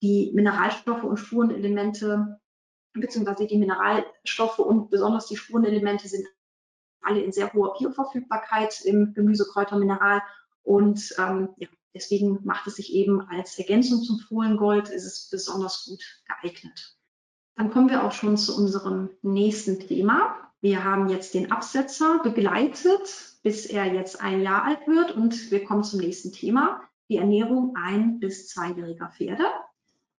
Die 0.00 0.30
Mineralstoffe 0.32 1.02
und 1.02 1.16
Spurenelemente 1.16 2.38
beziehungsweise 2.92 3.48
die 3.48 3.58
Mineralstoffe 3.58 4.60
und 4.60 4.90
besonders 4.90 5.26
die 5.26 5.36
Spurenelemente 5.36 6.06
sind 6.06 6.24
alle 7.02 7.20
in 7.20 7.32
sehr 7.32 7.52
hoher 7.52 7.74
Bioverfügbarkeit 7.78 8.80
im 8.84 9.14
Gemüsekräutermineral. 9.14 10.22
Und 10.62 11.14
ähm, 11.18 11.50
ja, 11.56 11.68
deswegen 11.94 12.40
macht 12.44 12.66
es 12.66 12.76
sich 12.76 12.92
eben 12.92 13.20
als 13.22 13.58
Ergänzung 13.58 14.02
zum 14.02 14.18
Fohlengold, 14.18 14.88
ist 14.88 15.04
es 15.04 15.28
besonders 15.30 15.86
gut 15.86 16.02
geeignet. 16.26 16.96
Dann 17.56 17.70
kommen 17.70 17.90
wir 17.90 18.04
auch 18.04 18.12
schon 18.12 18.36
zu 18.36 18.56
unserem 18.56 19.10
nächsten 19.22 19.80
Thema. 19.80 20.36
Wir 20.60 20.84
haben 20.84 21.08
jetzt 21.08 21.34
den 21.34 21.50
Absetzer 21.50 22.20
begleitet, 22.22 23.38
bis 23.42 23.66
er 23.66 23.92
jetzt 23.92 24.20
ein 24.20 24.42
Jahr 24.42 24.64
alt 24.64 24.86
wird. 24.86 25.12
Und 25.12 25.50
wir 25.50 25.64
kommen 25.64 25.84
zum 25.84 26.00
nächsten 26.00 26.32
Thema, 26.32 26.82
die 27.08 27.16
Ernährung 27.16 27.74
ein- 27.76 28.18
bis 28.20 28.48
zweijähriger 28.48 29.08
Pferde. 29.08 29.44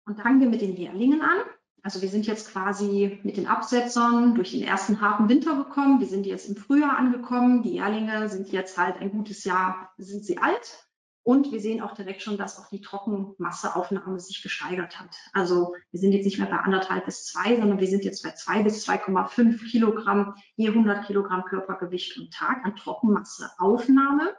Und 0.06 0.18
da 0.18 0.24
fangen 0.24 0.40
wir 0.40 0.50
mit 0.50 0.62
den 0.62 0.76
Lehrlingen 0.76 1.22
an. 1.22 1.38
Also 1.84 2.02
wir 2.02 2.10
sind 2.10 2.28
jetzt 2.28 2.52
quasi 2.52 3.20
mit 3.24 3.38
den 3.38 3.48
Absetzern 3.48 4.36
durch 4.36 4.52
den 4.52 4.64
ersten 4.64 5.02
harten 5.02 5.30
Winter 5.30 5.56
gekommen. 5.56 6.00
Wir 6.00 6.08
sind 6.08 6.26
jetzt 6.26 6.50
im 6.50 6.56
Frühjahr 6.56 6.98
angekommen. 6.98 7.64
Die 7.64 7.74
Jährlinge 7.74 8.30
sind 8.30 8.52
jetzt 8.52 8.78
halt 8.78 8.98
ein 8.98 9.12
gutes 9.12 9.44
Jahr, 9.44 9.92
sind 9.98 10.26
sie 10.26 10.38
alt. 10.38 10.86
Und 11.24 11.52
wir 11.52 11.60
sehen 11.60 11.82
auch 11.82 11.94
direkt 11.94 12.22
schon, 12.22 12.38
dass 12.38 12.58
auch 12.58 12.70
die 12.70 12.82
Trockenmasseaufnahme 12.82 14.20
sich 14.20 14.42
gesteigert 14.42 15.00
hat. 15.00 15.16
Also 15.34 15.76
wir 15.92 16.00
sind 16.00 16.14
jetzt 16.14 16.26
nicht 16.26 16.40
mehr 16.40 16.48
bei 16.48 16.58
anderthalb 16.58 17.06
bis 17.06 17.26
zwei, 17.26 17.56
sondern 17.56 17.80
wir 17.80 17.88
sind 17.88 18.04
jetzt 18.04 18.24
bei 18.24 18.32
zwei 18.32 18.64
bis 18.64 18.88
2,5 18.88 19.70
Kilogramm 19.70 20.34
je 20.56 20.70
100 20.70 21.06
Kilogramm 21.06 21.44
Körpergewicht 21.44 22.18
am 22.18 22.30
Tag 22.32 22.66
an 22.66 22.76
Trockenmasseaufnahme. 22.76 24.34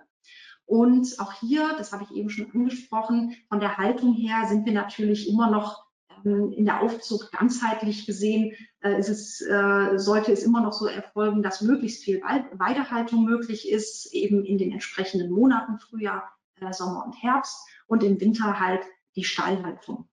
Und 0.64 1.16
auch 1.18 1.32
hier, 1.32 1.74
das 1.76 1.92
habe 1.92 2.04
ich 2.04 2.16
eben 2.16 2.30
schon 2.30 2.50
angesprochen, 2.52 3.36
von 3.48 3.60
der 3.60 3.76
Haltung 3.76 4.14
her 4.14 4.46
sind 4.48 4.66
wir 4.66 4.72
natürlich 4.72 5.28
immer 5.28 5.50
noch 5.50 5.89
in 6.24 6.64
der 6.64 6.82
Aufzucht 6.82 7.32
ganzheitlich 7.32 8.06
gesehen 8.06 8.52
äh, 8.80 8.94
es, 8.94 9.40
äh, 9.40 9.98
sollte 9.98 10.32
es 10.32 10.42
immer 10.42 10.60
noch 10.60 10.72
so 10.72 10.86
erfolgen, 10.86 11.42
dass 11.42 11.60
möglichst 11.60 12.04
viel 12.04 12.22
Weidehaltung 12.22 13.24
möglich 13.24 13.68
ist, 13.68 14.12
eben 14.12 14.44
in 14.44 14.58
den 14.58 14.72
entsprechenden 14.72 15.30
Monaten, 15.30 15.78
Frühjahr, 15.78 16.30
äh, 16.60 16.72
Sommer 16.72 17.04
und 17.04 17.12
Herbst 17.22 17.66
und 17.86 18.02
im 18.02 18.20
Winter 18.20 18.58
halt 18.58 18.82
die 19.16 19.24
Stallhaltung. 19.24 20.08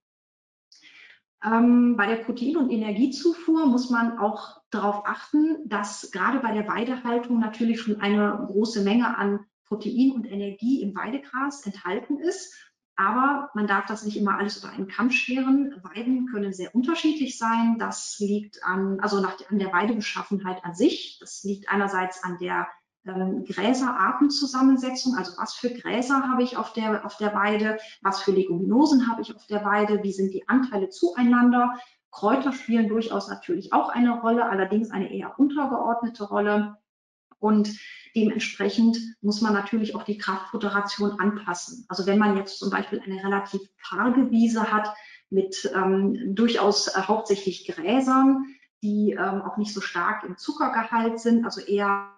Ähm, 1.43 1.95
bei 1.97 2.07
der 2.07 2.23
Protein- 2.23 2.57
und 2.57 2.71
Energiezufuhr 2.71 3.67
muss 3.67 3.89
man 3.89 4.17
auch 4.17 4.61
darauf 4.71 5.05
achten, 5.05 5.57
dass 5.69 6.11
gerade 6.11 6.39
bei 6.39 6.51
der 6.51 6.67
Weidehaltung 6.67 7.39
natürlich 7.39 7.79
schon 7.79 8.01
eine 8.01 8.43
große 8.47 8.83
Menge 8.83 9.15
an 9.17 9.45
Protein 9.65 10.11
und 10.11 10.25
Energie 10.25 10.81
im 10.81 10.95
Weidegras 10.95 11.65
enthalten 11.65 12.19
ist. 12.19 12.55
Aber 12.97 13.51
man 13.53 13.67
darf 13.67 13.85
das 13.85 14.03
nicht 14.03 14.17
immer 14.17 14.37
alles 14.37 14.57
über 14.57 14.73
einen 14.73 14.87
Kamm 14.87 15.11
scheren. 15.11 15.75
Weiden 15.83 16.27
können 16.31 16.51
sehr 16.51 16.73
unterschiedlich 16.73 17.37
sein. 17.37 17.77
Das 17.77 18.17
liegt 18.19 18.63
an, 18.63 18.99
also 18.99 19.21
nach, 19.21 19.37
an 19.49 19.59
der 19.59 19.71
Weidebeschaffenheit 19.71 20.65
an 20.65 20.73
sich. 20.73 21.17
Das 21.19 21.43
liegt 21.43 21.69
einerseits 21.69 22.23
an 22.23 22.39
der 22.39 22.67
ähm, 23.05 23.45
Gräserartenzusammensetzung, 23.45 25.15
also 25.15 25.33
was 25.37 25.53
für 25.53 25.69
Gräser 25.69 26.27
habe 26.27 26.43
ich 26.43 26.57
auf 26.57 26.73
der, 26.73 27.05
auf 27.05 27.17
der 27.17 27.33
Weide, 27.33 27.77
was 28.01 28.21
für 28.21 28.31
Leguminosen 28.31 29.07
habe 29.07 29.21
ich 29.21 29.33
auf 29.33 29.45
der 29.47 29.63
Weide, 29.63 30.03
wie 30.03 30.11
sind 30.11 30.33
die 30.33 30.47
Anteile 30.49 30.89
zueinander. 30.89 31.75
Kräuter 32.11 32.51
spielen 32.51 32.89
durchaus 32.89 33.29
natürlich 33.29 33.73
auch 33.73 33.89
eine 33.89 34.19
Rolle, 34.19 34.49
allerdings 34.49 34.91
eine 34.91 35.13
eher 35.13 35.39
untergeordnete 35.39 36.23
Rolle. 36.25 36.77
Und 37.39 37.69
dementsprechend 38.17 38.97
muss 39.21 39.41
man 39.41 39.53
natürlich 39.53 39.95
auch 39.95 40.03
die 40.03 40.17
Kraftfutteration 40.17 41.19
anpassen. 41.19 41.85
Also 41.87 42.07
wenn 42.07 42.17
man 42.17 42.35
jetzt 42.35 42.57
zum 42.57 42.71
Beispiel 42.71 42.99
eine 42.99 43.23
relativ 43.23 43.61
karge 43.87 44.31
Wiese 44.31 44.71
hat 44.71 44.91
mit 45.29 45.71
ähm, 45.75 46.35
durchaus 46.35 46.87
äh, 46.87 47.01
hauptsächlich 47.01 47.67
Gräsern, 47.67 48.45
die 48.81 49.11
ähm, 49.11 49.41
auch 49.43 49.57
nicht 49.57 49.73
so 49.73 49.81
stark 49.81 50.23
im 50.23 50.37
Zuckergehalt 50.37 51.19
sind, 51.19 51.45
also 51.45 51.61
eher 51.61 52.09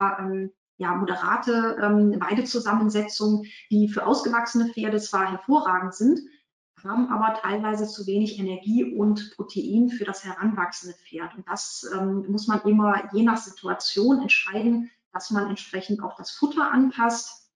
ähm, 0.00 0.50
ja, 0.76 0.94
moderate 0.96 1.76
ähm, 1.80 2.20
Weidezusammensetzung, 2.20 3.44
die 3.70 3.88
für 3.88 4.04
ausgewachsene 4.04 4.72
Pferde 4.72 4.98
zwar 4.98 5.30
hervorragend 5.30 5.94
sind, 5.94 6.20
haben 6.82 7.08
aber 7.10 7.38
teilweise 7.40 7.86
zu 7.86 8.06
wenig 8.08 8.40
Energie 8.40 8.92
und 8.92 9.32
Protein 9.36 9.88
für 9.88 10.04
das 10.04 10.24
heranwachsende 10.24 10.96
Pferd. 10.96 11.34
Und 11.36 11.48
das 11.48 11.88
ähm, 11.94 12.26
muss 12.28 12.48
man 12.48 12.60
immer 12.62 13.08
je 13.12 13.22
nach 13.22 13.36
Situation 13.36 14.20
entscheiden, 14.20 14.90
dass 15.14 15.30
man 15.30 15.48
entsprechend 15.48 16.02
auch 16.02 16.16
das 16.16 16.30
Futter 16.32 16.70
anpasst. 16.70 17.50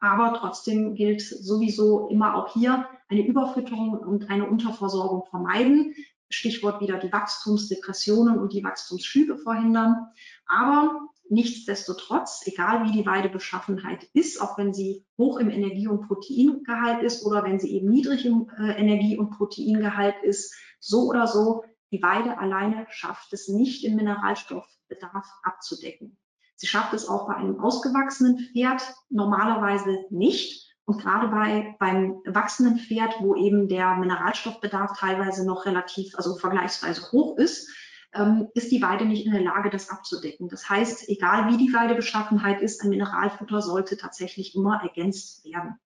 Aber 0.00 0.36
trotzdem 0.38 0.94
gilt 0.94 1.20
sowieso 1.20 2.08
immer 2.08 2.34
auch 2.34 2.52
hier 2.52 2.88
eine 3.08 3.24
Überfütterung 3.24 3.92
und 3.92 4.30
eine 4.30 4.48
Unterversorgung 4.48 5.26
vermeiden. 5.26 5.94
Stichwort 6.28 6.80
wieder 6.80 6.98
die 6.98 7.12
Wachstumsdepressionen 7.12 8.38
und 8.38 8.52
die 8.52 8.64
Wachstumsschübe 8.64 9.36
verhindern. 9.36 10.08
Aber 10.46 11.08
nichtsdestotrotz, 11.28 12.42
egal 12.46 12.84
wie 12.86 12.92
die 12.92 13.06
Weidebeschaffenheit 13.06 14.04
ist, 14.12 14.40
auch 14.40 14.58
wenn 14.58 14.74
sie 14.74 15.04
hoch 15.18 15.38
im 15.38 15.50
Energie- 15.50 15.88
und 15.88 16.08
Proteingehalt 16.08 17.02
ist 17.02 17.24
oder 17.24 17.44
wenn 17.44 17.60
sie 17.60 17.72
eben 17.72 17.88
niedrig 17.88 18.24
im 18.24 18.50
äh, 18.58 18.72
Energie- 18.72 19.18
und 19.18 19.30
Proteingehalt 19.30 20.16
ist, 20.22 20.54
so 20.80 21.08
oder 21.08 21.26
so, 21.26 21.64
die 21.92 22.02
Weide 22.02 22.38
alleine 22.38 22.86
schafft 22.90 23.32
es 23.32 23.48
nicht, 23.48 23.84
den 23.84 23.96
Mineralstoffbedarf 23.96 25.26
abzudecken. 25.42 26.16
Sie 26.62 26.68
schafft 26.68 26.94
es 26.94 27.08
auch 27.08 27.26
bei 27.26 27.34
einem 27.34 27.58
ausgewachsenen 27.58 28.38
Pferd 28.38 28.84
normalerweise 29.10 30.04
nicht. 30.10 30.72
Und 30.84 31.02
gerade 31.02 31.26
bei, 31.26 31.74
beim 31.80 32.22
wachsenden 32.24 32.78
Pferd, 32.78 33.16
wo 33.18 33.34
eben 33.34 33.66
der 33.66 33.96
Mineralstoffbedarf 33.96 34.96
teilweise 34.96 35.44
noch 35.44 35.66
relativ, 35.66 36.14
also 36.14 36.36
vergleichsweise 36.36 37.10
hoch 37.10 37.36
ist, 37.36 37.68
ähm, 38.14 38.48
ist 38.54 38.70
die 38.70 38.80
Weide 38.80 39.06
nicht 39.06 39.26
in 39.26 39.32
der 39.32 39.42
Lage, 39.42 39.70
das 39.70 39.90
abzudecken. 39.90 40.48
Das 40.48 40.70
heißt, 40.70 41.08
egal 41.08 41.50
wie 41.50 41.56
die 41.56 41.74
Weidebeschaffenheit 41.74 42.62
ist, 42.62 42.80
ein 42.80 42.90
Mineralfutter 42.90 43.60
sollte 43.60 43.96
tatsächlich 43.96 44.54
immer 44.54 44.82
ergänzt 44.84 45.44
werden. 45.44 45.80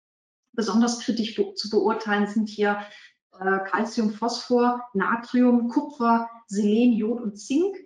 Besonders 0.54 1.02
kritisch 1.02 1.36
zu 1.36 1.70
beurteilen 1.70 2.26
sind 2.26 2.50
hier 2.50 2.80
äh, 3.40 3.60
Calcium, 3.70 4.10
Phosphor, 4.10 4.82
Natrium, 4.96 5.70
Kupfer, 5.70 6.28
Selen, 6.48 6.94
Jod 6.94 7.22
und 7.22 7.38
Zink. 7.38 7.78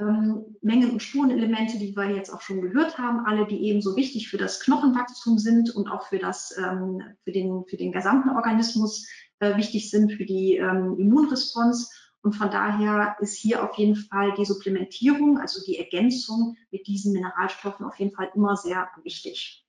Ähm, 0.00 0.56
Mengen- 0.62 0.92
und 0.92 1.02
Spurenelemente, 1.02 1.78
die 1.78 1.96
wir 1.96 2.10
jetzt 2.10 2.30
auch 2.30 2.40
schon 2.40 2.60
gehört 2.60 2.98
haben, 2.98 3.26
alle, 3.26 3.46
die 3.46 3.64
ebenso 3.64 3.96
wichtig 3.96 4.28
für 4.28 4.38
das 4.38 4.60
Knochenwachstum 4.60 5.38
sind 5.38 5.74
und 5.74 5.88
auch 5.88 6.06
für, 6.06 6.18
das, 6.18 6.56
ähm, 6.56 7.02
für, 7.24 7.32
den, 7.32 7.64
für 7.66 7.76
den 7.76 7.90
gesamten 7.90 8.30
Organismus 8.30 9.08
äh, 9.40 9.56
wichtig 9.56 9.90
sind, 9.90 10.12
für 10.12 10.24
die 10.24 10.56
ähm, 10.56 10.96
Immunresponse. 10.98 11.88
Und 12.22 12.34
von 12.34 12.50
daher 12.50 13.16
ist 13.20 13.36
hier 13.36 13.62
auf 13.62 13.76
jeden 13.76 13.96
Fall 13.96 14.34
die 14.34 14.44
Supplementierung, 14.44 15.38
also 15.38 15.64
die 15.64 15.78
Ergänzung 15.78 16.56
mit 16.70 16.86
diesen 16.86 17.12
Mineralstoffen 17.12 17.86
auf 17.86 17.98
jeden 17.98 18.14
Fall 18.14 18.30
immer 18.34 18.56
sehr 18.56 18.88
wichtig. 19.02 19.64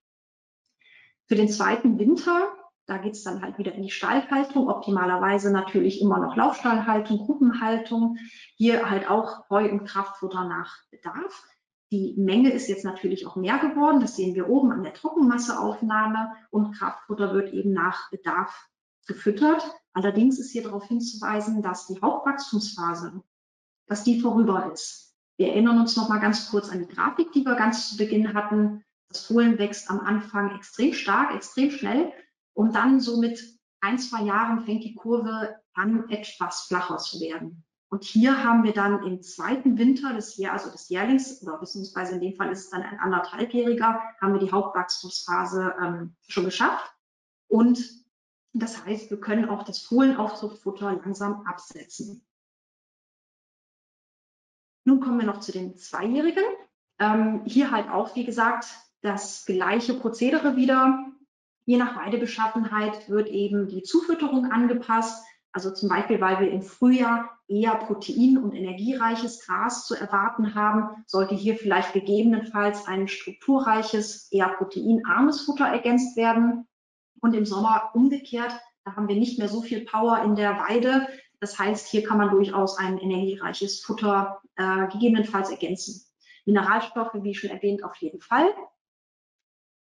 Für 1.27 1.35
den 1.35 1.49
zweiten 1.49 1.99
Winter, 1.99 2.51
da 2.89 2.97
geht 2.97 3.13
es 3.13 3.23
dann 3.23 3.41
halt 3.41 3.57
wieder 3.59 3.73
in 3.73 3.83
die 3.83 3.91
Stallhaltung, 3.91 4.67
optimalerweise 4.67 5.51
natürlich 5.51 6.01
immer 6.01 6.19
noch 6.19 6.35
Laufstallhaltung, 6.35 7.19
Gruppenhaltung, 7.19 8.17
hier 8.55 8.89
halt 8.89 9.09
auch 9.09 9.47
Heu 9.49 9.71
und 9.71 9.85
Kraftfutter 9.85 10.45
nach 10.45 10.75
Bedarf. 10.89 11.47
Die 11.91 12.15
Menge 12.17 12.51
ist 12.51 12.67
jetzt 12.67 12.85
natürlich 12.85 13.27
auch 13.27 13.35
mehr 13.35 13.59
geworden, 13.59 13.99
das 13.99 14.15
sehen 14.15 14.35
wir 14.35 14.49
oben 14.49 14.71
an 14.71 14.83
der 14.83 14.93
Trockenmasseaufnahme 14.93 16.31
und 16.49 16.73
Kraftfutter 16.73 17.33
wird 17.33 17.53
eben 17.53 17.73
nach 17.73 18.09
Bedarf 18.09 18.67
gefüttert. 19.07 19.63
Allerdings 19.93 20.39
ist 20.39 20.51
hier 20.51 20.63
darauf 20.63 20.85
hinzuweisen, 20.85 21.61
dass 21.61 21.87
die 21.87 21.99
Hauptwachstumsphase, 22.01 23.21
dass 23.87 24.03
die 24.03 24.19
vorüber 24.19 24.71
ist. 24.73 25.15
Wir 25.37 25.49
erinnern 25.49 25.79
uns 25.79 25.95
noch 25.95 26.09
mal 26.09 26.19
ganz 26.19 26.49
kurz 26.49 26.69
an 26.69 26.79
die 26.79 26.93
Grafik, 26.93 27.31
die 27.33 27.45
wir 27.45 27.55
ganz 27.55 27.89
zu 27.89 27.97
Beginn 27.97 28.33
hatten. 28.33 28.83
Das 29.09 29.25
Fohlen 29.25 29.57
wächst 29.57 29.89
am 29.89 29.99
Anfang 29.99 30.55
extrem 30.55 30.93
stark, 30.93 31.33
extrem 31.33 31.71
schnell 31.71 32.11
und 32.59 32.75
dann 32.75 32.99
so 32.99 33.21
mit 33.21 33.41
ein, 33.79 33.97
zwei 33.99 34.23
Jahren 34.23 34.65
fängt 34.65 34.83
die 34.83 34.93
Kurve 34.93 35.55
an, 35.73 36.09
etwas 36.09 36.65
flacher 36.65 36.97
zu 36.97 37.21
werden. 37.21 37.63
Und 37.87 38.03
hier 38.03 38.43
haben 38.43 38.65
wir 38.65 38.73
dann 38.73 39.01
im 39.03 39.21
zweiten 39.21 39.77
Winter 39.77 40.13
des 40.13 40.35
Jahr, 40.35 40.51
also 40.51 40.69
des 40.69 40.89
Jährlings, 40.89 41.41
oder 41.41 41.57
beziehungsweise 41.57 42.15
in 42.15 42.19
dem 42.19 42.35
Fall 42.35 42.51
ist 42.51 42.65
es 42.65 42.69
dann 42.69 42.81
ein 42.81 42.99
anderthalbjähriger, 42.99 44.01
haben 44.19 44.33
wir 44.33 44.41
die 44.41 44.51
Hauptwachstumsphase 44.51 45.73
ähm, 45.81 46.17
schon 46.27 46.43
geschafft. 46.43 46.93
Und 47.47 47.81
das 48.51 48.83
heißt, 48.83 49.09
wir 49.09 49.21
können 49.21 49.47
auch 49.47 49.63
das 49.63 49.79
Fohlenaufzuchtfutter 49.79 50.91
langsam 50.91 51.45
absetzen. 51.47 52.25
Nun 54.83 54.99
kommen 54.99 55.19
wir 55.19 55.27
noch 55.27 55.39
zu 55.39 55.53
den 55.53 55.77
Zweijährigen. 55.77 56.43
Ähm, 56.99 57.45
hier 57.45 57.71
halt 57.71 57.87
auch, 57.87 58.17
wie 58.17 58.25
gesagt, 58.25 58.65
das 58.99 59.45
gleiche 59.45 59.93
Prozedere 59.93 60.57
wieder. 60.57 61.05
Je 61.69 61.77
nach 61.77 61.95
Weidebeschaffenheit 61.95 63.07
wird 63.09 63.27
eben 63.27 63.67
die 63.67 63.83
Zufütterung 63.83 64.51
angepasst. 64.51 65.23
Also 65.51 65.71
zum 65.71 65.87
Beispiel, 65.87 66.19
weil 66.19 66.39
wir 66.39 66.49
im 66.49 66.63
Frühjahr 66.63 67.37
eher 67.47 67.75
protein- 67.75 68.39
und 68.39 68.55
energiereiches 68.55 69.45
Gras 69.45 69.85
zu 69.85 69.93
erwarten 69.93 70.55
haben, 70.55 71.03
sollte 71.05 71.35
hier 71.35 71.57
vielleicht 71.57 71.93
gegebenenfalls 71.93 72.87
ein 72.87 73.07
strukturreiches, 73.07 74.31
eher 74.31 74.49
proteinarmes 74.49 75.41
Futter 75.41 75.65
ergänzt 75.65 76.17
werden. 76.17 76.65
Und 77.21 77.35
im 77.35 77.45
Sommer 77.45 77.91
umgekehrt, 77.93 78.59
da 78.83 78.95
haben 78.95 79.07
wir 79.07 79.15
nicht 79.15 79.37
mehr 79.37 79.47
so 79.47 79.61
viel 79.61 79.85
Power 79.85 80.23
in 80.23 80.35
der 80.35 80.57
Weide. 80.57 81.07
Das 81.39 81.59
heißt, 81.59 81.87
hier 81.87 82.01
kann 82.01 82.17
man 82.17 82.31
durchaus 82.31 82.79
ein 82.79 82.97
energiereiches 82.97 83.83
Futter 83.83 84.41
äh, 84.55 84.87
gegebenenfalls 84.87 85.51
ergänzen. 85.51 86.03
Mineralstoffe, 86.45 87.13
wie 87.13 87.35
schon 87.35 87.51
erwähnt, 87.51 87.83
auf 87.83 87.95
jeden 87.97 88.21
Fall. 88.21 88.47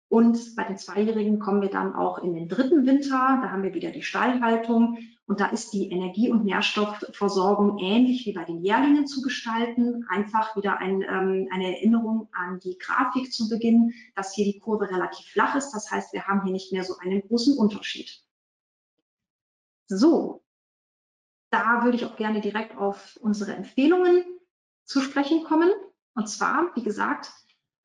Und 0.09 0.57
bei 0.57 0.65
den 0.65 0.79
Zweijährigen 0.79 1.39
kommen 1.39 1.61
wir 1.61 1.69
dann 1.69 1.95
auch 1.95 2.19
in 2.19 2.33
den 2.33 2.49
dritten 2.49 2.87
Winter. 2.87 3.41
Da 3.43 3.51
haben 3.51 3.63
wir 3.63 3.75
wieder 3.75 3.91
die 3.91 4.03
Stallhaltung. 4.03 4.99
Und 5.27 5.41
da 5.41 5.47
ist 5.49 5.75
die 5.75 5.91
Energie- 5.91 6.31
und 6.31 6.47
Nährstoffversorgung 6.47 7.79
ähnlich 7.79 8.25
wie 8.25 8.33
bei 8.33 8.45
den 8.45 8.63
Jährlingen 8.63 9.07
zu 9.07 9.21
gestalten. 9.21 10.07
Einfach 10.09 10.57
wieder 10.57 10.79
ein, 10.79 11.03
ähm, 11.03 11.49
eine 11.53 11.77
Erinnerung 11.77 12.29
an 12.33 12.59
die 12.61 12.79
Grafik 12.79 13.31
zu 13.31 13.51
Beginn, 13.51 13.93
dass 14.15 14.33
hier 14.33 14.47
die 14.47 14.59
Kurve 14.59 14.91
relativ 14.91 15.27
flach 15.27 15.55
ist. 15.55 15.73
Das 15.73 15.91
heißt, 15.91 16.15
wir 16.15 16.27
haben 16.27 16.43
hier 16.43 16.53
nicht 16.53 16.73
mehr 16.73 16.85
so 16.85 16.97
einen 16.97 17.21
großen 17.21 17.59
Unterschied. 17.59 18.23
So, 19.89 20.43
da 21.51 21.85
würde 21.85 21.97
ich 21.97 22.07
auch 22.07 22.17
gerne 22.17 22.41
direkt 22.41 22.79
auf 22.79 23.19
unsere 23.21 23.55
Empfehlungen 23.55 24.25
zu 24.85 25.03
sprechen 25.03 25.45
kommen. 25.45 25.71
Und 26.15 26.29
zwar, 26.29 26.75
wie 26.75 26.83
gesagt, 26.83 27.31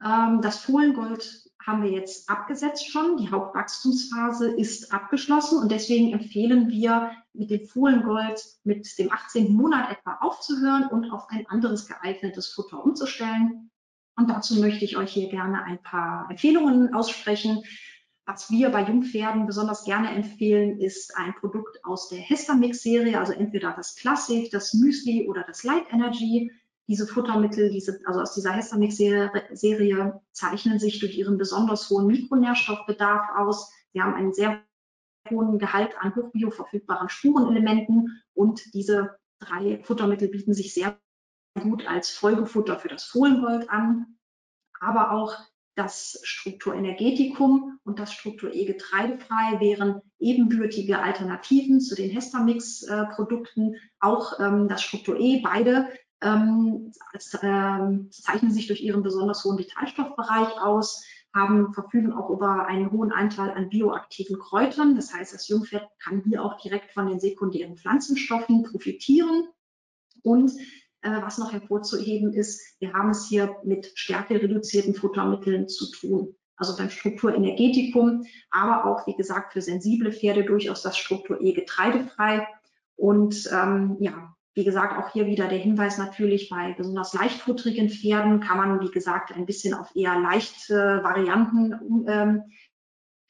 ähm, 0.03 0.41
das 0.41 0.59
Fohlengold 0.59 1.51
haben 1.66 1.84
wir 1.84 1.91
jetzt 1.91 2.30
abgesetzt 2.30 2.89
schon. 2.91 3.18
Die 3.18 3.32
Hauptwachstumsphase 3.32 4.51
ist 4.51 4.93
abgeschlossen 4.93 5.59
und 5.59 5.72
deswegen 5.72 6.14
empfehlen 6.14 6.70
wir, 6.70 7.11
mit 7.34 7.49
dem 7.49 7.66
Fohlengold 7.66 8.39
mit 8.64 8.88
dem 8.99 9.11
18. 9.11 9.53
Monat 9.53 9.91
etwa 9.91 10.18
aufzuhören 10.22 10.88
und 10.88 11.11
auf 11.11 11.30
ein 11.30 11.47
anderes 11.47 11.88
geeignetes 11.88 12.47
Futter 12.47 12.84
umzustellen. 12.84 13.72
Und 14.16 14.30
dazu 14.30 14.59
möchte 14.59 14.86
ich 14.86 14.97
euch 14.97 15.11
hier 15.11 15.30
gerne 15.30 15.64
ein 15.64 15.82
paar 15.82 16.30
Empfehlungen 16.30 16.93
aussprechen. 16.93 17.64
Was 18.26 18.51
wir 18.51 18.70
bei 18.70 18.84
Jungpferden 18.84 19.47
besonders 19.47 19.84
gerne 19.84 20.11
empfehlen, 20.11 20.80
ist 20.80 21.18
ein 21.18 21.34
Produkt 21.34 21.84
aus 21.84 22.09
der 22.09 22.20
Hester 22.20 22.55
Mix 22.55 22.84
Serie, 22.84 23.20
also 23.20 23.34
entweder 23.34 23.74
das 23.74 23.95
Classic, 23.95 24.49
das 24.51 24.74
Müsli 24.74 25.28
oder 25.28 25.43
das 25.43 25.64
Light 25.64 25.91
Energy. 25.91 26.51
Diese 26.88 27.08
Futtermittel, 27.08 27.70
diese, 27.70 28.02
also 28.06 28.20
aus 28.22 28.34
dieser 28.34 28.52
Hestamix-Serie, 28.52 30.22
zeichnen 30.32 30.80
sich 30.80 31.00
durch 31.00 31.18
ihren 31.18 31.38
besonders 31.38 31.90
hohen 31.90 32.08
Mikronährstoffbedarf 32.08 33.30
aus. 33.36 33.72
Sie 33.94 34.02
haben 34.02 34.16
einen 34.16 34.34
sehr 34.34 34.62
hohen 35.30 35.60
Gehalt 35.60 35.96
an 36.00 36.16
hochbioverfügbaren 36.16 37.10
Spurenelementen 37.10 38.22
und 38.34 38.74
diese 38.74 39.18
drei 39.40 39.82
Futtermittel 39.84 40.28
bieten 40.28 40.54
sich 40.54 40.74
sehr 40.74 41.00
gut 41.62 41.88
als 41.88 42.10
Folgefutter 42.10 42.80
für 42.80 42.90
das 42.90 43.06
Fohlengold 43.06 43.70
an. 43.70 44.18
Aber 44.80 45.12
auch 45.12 45.38
das 45.76 46.20
Strukturenergetikum 46.24 47.80
und 47.84 48.00
das 48.00 48.14
Struktur-E 48.14 48.66
getreidefrei 48.66 49.60
wären 49.60 50.02
ebenbürtige 50.20 51.00
Alternativen 51.00 51.80
zu 51.80 51.96
den 51.96 52.12
Hestamix-Produkten. 52.12 53.76
Auch 54.00 54.40
ähm, 54.40 54.68
das 54.68 54.84
Struktur-E, 54.84 55.42
beide 55.44 55.72
ähm, 55.72 55.86
ähm, 55.88 55.98
zeichnen 58.09 58.51
sich 58.51 58.67
durch 58.67 58.82
ihren 58.82 59.03
besonders 59.03 59.43
hohen 59.43 59.57
Vitalstoffbereich 59.57 60.61
aus, 60.61 61.03
haben, 61.34 61.74
verfügen 61.74 62.13
auch 62.13 62.30
über 62.30 62.67
einen 62.67 62.91
hohen 62.91 63.11
Anteil 63.11 63.51
an 63.51 63.69
bioaktiven 63.69 64.38
Kräutern. 64.39 64.95
Das 64.95 65.13
heißt, 65.13 65.34
das 65.34 65.47
Jungpferd 65.47 65.88
kann 65.99 66.24
hier 66.26 66.43
auch 66.43 66.57
direkt 66.61 66.91
von 66.91 67.07
den 67.07 67.19
sekundären 67.19 67.76
Pflanzenstoffen 67.76 68.63
profitieren. 68.63 69.47
Und 70.21 70.51
äh, 71.01 71.21
was 71.21 71.39
noch 71.39 71.51
hervorzuheben 71.51 72.34
ist, 72.34 72.61
wir 72.80 72.93
haben 72.93 73.09
es 73.09 73.28
hier 73.28 73.55
mit 73.63 73.91
stärkereduzierten 73.95 74.93
Futtermitteln 74.93 75.67
zu 75.67 75.91
tun. 75.91 76.36
Also 76.55 76.78
beim 76.78 76.91
Strukturenergetikum, 76.91 78.26
aber 78.51 78.86
auch, 78.86 79.07
wie 79.07 79.15
gesagt, 79.15 79.53
für 79.53 79.61
sensible 79.61 80.13
Pferde 80.13 80.45
durchaus 80.45 80.84
das 80.84 80.97
Struktur 80.97 81.41
E 81.41 81.53
getreidefrei. 81.53 82.47
Und 82.95 83.49
ähm, 83.51 83.97
ja, 83.99 84.36
wie 84.56 84.64
gesagt, 84.64 84.97
auch 84.97 85.12
hier 85.12 85.26
wieder 85.26 85.47
der 85.47 85.58
Hinweis 85.58 85.97
natürlich, 85.97 86.49
bei 86.49 86.74
besonders 86.74 87.14
leichtfutterigen 87.14 87.89
Pferden 87.89 88.39
kann 88.39 88.58
man, 88.58 88.82
wie 88.82 88.91
gesagt, 88.91 89.32
ein 89.32 89.45
bisschen 89.45 89.74
auf 89.74 89.95
eher 89.95 90.20
leichte 90.20 91.01
Varianten 91.04 92.06
ähm, 92.08 92.43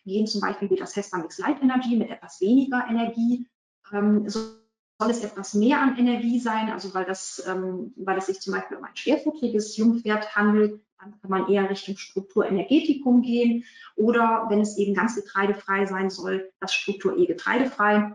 gehen, 0.05 0.27
zum 0.27 0.41
Beispiel 0.41 0.69
wie 0.69 0.75
das 0.75 0.95
Hestamix 0.95 1.37
Light 1.39 1.61
Energy 1.61 1.95
mit 1.95 2.09
etwas 2.09 2.41
weniger 2.41 2.85
Energie. 2.89 3.47
Ähm, 3.91 4.27
so 4.27 4.63
soll 4.99 5.11
es 5.11 5.23
etwas 5.23 5.53
mehr 5.53 5.81
an 5.81 5.97
Energie 5.97 6.39
sein, 6.39 6.69
also 6.69 6.93
weil 6.93 7.05
das, 7.05 7.43
ähm, 7.47 7.93
weil 7.97 8.17
es 8.17 8.27
sich 8.27 8.39
zum 8.39 8.53
Beispiel 8.53 8.77
um 8.77 8.83
ein 8.83 8.95
schwerfutteriges 8.95 9.75
Jungpferd 9.77 10.35
handelt, 10.35 10.81
dann 10.99 11.19
kann 11.19 11.29
man 11.29 11.49
eher 11.49 11.69
Richtung 11.69 11.97
Strukturenergetikum 11.97 13.21
gehen 13.21 13.65
oder 13.95 14.45
wenn 14.49 14.61
es 14.61 14.77
eben 14.77 14.93
ganz 14.93 15.15
getreidefrei 15.15 15.85
sein 15.85 16.09
soll, 16.09 16.51
das 16.59 16.73
Struktur 16.73 17.17
E 17.17 17.25
getreidefrei. 17.25 18.13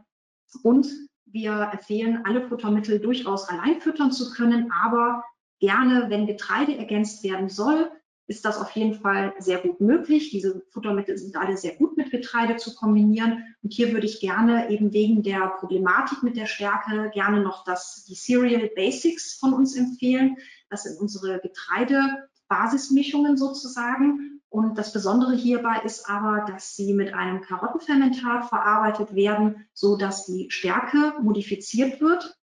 Und 0.62 0.88
wir 1.32 1.70
empfehlen, 1.72 2.24
alle 2.24 2.48
Futtermittel 2.48 2.98
durchaus 3.00 3.48
allein 3.48 3.80
füttern 3.80 4.12
zu 4.12 4.30
können, 4.30 4.70
aber 4.72 5.24
gerne, 5.60 6.06
wenn 6.08 6.26
Getreide 6.26 6.76
ergänzt 6.76 7.24
werden 7.24 7.48
soll, 7.48 7.90
ist 8.28 8.44
das 8.44 8.58
auf 8.58 8.70
jeden 8.72 8.94
Fall 8.94 9.32
sehr 9.38 9.58
gut 9.58 9.80
möglich. 9.80 10.30
Diese 10.30 10.62
Futtermittel 10.70 11.16
sind 11.16 11.34
alle 11.36 11.56
sehr 11.56 11.74
gut 11.76 11.96
mit 11.96 12.10
Getreide 12.10 12.56
zu 12.56 12.74
kombinieren. 12.74 13.42
Und 13.62 13.72
hier 13.72 13.92
würde 13.92 14.06
ich 14.06 14.20
gerne 14.20 14.70
eben 14.70 14.92
wegen 14.92 15.22
der 15.22 15.48
Problematik 15.58 16.22
mit 16.22 16.36
der 16.36 16.44
Stärke 16.44 17.10
gerne 17.14 17.42
noch 17.42 17.64
das, 17.64 18.04
die 18.06 18.14
Cereal 18.14 18.68
Basics 18.76 19.38
von 19.38 19.54
uns 19.54 19.74
empfehlen. 19.76 20.36
Das 20.68 20.82
sind 20.82 21.00
unsere 21.00 21.40
Getreidebasismischungen 21.40 23.38
sozusagen. 23.38 24.37
Und 24.50 24.78
das 24.78 24.92
Besondere 24.92 25.34
hierbei 25.34 25.82
ist 25.84 26.08
aber, 26.08 26.46
dass 26.50 26.74
sie 26.74 26.94
mit 26.94 27.12
einem 27.12 27.42
Karottenfermentat 27.42 28.46
verarbeitet 28.46 29.14
werden, 29.14 29.66
so 29.74 29.96
dass 29.96 30.24
die 30.24 30.50
Stärke 30.50 31.14
modifiziert 31.20 32.00
wird 32.00 32.38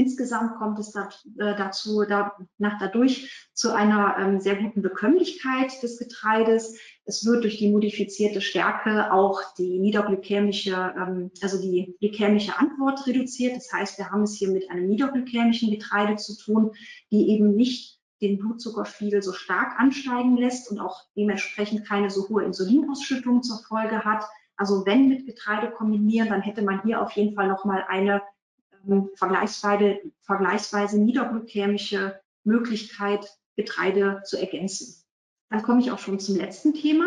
Insgesamt 0.00 0.56
kommt 0.56 0.78
es 0.78 0.94
äh, 0.94 1.04
dazu, 1.36 2.04
da, 2.08 2.34
nach 2.56 2.78
dadurch 2.78 3.48
zu 3.52 3.74
einer 3.74 4.16
ähm, 4.18 4.40
sehr 4.40 4.56
guten 4.56 4.80
Bekömmlichkeit 4.80 5.82
des 5.82 5.98
Getreides. 5.98 6.78
Es 7.04 7.26
wird 7.26 7.44
durch 7.44 7.58
die 7.58 7.70
modifizierte 7.70 8.40
Stärke 8.40 9.12
auch 9.12 9.42
die 9.58 9.78
niederglykämische, 9.78 10.94
ähm, 10.96 11.30
also 11.42 11.60
die 11.60 11.96
glykämische 12.00 12.58
Antwort 12.58 13.06
reduziert. 13.06 13.56
Das 13.56 13.70
heißt, 13.72 13.98
wir 13.98 14.10
haben 14.10 14.22
es 14.22 14.34
hier 14.34 14.50
mit 14.50 14.70
einem 14.70 14.88
niederglykämischen 14.88 15.70
Getreide 15.70 16.16
zu 16.16 16.34
tun, 16.34 16.72
die 17.10 17.30
eben 17.30 17.54
nicht 17.54 17.99
den 18.20 18.38
Blutzuckerspiegel 18.38 19.22
so 19.22 19.32
stark 19.32 19.78
ansteigen 19.78 20.36
lässt 20.36 20.70
und 20.70 20.78
auch 20.78 21.02
dementsprechend 21.16 21.86
keine 21.86 22.10
so 22.10 22.28
hohe 22.28 22.44
Insulinausschüttung 22.44 23.42
zur 23.42 23.58
Folge 23.58 24.04
hat. 24.04 24.24
Also 24.56 24.84
wenn 24.84 25.08
mit 25.08 25.26
Getreide 25.26 25.70
kombinieren, 25.70 26.28
dann 26.28 26.42
hätte 26.42 26.62
man 26.62 26.82
hier 26.82 27.00
auf 27.00 27.12
jeden 27.12 27.34
Fall 27.34 27.48
nochmal 27.48 27.84
eine 27.88 28.22
ähm, 28.86 29.10
vergleichsweise, 29.14 30.00
vergleichsweise 30.22 31.00
niederglykämische 31.00 32.20
Möglichkeit, 32.44 33.26
Getreide 33.56 34.22
zu 34.24 34.38
ergänzen. 34.38 35.02
Dann 35.50 35.62
komme 35.62 35.80
ich 35.80 35.90
auch 35.90 35.98
schon 35.98 36.20
zum 36.20 36.36
letzten 36.36 36.74
Thema. 36.74 37.06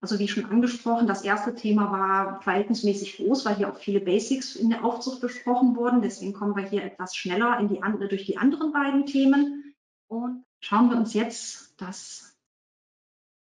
Also 0.00 0.18
wie 0.18 0.28
schon 0.28 0.44
angesprochen, 0.44 1.06
das 1.06 1.22
erste 1.22 1.54
Thema 1.54 1.90
war 1.90 2.40
verhältnismäßig 2.42 3.16
groß, 3.16 3.44
weil 3.44 3.56
hier 3.56 3.70
auch 3.70 3.78
viele 3.78 4.00
Basics 4.00 4.54
in 4.54 4.70
der 4.70 4.84
Aufzucht 4.84 5.20
besprochen 5.20 5.74
wurden. 5.74 6.02
Deswegen 6.02 6.32
kommen 6.32 6.56
wir 6.56 6.64
hier 6.64 6.84
etwas 6.84 7.16
schneller 7.16 7.58
die, 7.66 7.80
durch 8.08 8.26
die 8.26 8.36
anderen 8.36 8.72
beiden 8.72 9.06
Themen. 9.06 9.74
Und 10.08 10.44
schauen 10.66 10.90
wir 10.90 10.96
uns 10.96 11.14
jetzt 11.14 11.80
das 11.80 12.36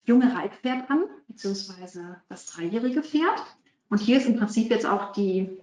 junge 0.04 0.36
Reitpferd 0.36 0.90
an, 0.90 1.06
beziehungsweise 1.28 2.20
das 2.28 2.48
dreijährige 2.48 3.04
Pferd. 3.04 3.40
Und 3.88 4.00
hier 4.00 4.18
ist 4.18 4.26
im 4.26 4.38
Prinzip 4.38 4.72
jetzt 4.72 4.88
auch 4.88 5.14
die 5.14 5.60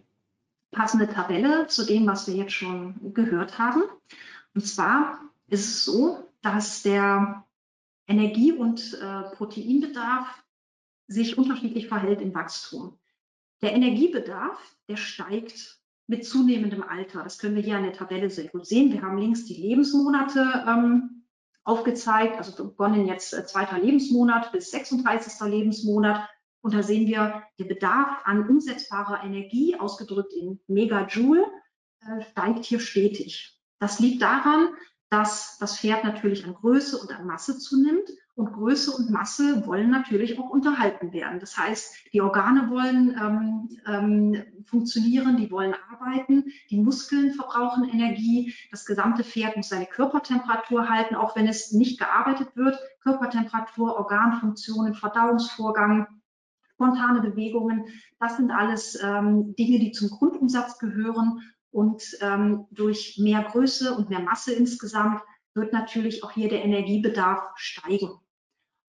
passende 0.70 1.08
Tabelle 1.08 1.66
zu 1.66 1.84
dem, 1.84 2.06
was 2.06 2.28
wir 2.28 2.36
jetzt 2.36 2.52
schon 2.52 3.12
gehört 3.14 3.58
haben. 3.58 3.82
Und 4.54 4.64
zwar 4.64 5.18
ist 5.48 5.66
es 5.66 5.84
so, 5.84 6.24
dass 6.40 6.82
der 6.82 7.44
Energie- 8.06 8.52
und 8.52 8.94
äh, 8.94 9.34
Proteinbedarf 9.34 10.44
sich 11.08 11.36
unterschiedlich 11.36 11.88
verhält 11.88 12.20
im 12.20 12.32
Wachstum. 12.32 12.96
Der 13.60 13.72
Energiebedarf, 13.72 14.76
der 14.88 14.96
steigt 14.96 15.80
mit 16.06 16.24
zunehmendem 16.24 16.84
Alter. 16.84 17.24
Das 17.24 17.38
können 17.38 17.56
wir 17.56 17.62
hier 17.62 17.76
an 17.76 17.82
der 17.82 17.92
Tabelle 17.92 18.30
sehr 18.30 18.46
gut 18.46 18.66
sehen. 18.66 18.92
Wir 18.92 19.02
haben 19.02 19.18
links 19.18 19.46
die 19.46 19.54
Lebensmonate 19.54 20.64
ähm, 20.68 21.09
aufgezeigt, 21.64 22.36
also 22.36 22.64
begonnen 22.64 23.06
jetzt 23.06 23.32
äh, 23.32 23.44
zweiter 23.44 23.78
Lebensmonat 23.78 24.52
bis 24.52 24.70
36. 24.70 25.40
Lebensmonat 25.48 26.28
und 26.62 26.74
da 26.74 26.82
sehen 26.82 27.06
wir, 27.06 27.42
der 27.58 27.64
Bedarf 27.64 28.22
an 28.24 28.48
umsetzbarer 28.48 29.24
Energie, 29.24 29.76
ausgedrückt 29.76 30.32
in 30.32 30.60
Megajoule, 30.66 31.46
äh, 32.00 32.22
steigt 32.30 32.64
hier 32.64 32.80
stetig. 32.80 33.58
Das 33.78 33.98
liegt 33.98 34.22
daran, 34.22 34.68
dass 35.08 35.58
das 35.58 35.78
Pferd 35.78 36.04
natürlich 36.04 36.44
an 36.44 36.54
Größe 36.54 36.98
und 36.98 37.10
an 37.12 37.26
Masse 37.26 37.58
zunimmt. 37.58 38.10
Und 38.40 38.54
Größe 38.54 38.92
und 38.92 39.10
Masse 39.10 39.66
wollen 39.66 39.90
natürlich 39.90 40.38
auch 40.38 40.48
unterhalten 40.48 41.12
werden. 41.12 41.40
Das 41.40 41.58
heißt, 41.58 42.06
die 42.14 42.22
Organe 42.22 42.70
wollen 42.70 43.14
ähm, 43.20 43.68
ähm, 43.86 44.64
funktionieren, 44.64 45.36
die 45.36 45.50
wollen 45.50 45.74
arbeiten, 45.92 46.46
die 46.70 46.78
Muskeln 46.78 47.34
verbrauchen 47.34 47.86
Energie, 47.90 48.54
das 48.70 48.86
gesamte 48.86 49.24
Pferd 49.24 49.58
muss 49.58 49.68
seine 49.68 49.84
Körpertemperatur 49.84 50.88
halten, 50.88 51.16
auch 51.16 51.36
wenn 51.36 51.48
es 51.48 51.72
nicht 51.72 51.98
gearbeitet 52.00 52.56
wird. 52.56 52.78
Körpertemperatur, 53.02 53.98
Organfunktionen, 53.98 54.94
Verdauungsvorgang, 54.94 56.06
spontane 56.72 57.20
Bewegungen. 57.20 57.88
Das 58.20 58.38
sind 58.38 58.52
alles 58.52 58.98
ähm, 59.02 59.54
Dinge, 59.56 59.80
die 59.80 59.92
zum 59.92 60.08
Grundumsatz 60.08 60.78
gehören. 60.78 61.42
Und 61.72 62.16
ähm, 62.22 62.64
durch 62.70 63.18
mehr 63.22 63.42
Größe 63.42 63.94
und 63.94 64.08
mehr 64.08 64.20
Masse 64.20 64.54
insgesamt 64.54 65.20
wird 65.52 65.74
natürlich 65.74 66.24
auch 66.24 66.30
hier 66.30 66.48
der 66.48 66.64
Energiebedarf 66.64 67.42
steigen. 67.56 68.18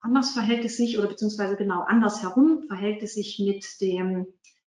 Anders 0.02 0.32
verhält 0.32 0.66
es 0.66 0.78
sich, 0.78 0.98
oder 0.98 1.08
beziehungsweise 1.08 1.56
genau 1.56 1.82
andersherum 1.82 2.64
verhält 2.68 3.04
es 3.04 3.14
sich 3.14 3.40
mit 3.40 3.80
dem, 3.82 4.26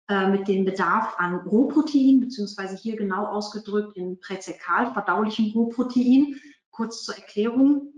äh, 0.09 0.31
mit 0.31 0.47
dem 0.47 0.65
Bedarf 0.65 1.17
an 1.19 1.35
Rohprotein, 1.35 2.21
beziehungsweise 2.21 2.77
hier 2.77 2.97
genau 2.97 3.27
ausgedrückt 3.27 3.97
in 3.97 4.21
präzekal 4.21 4.93
verdaulichem 4.93 5.51
Rohprotein. 5.53 6.37
Kurz 6.71 7.03
zur 7.03 7.17
Erklärung. 7.17 7.93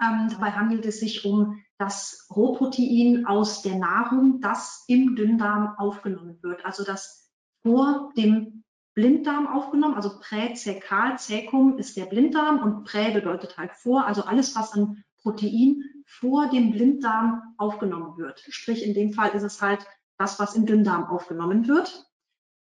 Ähm, 0.00 0.28
dabei 0.30 0.52
handelt 0.52 0.86
es 0.86 1.00
sich 1.00 1.24
um 1.24 1.60
das 1.76 2.28
Rohprotein 2.34 3.26
aus 3.26 3.62
der 3.62 3.76
Nahrung, 3.76 4.40
das 4.40 4.84
im 4.86 5.16
Dünndarm 5.16 5.74
aufgenommen 5.76 6.38
wird. 6.40 6.64
Also 6.64 6.84
das 6.84 7.30
vor 7.62 8.12
dem 8.16 8.64
Blinddarm 8.94 9.46
aufgenommen, 9.46 9.94
also 9.94 10.18
präzäkal, 10.20 11.18
Zäkum 11.18 11.78
ist 11.78 11.96
der 11.96 12.06
Blinddarm 12.06 12.62
und 12.62 12.84
prä 12.84 13.12
bedeutet 13.12 13.56
halt 13.56 13.72
vor, 13.72 14.06
also 14.06 14.22
alles, 14.22 14.54
was 14.56 14.72
an 14.72 15.04
Protein 15.22 15.82
vor 16.18 16.50
dem 16.50 16.72
Blinddarm 16.72 17.54
aufgenommen 17.56 18.18
wird. 18.18 18.44
Sprich, 18.48 18.84
in 18.84 18.94
dem 18.94 19.12
Fall 19.12 19.30
ist 19.30 19.44
es 19.44 19.62
halt 19.62 19.86
das, 20.18 20.40
was 20.40 20.56
im 20.56 20.66
Dünndarm 20.66 21.04
aufgenommen 21.04 21.68
wird. 21.68 22.04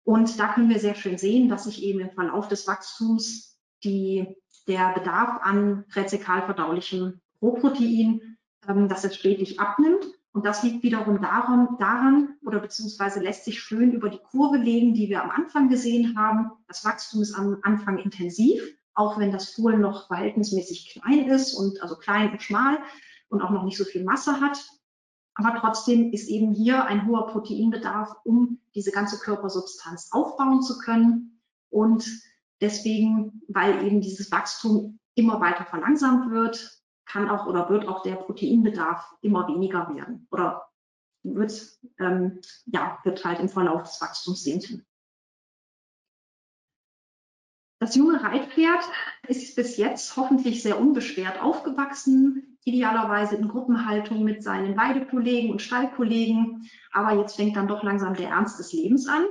Und 0.04 0.38
da 0.38 0.52
können 0.52 0.68
wir 0.68 0.78
sehr 0.78 0.94
schön 0.94 1.18
sehen, 1.18 1.48
dass 1.48 1.64
sich 1.64 1.82
eben 1.82 2.00
im 2.00 2.10
Verlauf 2.10 2.48
des 2.48 2.66
Wachstums 2.68 3.58
die, 3.82 4.36
der 4.68 4.92
Bedarf 4.92 5.40
an 5.42 5.86
präzäkal 5.88 6.42
verdaulichem 6.42 7.20
Rohprotein 7.40 8.36
ähm, 8.68 8.88
dass 8.88 9.04
es 9.04 9.16
stetig 9.16 9.58
abnimmt. 9.58 10.04
Und 10.32 10.44
das 10.44 10.62
liegt 10.62 10.82
wiederum 10.82 11.20
daran, 11.22 11.76
daran 11.78 12.36
oder 12.44 12.60
beziehungsweise 12.60 13.20
lässt 13.20 13.46
sich 13.46 13.60
schön 13.60 13.92
über 13.92 14.10
die 14.10 14.20
Kurve 14.30 14.58
legen, 14.58 14.94
die 14.94 15.08
wir 15.08 15.24
am 15.24 15.30
Anfang 15.30 15.68
gesehen 15.70 16.16
haben. 16.16 16.52
Das 16.68 16.84
Wachstum 16.84 17.22
ist 17.22 17.34
am 17.34 17.58
Anfang 17.62 17.98
intensiv, 17.98 18.62
auch 18.94 19.18
wenn 19.18 19.32
das 19.32 19.54
Fohlen 19.54 19.80
noch 19.80 20.06
verhältnismäßig 20.08 20.90
klein 20.90 21.28
ist 21.28 21.54
und 21.54 21.82
also 21.82 21.96
klein 21.96 22.30
und 22.30 22.42
schmal 22.42 22.78
und 23.30 23.40
auch 23.40 23.50
noch 23.50 23.64
nicht 23.64 23.78
so 23.78 23.84
viel 23.84 24.04
Masse 24.04 24.40
hat. 24.40 24.58
Aber 25.34 25.58
trotzdem 25.58 26.12
ist 26.12 26.28
eben 26.28 26.52
hier 26.52 26.84
ein 26.84 27.06
hoher 27.06 27.28
Proteinbedarf, 27.28 28.14
um 28.24 28.60
diese 28.74 28.90
ganze 28.90 29.18
Körpersubstanz 29.18 30.10
aufbauen 30.12 30.62
zu 30.62 30.78
können. 30.78 31.40
Und 31.70 32.06
deswegen, 32.60 33.42
weil 33.48 33.86
eben 33.86 34.00
dieses 34.00 34.30
Wachstum 34.30 34.98
immer 35.14 35.40
weiter 35.40 35.64
verlangsamt 35.64 36.30
wird, 36.30 36.82
kann 37.06 37.30
auch 37.30 37.46
oder 37.46 37.70
wird 37.70 37.88
auch 37.88 38.02
der 38.02 38.16
Proteinbedarf 38.16 39.14
immer 39.22 39.48
weniger 39.48 39.92
werden 39.94 40.26
oder 40.30 40.68
wird, 41.22 41.78
ähm, 41.98 42.40
ja, 42.66 42.98
wird 43.04 43.24
halt 43.24 43.40
im 43.40 43.48
Verlauf 43.48 43.82
des 43.82 44.00
Wachstums 44.00 44.44
sinken. 44.44 44.86
Das 47.80 47.96
junge 47.96 48.22
Reitpferd 48.22 48.84
ist 49.26 49.56
bis 49.56 49.76
jetzt 49.78 50.16
hoffentlich 50.16 50.62
sehr 50.62 50.78
unbeschwert 50.78 51.40
aufgewachsen, 51.40 52.49
idealerweise 52.64 53.36
in 53.36 53.48
Gruppenhaltung 53.48 54.22
mit 54.22 54.42
seinen 54.42 54.76
Weidekollegen 54.76 55.50
und 55.50 55.62
Stallkollegen. 55.62 56.68
Aber 56.92 57.18
jetzt 57.18 57.36
fängt 57.36 57.56
dann 57.56 57.68
doch 57.68 57.82
langsam 57.82 58.14
der 58.14 58.30
Ernst 58.30 58.58
des 58.58 58.72
Lebens 58.72 59.08
an. 59.08 59.24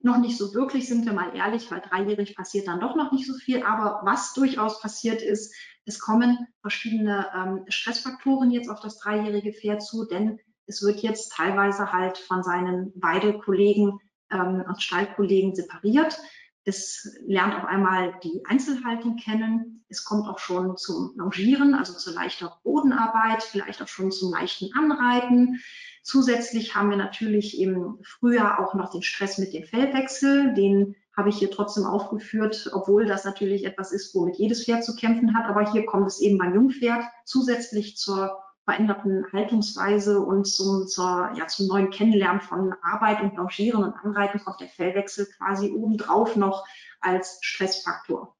Noch 0.00 0.18
nicht 0.18 0.36
so 0.36 0.52
wirklich, 0.54 0.88
sind 0.88 1.06
wir 1.06 1.12
mal 1.12 1.34
ehrlich, 1.36 1.70
weil 1.70 1.80
dreijährig 1.80 2.34
passiert 2.34 2.66
dann 2.66 2.80
doch 2.80 2.96
noch 2.96 3.12
nicht 3.12 3.26
so 3.26 3.34
viel. 3.34 3.62
Aber 3.62 4.00
was 4.04 4.34
durchaus 4.34 4.80
passiert 4.80 5.22
ist, 5.22 5.54
es 5.84 5.98
kommen 5.98 6.46
verschiedene 6.60 7.26
ähm, 7.34 7.64
Stressfaktoren 7.68 8.50
jetzt 8.50 8.68
auf 8.68 8.80
das 8.80 8.98
dreijährige 8.98 9.52
Pferd 9.52 9.82
zu, 9.82 10.04
denn 10.04 10.38
es 10.66 10.82
wird 10.82 11.00
jetzt 11.00 11.32
teilweise 11.32 11.92
halt 11.92 12.18
von 12.18 12.42
seinen 12.42 12.92
Weidekollegen 12.94 13.98
ähm, 14.30 14.64
und 14.66 14.82
Stallkollegen 14.82 15.54
separiert. 15.54 16.18
Es 16.64 17.16
lernt 17.26 17.54
auf 17.56 17.64
einmal 17.64 18.14
die 18.22 18.42
Einzelhaltung 18.46 19.16
kennen. 19.16 19.84
Es 19.88 20.04
kommt 20.04 20.28
auch 20.28 20.38
schon 20.38 20.76
zum 20.76 21.12
Longieren, 21.16 21.74
also 21.74 21.92
zu 21.92 22.12
leichter 22.12 22.58
Bodenarbeit, 22.62 23.42
vielleicht 23.42 23.82
auch 23.82 23.88
schon 23.88 24.12
zum 24.12 24.32
leichten 24.32 24.70
Anreiten. 24.74 25.60
Zusätzlich 26.02 26.74
haben 26.74 26.90
wir 26.90 26.96
natürlich 26.96 27.60
im 27.60 27.98
Frühjahr 28.02 28.60
auch 28.60 28.74
noch 28.74 28.90
den 28.90 29.02
Stress 29.02 29.38
mit 29.38 29.52
dem 29.52 29.64
Fellwechsel. 29.64 30.54
Den 30.54 30.94
habe 31.16 31.28
ich 31.28 31.36
hier 31.36 31.50
trotzdem 31.50 31.84
aufgeführt, 31.84 32.70
obwohl 32.72 33.06
das 33.06 33.24
natürlich 33.24 33.64
etwas 33.64 33.92
ist, 33.92 34.14
womit 34.14 34.36
jedes 34.36 34.64
Pferd 34.64 34.84
zu 34.84 34.94
kämpfen 34.96 35.36
hat. 35.36 35.46
Aber 35.46 35.70
hier 35.70 35.84
kommt 35.84 36.06
es 36.06 36.20
eben 36.20 36.38
beim 36.38 36.54
Jungpferd 36.54 37.04
zusätzlich 37.24 37.96
zur 37.96 38.38
veränderten 38.64 39.26
Haltungsweise 39.32 40.20
und 40.20 40.46
zum, 40.46 40.86
zur, 40.86 41.32
ja, 41.36 41.46
zum 41.48 41.66
neuen 41.66 41.90
Kennenlernen 41.90 42.40
von 42.40 42.74
Arbeit 42.82 43.22
und 43.22 43.36
Longieren 43.36 43.82
und 43.82 43.94
Anreiten 43.94 44.40
kommt 44.40 44.60
der 44.60 44.68
Fellwechsel 44.68 45.26
quasi 45.36 45.70
obendrauf 45.72 46.36
noch 46.36 46.64
als 47.00 47.38
Stressfaktor. 47.42 48.36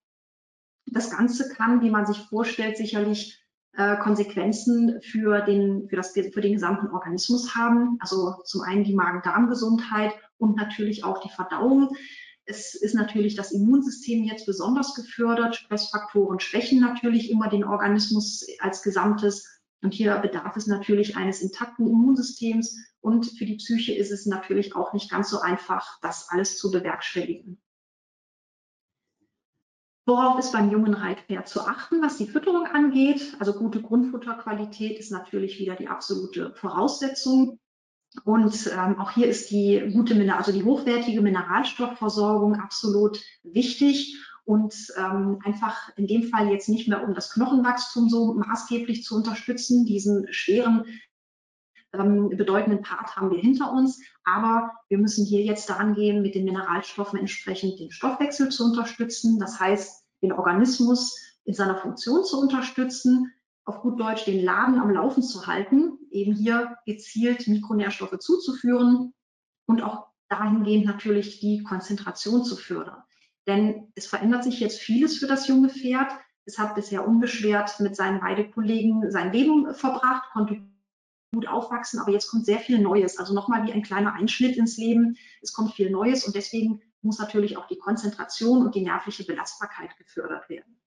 Das 0.87 1.11
Ganze 1.11 1.49
kann, 1.53 1.81
wie 1.83 1.91
man 1.91 2.07
sich 2.07 2.19
vorstellt, 2.29 2.77
sicherlich 2.77 3.43
äh, 3.75 3.97
Konsequenzen 3.97 5.01
für 5.03 5.41
den, 5.41 5.89
für, 5.89 5.97
das, 5.97 6.13
für 6.13 6.41
den 6.41 6.53
gesamten 6.53 6.89
Organismus 6.89 7.55
haben. 7.55 7.97
Also 8.01 8.35
zum 8.45 8.61
einen 8.63 8.85
die 8.85 8.95
Magen-Darm-Gesundheit 8.95 10.13
und 10.39 10.57
natürlich 10.57 11.05
auch 11.05 11.19
die 11.19 11.31
Verdauung. 11.31 11.97
Es 12.45 12.75
ist 12.75 12.95
natürlich 12.95 13.35
das 13.35 13.53
Immunsystem 13.53 14.25
jetzt 14.25 14.47
besonders 14.47 14.95
gefördert. 14.95 15.57
Stressfaktoren 15.57 16.41
schwächen 16.41 16.81
natürlich 16.81 17.31
immer 17.31 17.49
den 17.49 17.65
Organismus 17.65 18.47
als 18.61 18.83
Gesamtes. 18.83 19.62
Und 19.83 19.93
hier 19.95 20.17
bedarf 20.19 20.57
es 20.57 20.69
natürlich 20.69 21.17
eines 21.17 21.43
intakten 21.43 21.89
Immunsystems 21.89 22.77
und 23.01 23.27
für 23.27 23.45
die 23.45 23.57
Psyche 23.57 23.95
ist 23.95 24.13
es 24.13 24.27
natürlich 24.27 24.77
auch 24.77 24.93
nicht 24.93 25.11
ganz 25.11 25.29
so 25.29 25.41
einfach, 25.41 25.99
das 26.01 26.29
alles 26.31 26.57
zu 26.57 26.71
bewerkstelligen. 26.71 27.61
Worauf 30.07 30.39
ist 30.39 30.53
beim 30.53 30.71
jungen 30.71 30.95
Reitpferd 30.95 31.49
zu 31.49 31.61
achten, 31.61 32.03
was 32.03 32.17
die 32.17 32.27
Fütterung 32.27 32.67
angeht? 32.67 33.37
Also 33.39 33.53
gute 33.55 33.83
Grundfutterqualität 33.83 34.99
ist 34.99 35.11
natürlich 35.11 35.59
wieder 35.59 35.75
die 35.75 35.89
absolute 35.89 36.55
Voraussetzung. 36.55 37.59
Und 38.25 38.71
ähm, 38.73 39.01
auch 39.01 39.13
hier 39.13 39.27
ist 39.27 39.51
die 39.51 39.91
gute, 39.93 40.15
also 40.37 40.53
die 40.53 40.65
hochwertige 40.65 41.23
Mineralstoffversorgung 41.23 42.57
absolut 42.57 43.21
wichtig 43.43 44.19
und 44.45 44.75
ähm, 44.97 45.39
einfach 45.45 45.91
in 45.97 46.07
dem 46.07 46.25
Fall 46.25 46.49
jetzt 46.51 46.69
nicht 46.69 46.89
mehr 46.89 47.05
um 47.05 47.15
das 47.15 47.31
Knochenwachstum 47.31 48.09
so 48.09 48.35
maßgeblich 48.35 49.05
zu 49.05 49.15
unterstützen. 49.15 49.87
Diesen 49.87 50.33
schweren 50.33 50.85
ähm, 51.93 52.31
bedeutenden 52.31 52.83
Part 52.83 53.17
haben 53.17 53.31
wir 53.31 53.39
hinter 53.39 53.73
uns, 53.73 54.01
aber 54.25 54.73
wir 54.89 54.99
müssen 54.99 55.25
hier 55.25 55.43
jetzt 55.43 55.69
daran 55.69 55.95
gehen, 55.95 56.23
mit 56.23 56.35
den 56.35 56.45
Mineralstoffen 56.45 57.19
entsprechend 57.19 57.79
den 57.79 57.91
Stoffwechsel 57.91 58.49
zu 58.49 58.65
unterstützen. 58.65 59.39
Das 59.39 59.61
heißt, 59.61 60.05
den 60.23 60.33
Organismus 60.33 61.17
in 61.45 61.55
seiner 61.55 61.77
Funktion 61.77 62.25
zu 62.25 62.41
unterstützen, 62.41 63.33
auf 63.65 63.81
gut 63.83 64.01
Deutsch 64.01 64.25
den 64.25 64.45
Laden 64.45 64.81
am 64.81 64.91
Laufen 64.91 65.23
zu 65.23 65.47
halten, 65.47 65.99
eben 66.11 66.35
hier 66.35 66.77
gezielt 66.85 67.47
Mikronährstoffe 67.47 68.19
zuzuführen 68.19 69.13
und 69.67 69.83
auch 69.83 70.09
dahingehend 70.29 70.87
natürlich 70.87 71.41
die 71.41 71.63
Konzentration 71.63 72.45
zu 72.45 72.57
fördern. 72.57 73.03
Denn 73.47 73.93
es 73.95 74.07
verändert 74.07 74.45
sich 74.45 74.61
jetzt 74.61 74.81
vieles 74.81 75.19
für 75.19 75.27
das 75.27 75.49
junge 75.49 75.69
Pferd. 75.69 76.13
Es 76.45 76.59
hat 76.59 76.75
bisher 76.75 77.07
unbeschwert 77.07 77.81
mit 77.81 77.97
seinen 77.97 78.21
Weidekollegen 78.21 79.11
sein 79.11 79.33
Leben 79.33 79.75
verbracht, 79.75 80.31
konnte 80.33 80.63
gut 81.35 81.49
aufwachsen, 81.49 81.99
aber 81.99 82.13
jetzt 82.13 82.29
kommt 82.29 82.45
sehr 82.45 82.59
viel 82.59 82.79
Neues. 82.79 83.19
Also 83.19 83.35
nochmal 83.35 83.67
wie 83.67 83.73
ein 83.73 83.83
kleiner 83.83 84.15
Einschnitt 84.15 84.57
ins 84.57 84.77
Leben. 84.77 85.17
Es 85.41 85.53
kommt 85.53 85.73
viel 85.73 85.91
Neues 85.91 86.27
und 86.27 86.37
deswegen 86.37 86.83
muss 87.01 87.19
natürlich 87.19 87.57
auch 87.57 87.67
die 87.67 87.79
Konzentration 87.79 88.65
und 88.65 88.75
die 88.75 88.83
nervliche 88.83 89.25
Belastbarkeit 89.25 89.97
gefördert 89.97 90.49
werden. 90.49 90.79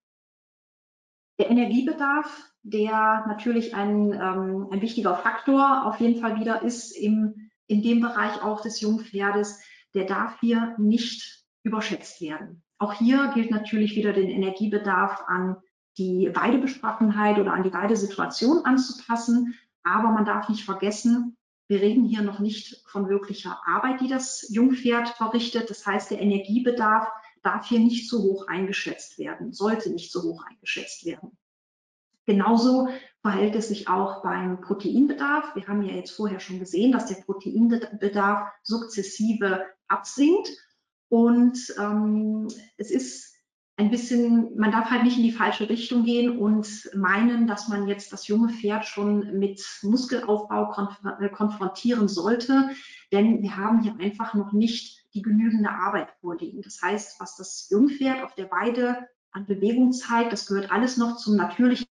Der 1.37 1.49
Energiebedarf, 1.49 2.49
der 2.63 3.25
natürlich 3.27 3.75
ein, 3.75 4.13
ähm, 4.13 4.67
ein 4.71 4.81
wichtiger 4.81 5.17
Faktor 5.17 5.85
auf 5.85 5.99
jeden 5.99 6.21
Fall 6.21 6.39
wieder 6.39 6.61
ist 6.61 6.91
im, 6.91 7.51
in 7.67 7.81
dem 7.81 7.99
Bereich 7.99 8.41
auch 8.41 8.61
des 8.61 8.79
Jungpferdes, 8.79 9.59
der 9.93 10.05
darf 10.05 10.39
hier 10.39 10.75
nicht 10.77 11.44
überschätzt 11.65 12.21
werden. 12.21 12.63
Auch 12.77 12.93
hier 12.93 13.31
gilt 13.33 13.51
natürlich 13.51 13.95
wieder 13.95 14.13
den 14.13 14.29
Energiebedarf 14.29 15.23
an 15.27 15.57
die 15.97 16.29
Weidebeschaffenheit 16.33 17.39
oder 17.39 17.53
an 17.53 17.63
die 17.63 17.73
Weidesituation 17.73 18.63
anzupassen. 18.65 19.55
Aber 19.83 20.09
man 20.09 20.25
darf 20.25 20.49
nicht 20.49 20.63
vergessen, 20.63 21.35
wir 21.67 21.81
reden 21.81 22.05
hier 22.05 22.21
noch 22.21 22.39
nicht 22.39 22.83
von 22.87 23.09
wirklicher 23.09 23.59
Arbeit, 23.65 23.99
die 24.01 24.07
das 24.07 24.47
Jungpferd 24.49 25.09
verrichtet. 25.09 25.69
Das 25.69 25.85
heißt, 25.85 26.11
der 26.11 26.21
Energiebedarf 26.21 27.07
darf 27.41 27.67
hier 27.67 27.79
nicht 27.79 28.07
zu 28.07 28.21
hoch 28.21 28.47
eingeschätzt 28.47 29.17
werden, 29.17 29.51
sollte 29.51 29.89
nicht 29.91 30.11
zu 30.11 30.23
hoch 30.23 30.43
eingeschätzt 30.45 31.05
werden. 31.05 31.37
Genauso 32.27 32.89
verhält 33.21 33.55
es 33.55 33.67
sich 33.67 33.87
auch 33.87 34.23
beim 34.23 34.61
Proteinbedarf. 34.61 35.55
Wir 35.55 35.67
haben 35.67 35.83
ja 35.83 35.93
jetzt 35.93 36.11
vorher 36.11 36.39
schon 36.39 36.59
gesehen, 36.59 36.91
dass 36.91 37.05
der 37.05 37.21
Proteinbedarf 37.23 38.49
sukzessive 38.63 39.65
absinkt. 39.87 40.49
Und 41.09 41.57
ähm, 41.79 42.47
es 42.77 42.91
ist 42.91 43.35
ein 43.77 43.91
bisschen, 43.91 44.57
man 44.57 44.71
darf 44.71 44.89
halt 44.89 45.03
nicht 45.03 45.17
in 45.17 45.23
die 45.23 45.31
falsche 45.31 45.67
Richtung 45.69 46.05
gehen 46.05 46.39
und 46.39 46.89
meinen, 46.95 47.45
dass 47.45 47.67
man 47.67 47.87
jetzt 47.87 48.13
das 48.13 48.27
junge 48.27 48.49
Pferd 48.49 48.85
schon 48.85 49.37
mit 49.37 49.61
Muskelaufbau 49.83 50.69
konf 50.69 50.97
äh, 51.19 51.29
konfrontieren 51.29 52.07
sollte, 52.07 52.69
denn 53.11 53.41
wir 53.41 53.57
haben 53.57 53.81
hier 53.81 53.95
einfach 53.99 54.33
noch 54.33 54.53
nicht 54.53 55.03
die 55.13 55.21
genügende 55.21 55.69
Arbeit 55.69 56.09
vorliegen. 56.21 56.61
Das 56.61 56.81
heißt, 56.81 57.19
was 57.19 57.35
das 57.35 57.67
Jungpferd 57.69 58.23
auf 58.23 58.35
der 58.35 58.49
Weide 58.49 59.07
an 59.31 59.45
Bewegung 59.45 59.91
zeigt, 59.91 60.31
das 60.31 60.45
gehört 60.45 60.71
alles 60.71 60.95
noch 60.95 61.17
zum 61.17 61.35
natürlichen 61.35 61.87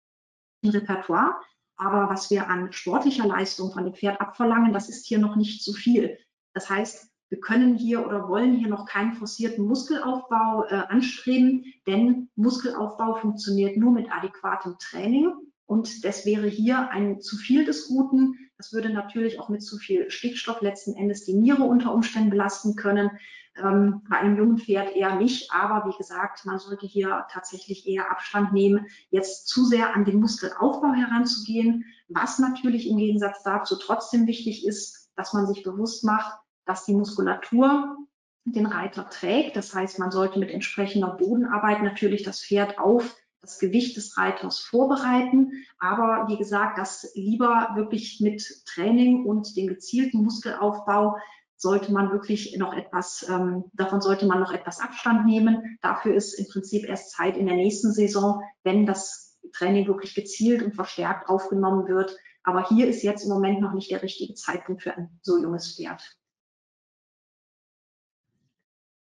Repertoire. 0.64 1.34
Aber 1.76 2.08
was 2.08 2.30
wir 2.30 2.48
an 2.48 2.72
sportlicher 2.72 3.26
Leistung 3.26 3.72
von 3.72 3.84
dem 3.84 3.94
Pferd 3.94 4.20
abverlangen, 4.20 4.72
das 4.72 4.88
ist 4.88 5.06
hier 5.06 5.18
noch 5.18 5.36
nicht 5.36 5.62
so 5.62 5.72
viel. 5.72 6.18
Das 6.54 6.70
heißt, 6.70 7.10
wir 7.30 7.40
können 7.40 7.76
hier 7.76 8.06
oder 8.06 8.28
wollen 8.28 8.54
hier 8.56 8.68
noch 8.68 8.86
keinen 8.86 9.14
forcierten 9.14 9.64
Muskelaufbau 9.66 10.66
äh, 10.68 10.74
anstreben, 10.74 11.64
denn 11.86 12.28
Muskelaufbau 12.36 13.14
funktioniert 13.16 13.76
nur 13.76 13.92
mit 13.92 14.10
adäquatem 14.12 14.76
Training. 14.78 15.32
Und 15.66 16.04
das 16.04 16.26
wäre 16.26 16.46
hier 16.46 16.90
ein 16.90 17.20
zu 17.20 17.36
viel 17.36 17.64
des 17.64 17.88
Guten. 17.88 18.38
Das 18.58 18.72
würde 18.72 18.90
natürlich 18.90 19.40
auch 19.40 19.48
mit 19.48 19.62
zu 19.62 19.78
viel 19.78 20.10
Stickstoff 20.10 20.60
letzten 20.60 20.94
Endes 20.94 21.24
die 21.24 21.34
Niere 21.34 21.64
unter 21.64 21.92
Umständen 21.92 22.30
belasten 22.30 22.76
können. 22.76 23.10
Ähm, 23.56 24.02
bei 24.08 24.18
einem 24.18 24.36
jungen 24.36 24.58
Pferd 24.58 24.94
eher 24.94 25.16
nicht. 25.16 25.50
Aber 25.52 25.88
wie 25.88 25.96
gesagt, 25.96 26.44
man 26.44 26.58
sollte 26.58 26.86
hier 26.86 27.26
tatsächlich 27.30 27.86
eher 27.86 28.10
Abstand 28.10 28.52
nehmen, 28.52 28.86
jetzt 29.10 29.48
zu 29.48 29.64
sehr 29.64 29.94
an 29.94 30.04
den 30.04 30.20
Muskelaufbau 30.20 30.92
heranzugehen. 30.92 31.84
Was 32.08 32.38
natürlich 32.38 32.88
im 32.88 32.98
Gegensatz 32.98 33.42
dazu 33.42 33.76
trotzdem 33.76 34.26
wichtig 34.26 34.66
ist, 34.66 35.10
dass 35.16 35.32
man 35.32 35.46
sich 35.46 35.62
bewusst 35.62 36.04
macht, 36.04 36.36
dass 36.66 36.84
die 36.84 36.94
Muskulatur 36.94 37.96
den 38.44 38.66
Reiter 38.66 39.08
trägt. 39.08 39.56
Das 39.56 39.74
heißt, 39.74 39.98
man 39.98 40.10
sollte 40.10 40.38
mit 40.38 40.50
entsprechender 40.50 41.16
Bodenarbeit 41.16 41.82
natürlich 41.82 42.22
das 42.22 42.42
Pferd 42.42 42.78
auf 42.78 43.16
das 43.40 43.58
Gewicht 43.58 43.96
des 43.96 44.16
Reiters 44.16 44.58
vorbereiten. 44.58 45.64
Aber 45.78 46.26
wie 46.28 46.38
gesagt, 46.38 46.78
das 46.78 47.12
lieber 47.14 47.70
wirklich 47.74 48.20
mit 48.20 48.42
Training 48.66 49.26
und 49.26 49.56
dem 49.56 49.66
gezielten 49.66 50.22
Muskelaufbau 50.22 51.16
sollte 51.56 51.92
man 51.92 52.10
wirklich 52.10 52.56
noch 52.58 52.74
etwas, 52.74 53.26
ähm, 53.28 53.64
davon 53.72 54.00
sollte 54.00 54.26
man 54.26 54.40
noch 54.40 54.52
etwas 54.52 54.80
Abstand 54.80 55.24
nehmen. 55.26 55.78
Dafür 55.82 56.14
ist 56.14 56.34
im 56.34 56.46
Prinzip 56.46 56.86
erst 56.86 57.12
Zeit 57.12 57.36
in 57.36 57.46
der 57.46 57.56
nächsten 57.56 57.92
Saison, 57.92 58.42
wenn 58.64 58.86
das 58.86 59.38
Training 59.52 59.86
wirklich 59.86 60.14
gezielt 60.14 60.62
und 60.62 60.74
verstärkt 60.74 61.28
aufgenommen 61.28 61.86
wird. 61.86 62.16
Aber 62.42 62.68
hier 62.68 62.88
ist 62.88 63.02
jetzt 63.02 63.24
im 63.24 63.30
Moment 63.30 63.60
noch 63.60 63.72
nicht 63.72 63.90
der 63.90 64.02
richtige 64.02 64.34
Zeitpunkt 64.34 64.82
für 64.82 64.96
ein 64.96 65.18
so 65.22 65.38
junges 65.40 65.74
Pferd. 65.76 66.02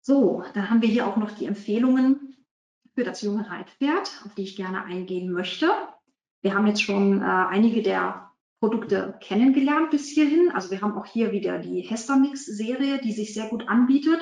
So, 0.07 0.45
dann 0.53 0.69
haben 0.69 0.83
wir 0.83 0.89
hier 0.91 1.07
auch 1.07 1.17
noch 1.17 1.31
die 1.31 1.47
Empfehlungen 1.47 2.37
für 2.95 3.05
das 3.05 3.23
junge 3.23 3.49
Reitpferd, 3.49 4.23
auf 4.27 4.35
die 4.35 4.43
ich 4.43 4.55
gerne 4.55 4.85
eingehen 4.85 5.33
möchte. 5.33 5.71
Wir 6.43 6.55
haben 6.55 6.67
jetzt 6.67 6.83
schon 6.83 7.23
äh, 7.23 7.25
einige 7.25 7.83
der 7.83 8.31
Produkte 8.61 9.19
kennengelernt 9.23 9.91
bis 9.91 10.11
hierhin. 10.11 10.51
Also 10.53 10.71
wir 10.71 10.83
haben 10.83 10.93
auch 10.99 11.07
hier 11.07 11.33
wieder 11.33 11.59
die 11.59 11.81
Hestamix-Serie, 11.81 13.01
die 13.01 13.13
sich 13.13 13.33
sehr 13.33 13.49
gut 13.49 13.67
anbietet. 13.67 14.21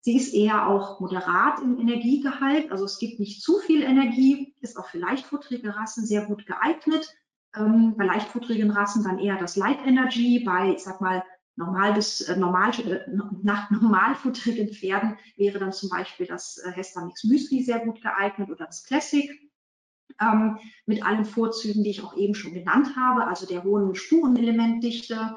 Sie 0.00 0.16
ist 0.16 0.34
eher 0.34 0.66
auch 0.66 0.98
moderat 0.98 1.60
im 1.60 1.78
Energiegehalt, 1.78 2.72
also 2.72 2.84
es 2.84 2.98
gibt 2.98 3.20
nicht 3.20 3.40
zu 3.40 3.58
viel 3.58 3.82
Energie, 3.84 4.56
ist 4.60 4.78
auch 4.78 4.88
für 4.88 4.98
leichtfutterige 4.98 5.76
Rassen 5.76 6.06
sehr 6.06 6.24
gut 6.24 6.44
geeignet. 6.44 7.08
Ähm, 7.54 7.94
bei 7.96 8.04
leichtfutterigen 8.04 8.72
Rassen 8.72 9.04
dann 9.04 9.20
eher 9.20 9.36
das 9.36 9.54
Light 9.54 9.78
Energy, 9.86 10.42
bei, 10.44 10.72
ich 10.72 10.82
sag 10.82 11.00
mal, 11.00 11.22
normal 11.56 11.94
bis 11.94 12.22
äh, 12.22 12.36
normal, 12.36 12.72
äh, 12.80 13.00
nach 13.42 13.70
normalfutterigen 13.70 14.72
Pferden 14.72 15.18
wäre 15.36 15.58
dann 15.58 15.72
zum 15.72 15.90
Beispiel 15.90 16.26
das 16.26 16.58
äh, 16.58 16.72
Hestamix 16.72 17.24
Müsli 17.24 17.62
sehr 17.62 17.80
gut 17.80 18.00
geeignet 18.02 18.50
oder 18.50 18.66
das 18.66 18.84
Classic. 18.84 19.30
Ähm, 20.20 20.58
mit 20.86 21.04
allen 21.04 21.24
Vorzügen, 21.24 21.82
die 21.82 21.90
ich 21.90 22.02
auch 22.02 22.16
eben 22.16 22.34
schon 22.34 22.52
genannt 22.52 22.94
habe, 22.96 23.26
also 23.26 23.46
der 23.46 23.64
hohen 23.64 23.94
Spurenelementdichte, 23.94 25.36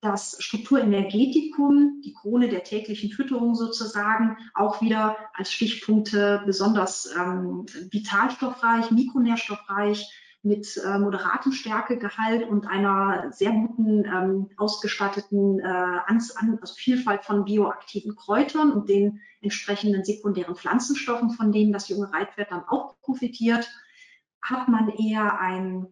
das 0.00 0.36
Strukturenergetikum, 0.40 2.02
die 2.04 2.12
Krone 2.12 2.48
der 2.48 2.64
täglichen 2.64 3.10
Fütterung 3.10 3.54
sozusagen, 3.54 4.36
auch 4.52 4.80
wieder 4.82 5.16
als 5.34 5.52
Stichpunkte 5.52 6.42
besonders 6.44 7.14
ähm, 7.16 7.66
vitalstoffreich, 7.90 8.90
mikronährstoffreich, 8.90 10.10
mit 10.42 10.76
äh, 10.84 10.98
moderatem 10.98 11.52
Stärkegehalt 11.52 12.48
und 12.48 12.66
einer 12.66 13.30
sehr 13.32 13.52
guten 13.52 14.04
ähm, 14.04 14.50
ausgestatteten 14.56 15.60
äh, 15.60 15.62
Ans 16.06 16.36
an, 16.36 16.58
also 16.60 16.74
Vielfalt 16.74 17.24
von 17.24 17.44
bioaktiven 17.44 18.16
Kräutern 18.16 18.72
und 18.72 18.88
den 18.88 19.20
entsprechenden 19.40 20.04
sekundären 20.04 20.56
Pflanzenstoffen, 20.56 21.30
von 21.30 21.52
denen 21.52 21.72
das 21.72 21.88
junge 21.88 22.12
Reitpferd 22.12 22.50
dann 22.50 22.64
auch 22.68 23.00
profitiert, 23.00 23.68
hat 24.42 24.68
man 24.68 24.88
eher 24.88 25.38
ein 25.38 25.86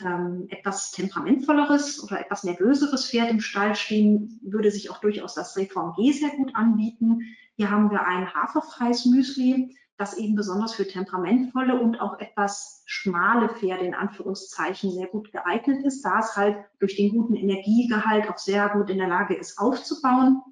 ähm, 0.00 0.46
etwas 0.50 0.90
temperamentvolleres 0.90 2.02
oder 2.02 2.20
etwas 2.20 2.44
nervöseres 2.44 3.08
Pferd 3.08 3.30
im 3.30 3.40
Stall 3.40 3.74
stehen, 3.74 4.38
würde 4.42 4.70
sich 4.70 4.90
auch 4.90 4.98
durchaus 4.98 5.34
das 5.34 5.56
Reform 5.56 5.94
G 5.96 6.12
sehr 6.12 6.30
gut 6.30 6.54
anbieten. 6.54 7.20
Hier 7.56 7.70
haben 7.70 7.90
wir 7.90 8.04
ein 8.04 8.34
haferfreies 8.34 9.06
Müsli, 9.06 9.74
das 9.96 10.18
eben 10.18 10.34
besonders 10.34 10.74
für 10.74 10.88
temperamentvolle 10.88 11.80
und 11.80 12.00
auch 12.00 12.18
etwas 12.18 12.82
schmale 12.86 13.48
Pferde 13.48 13.84
in 13.84 13.94
Anführungszeichen 13.94 14.90
sehr 14.90 15.06
gut 15.06 15.30
geeignet 15.30 15.84
ist, 15.84 16.02
da 16.04 16.18
es 16.18 16.36
halt 16.36 16.56
durch 16.80 16.96
den 16.96 17.10
guten 17.10 17.36
Energiegehalt 17.36 18.28
auch 18.28 18.38
sehr 18.38 18.68
gut 18.70 18.90
in 18.90 18.98
der 18.98 19.08
Lage 19.08 19.34
ist 19.34 19.58
aufzubauen. 19.58 20.42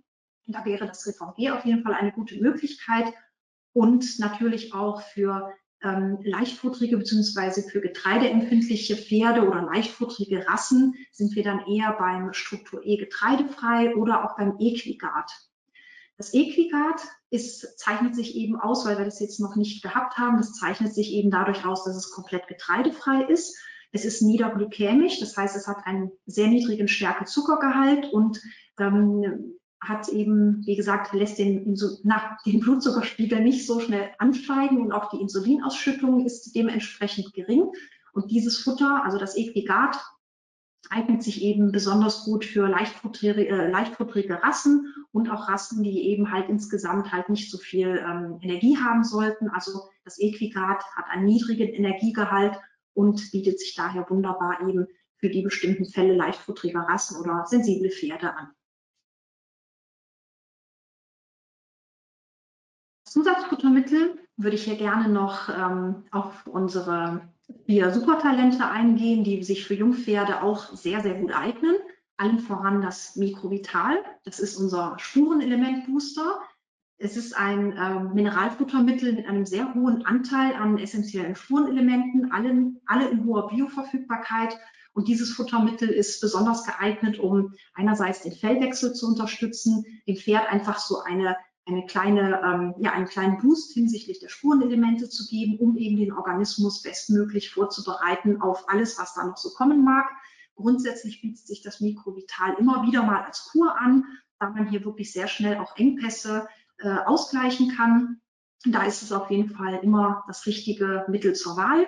Da 0.46 0.64
wäre 0.64 0.86
das 0.86 1.06
Reform 1.06 1.34
G 1.36 1.50
auf 1.50 1.64
jeden 1.64 1.82
Fall 1.82 1.94
eine 1.94 2.12
gute 2.12 2.40
Möglichkeit 2.40 3.12
und 3.72 4.18
natürlich 4.18 4.74
auch 4.74 5.02
für 5.02 5.52
ähm, 5.82 6.18
leichtfutterige 6.22 6.96
bzw. 6.98 7.62
für 7.62 7.80
getreideempfindliche 7.80 8.96
Pferde 8.96 9.46
oder 9.46 9.62
leichtfutterige 9.62 10.46
Rassen 10.46 10.94
sind 11.10 11.34
wir 11.34 11.42
dann 11.42 11.66
eher 11.66 11.92
beim 11.98 12.32
Struktur 12.32 12.84
E 12.84 12.96
getreidefrei 12.96 13.96
oder 13.96 14.24
auch 14.24 14.36
beim 14.36 14.56
Equigard. 14.60 15.30
Das 16.22 16.34
Equigard 16.34 17.00
ist, 17.30 17.80
zeichnet 17.80 18.14
sich 18.14 18.36
eben 18.36 18.54
aus, 18.54 18.86
weil 18.86 18.96
wir 18.96 19.04
das 19.04 19.18
jetzt 19.18 19.40
noch 19.40 19.56
nicht 19.56 19.82
gehabt 19.82 20.18
haben, 20.18 20.36
das 20.36 20.52
zeichnet 20.52 20.94
sich 20.94 21.10
eben 21.14 21.32
dadurch 21.32 21.66
aus, 21.66 21.82
dass 21.82 21.96
es 21.96 22.12
komplett 22.12 22.46
getreidefrei 22.46 23.24
ist. 23.24 23.58
Es 23.90 24.04
ist 24.04 24.22
niederglykämisch, 24.22 25.18
das 25.18 25.36
heißt, 25.36 25.56
es 25.56 25.66
hat 25.66 25.78
einen 25.84 26.12
sehr 26.24 26.46
niedrigen 26.46 26.86
Stärke-Zuckergehalt 26.86 28.12
und 28.12 28.40
ähm, 28.78 29.56
hat 29.80 30.10
eben, 30.10 30.62
wie 30.64 30.76
gesagt, 30.76 31.12
lässt 31.12 31.40
den, 31.40 31.76
na, 32.04 32.38
den 32.46 32.60
Blutzuckerspiegel 32.60 33.40
nicht 33.40 33.66
so 33.66 33.80
schnell 33.80 34.10
ansteigen 34.18 34.80
und 34.80 34.92
auch 34.92 35.10
die 35.10 35.20
Insulinausschüttung 35.20 36.24
ist 36.24 36.54
dementsprechend 36.54 37.34
gering. 37.34 37.66
Und 38.12 38.30
dieses 38.30 38.58
Futter, 38.58 39.02
also 39.04 39.18
das 39.18 39.36
Equigat, 39.36 39.96
eignet 40.90 41.22
sich 41.22 41.42
eben 41.42 41.72
besonders 41.72 42.24
gut 42.24 42.44
für 42.44 42.68
leichtfutterige, 42.68 44.34
äh, 44.34 44.34
Rassen 44.34 44.92
und 45.12 45.30
auch 45.30 45.48
Rassen, 45.48 45.82
die 45.82 46.08
eben 46.08 46.30
halt 46.30 46.48
insgesamt 46.48 47.12
halt 47.12 47.28
nicht 47.28 47.50
so 47.50 47.58
viel 47.58 48.04
ähm, 48.04 48.38
Energie 48.42 48.76
haben 48.76 49.04
sollten. 49.04 49.48
Also 49.48 49.88
das 50.04 50.18
Equigat 50.18 50.84
hat 50.96 51.06
einen 51.10 51.26
niedrigen 51.26 51.68
Energiegehalt 51.68 52.58
und 52.94 53.30
bietet 53.30 53.58
sich 53.58 53.74
daher 53.74 54.08
wunderbar 54.10 54.60
eben 54.68 54.86
für 55.16 55.30
die 55.30 55.42
bestimmten 55.42 55.84
Fälle 55.84 56.14
leichtfutteriger 56.14 56.80
Rassen 56.80 57.20
oder 57.20 57.44
sensible 57.46 57.90
Pferde 57.90 58.34
an. 58.34 58.48
Zusatzfuttermittel 63.04 64.18
würde 64.36 64.56
ich 64.56 64.64
hier 64.64 64.76
gerne 64.76 65.08
noch 65.08 65.48
ähm, 65.48 66.04
auf 66.10 66.46
unsere 66.46 67.31
vier 67.66 67.90
Supertalente 67.92 68.68
eingehen, 68.68 69.24
die 69.24 69.42
sich 69.42 69.64
für 69.66 69.74
Jungpferde 69.74 70.42
auch 70.42 70.74
sehr, 70.74 71.00
sehr 71.00 71.14
gut 71.14 71.32
eignen. 71.32 71.76
Allen 72.16 72.38
voran 72.38 72.82
das 72.82 73.16
Mikrovital. 73.16 73.98
Das 74.24 74.38
ist 74.38 74.56
unser 74.56 74.96
Spurenelementbooster. 74.98 76.40
Es 76.98 77.16
ist 77.16 77.36
ein 77.36 77.74
ähm, 77.76 78.14
Mineralfuttermittel 78.14 79.14
mit 79.14 79.26
einem 79.26 79.44
sehr 79.44 79.74
hohen 79.74 80.06
Anteil 80.06 80.54
an 80.54 80.78
essentiellen 80.78 81.34
Spurenelementen, 81.34 82.30
allen, 82.30 82.80
alle 82.86 83.08
in 83.08 83.24
hoher 83.24 83.48
Bioverfügbarkeit. 83.48 84.56
Und 84.92 85.08
dieses 85.08 85.32
Futtermittel 85.32 85.88
ist 85.88 86.20
besonders 86.20 86.64
geeignet, 86.64 87.18
um 87.18 87.54
einerseits 87.74 88.22
den 88.22 88.32
Fellwechsel 88.32 88.92
zu 88.92 89.08
unterstützen, 89.08 89.84
dem 90.06 90.16
Pferd 90.16 90.52
einfach 90.52 90.78
so 90.78 91.00
eine 91.00 91.36
eine 91.66 91.86
kleine, 91.86 92.40
ähm, 92.44 92.74
ja, 92.78 92.92
einen 92.92 93.06
kleinen 93.06 93.38
Boost 93.38 93.72
hinsichtlich 93.72 94.18
der 94.18 94.28
Spurenelemente 94.28 95.08
zu 95.08 95.26
geben, 95.28 95.58
um 95.58 95.76
eben 95.76 95.96
den 95.96 96.12
Organismus 96.12 96.82
bestmöglich 96.82 97.50
vorzubereiten 97.50 98.40
auf 98.40 98.68
alles, 98.68 98.98
was 98.98 99.14
da 99.14 99.24
noch 99.24 99.36
so 99.36 99.50
kommen 99.50 99.84
mag. 99.84 100.06
Grundsätzlich 100.56 101.22
bietet 101.22 101.46
sich 101.46 101.62
das 101.62 101.80
Mikrovital 101.80 102.54
immer 102.58 102.84
wieder 102.86 103.02
mal 103.04 103.22
als 103.22 103.48
Kur 103.50 103.78
an, 103.78 104.04
da 104.38 104.50
man 104.50 104.68
hier 104.68 104.84
wirklich 104.84 105.12
sehr 105.12 105.28
schnell 105.28 105.58
auch 105.58 105.76
Engpässe 105.76 106.48
äh, 106.78 106.98
ausgleichen 107.06 107.74
kann. 107.76 108.20
Da 108.64 108.84
ist 108.84 109.02
es 109.02 109.12
auf 109.12 109.30
jeden 109.30 109.50
Fall 109.50 109.80
immer 109.82 110.24
das 110.26 110.46
richtige 110.46 111.04
Mittel 111.08 111.34
zur 111.34 111.56
Wahl. 111.56 111.86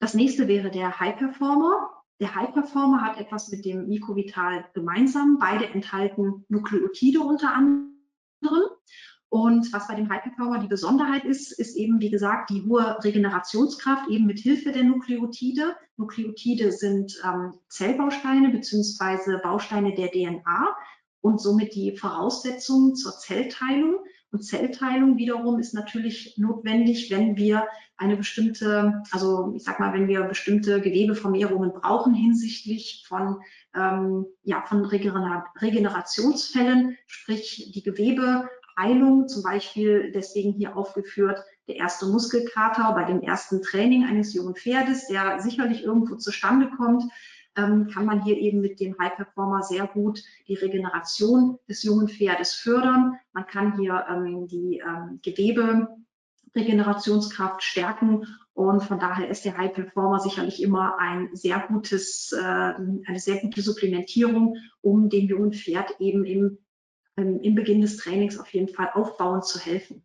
Das 0.00 0.14
nächste 0.14 0.48
wäre 0.48 0.70
der 0.70 0.98
High 0.98 1.16
Performer. 1.16 1.90
Der 2.20 2.34
High 2.34 2.52
Performer 2.52 3.02
hat 3.02 3.18
etwas 3.18 3.48
mit 3.50 3.64
dem 3.64 3.88
Mikrovital 3.88 4.64
gemeinsam. 4.74 5.38
Beide 5.38 5.66
enthalten 5.68 6.44
Nukleotide 6.48 7.20
unter 7.20 7.54
anderem. 7.54 7.93
Und 9.28 9.72
was 9.72 9.88
bei 9.88 9.96
dem 9.96 10.08
Hyperpower 10.08 10.58
die 10.58 10.68
Besonderheit 10.68 11.24
ist, 11.24 11.50
ist 11.58 11.76
eben, 11.76 12.00
wie 12.00 12.10
gesagt, 12.10 12.50
die 12.50 12.62
hohe 12.62 13.02
Regenerationskraft 13.02 14.08
eben 14.08 14.26
mit 14.26 14.38
Hilfe 14.38 14.70
der 14.70 14.84
Nukleotide. 14.84 15.74
Nukleotide 15.96 16.70
sind 16.70 17.20
ähm, 17.24 17.54
Zellbausteine 17.68 18.50
beziehungsweise 18.50 19.40
Bausteine 19.42 19.92
der 19.94 20.12
DNA 20.12 20.76
und 21.20 21.40
somit 21.40 21.74
die 21.74 21.96
Voraussetzungen 21.96 22.94
zur 22.94 23.18
Zellteilung. 23.18 23.96
Und 24.34 24.42
Zellteilung 24.42 25.16
wiederum 25.16 25.58
ist 25.60 25.74
natürlich 25.74 26.34
notwendig, 26.38 27.12
wenn 27.12 27.36
wir 27.36 27.68
eine 27.96 28.16
bestimmte, 28.16 29.00
also 29.12 29.52
ich 29.54 29.62
sag 29.62 29.78
mal, 29.78 29.92
wenn 29.92 30.08
wir 30.08 30.24
bestimmte 30.24 30.80
Gewebevermehrungen 30.80 31.72
brauchen 31.72 32.14
hinsichtlich 32.14 33.04
von, 33.06 33.40
ähm, 33.76 34.26
ja, 34.42 34.64
von 34.66 34.84
Regenerationsfällen, 34.86 36.98
sprich 37.06 37.70
die 37.72 37.84
Gewebeheilung, 37.84 39.28
zum 39.28 39.44
Beispiel 39.44 40.10
deswegen 40.12 40.54
hier 40.54 40.76
aufgeführt, 40.76 41.38
der 41.68 41.76
erste 41.76 42.06
Muskelkater 42.06 42.90
bei 42.92 43.04
dem 43.04 43.20
ersten 43.20 43.62
Training 43.62 44.04
eines 44.04 44.34
jungen 44.34 44.56
Pferdes, 44.56 45.06
der 45.06 45.38
sicherlich 45.38 45.84
irgendwo 45.84 46.16
zustande 46.16 46.68
kommt, 46.76 47.04
ähm, 47.56 47.88
kann 47.88 48.06
man 48.06 48.22
hier 48.22 48.36
eben 48.36 48.60
mit 48.60 48.78
dem 48.80 48.96
High 48.98 49.16
Performer 49.16 49.62
sehr 49.62 49.86
gut 49.86 50.22
die 50.48 50.54
Regeneration 50.54 51.58
des 51.68 51.82
jungen 51.82 52.08
Pferdes 52.08 52.54
fördern. 52.54 53.18
Man 53.32 53.46
kann 53.46 53.78
hier 53.78 54.06
ähm, 54.08 54.48
die 54.48 54.82
ähm, 54.84 55.20
Geweberegenerationskraft 55.22 57.62
stärken 57.62 58.26
und 58.54 58.82
von 58.82 58.98
daher 58.98 59.28
ist 59.28 59.44
der 59.44 59.56
High 59.56 59.72
Performer 59.72 60.20
sicherlich 60.20 60.62
immer 60.62 60.98
ein 60.98 61.30
sehr 61.32 61.64
gutes, 61.68 62.32
äh, 62.32 62.40
eine 62.40 63.18
sehr 63.18 63.40
gute 63.40 63.62
Supplementierung, 63.62 64.56
um 64.80 65.08
dem 65.08 65.26
jungen 65.26 65.52
Pferd 65.52 66.00
eben 66.00 66.24
im, 66.24 66.58
im 67.16 67.54
Beginn 67.54 67.80
des 67.80 67.96
Trainings 67.96 68.38
auf 68.38 68.52
jeden 68.54 68.68
Fall 68.68 68.90
aufbauend 68.94 69.44
zu 69.44 69.58
helfen. 69.58 70.04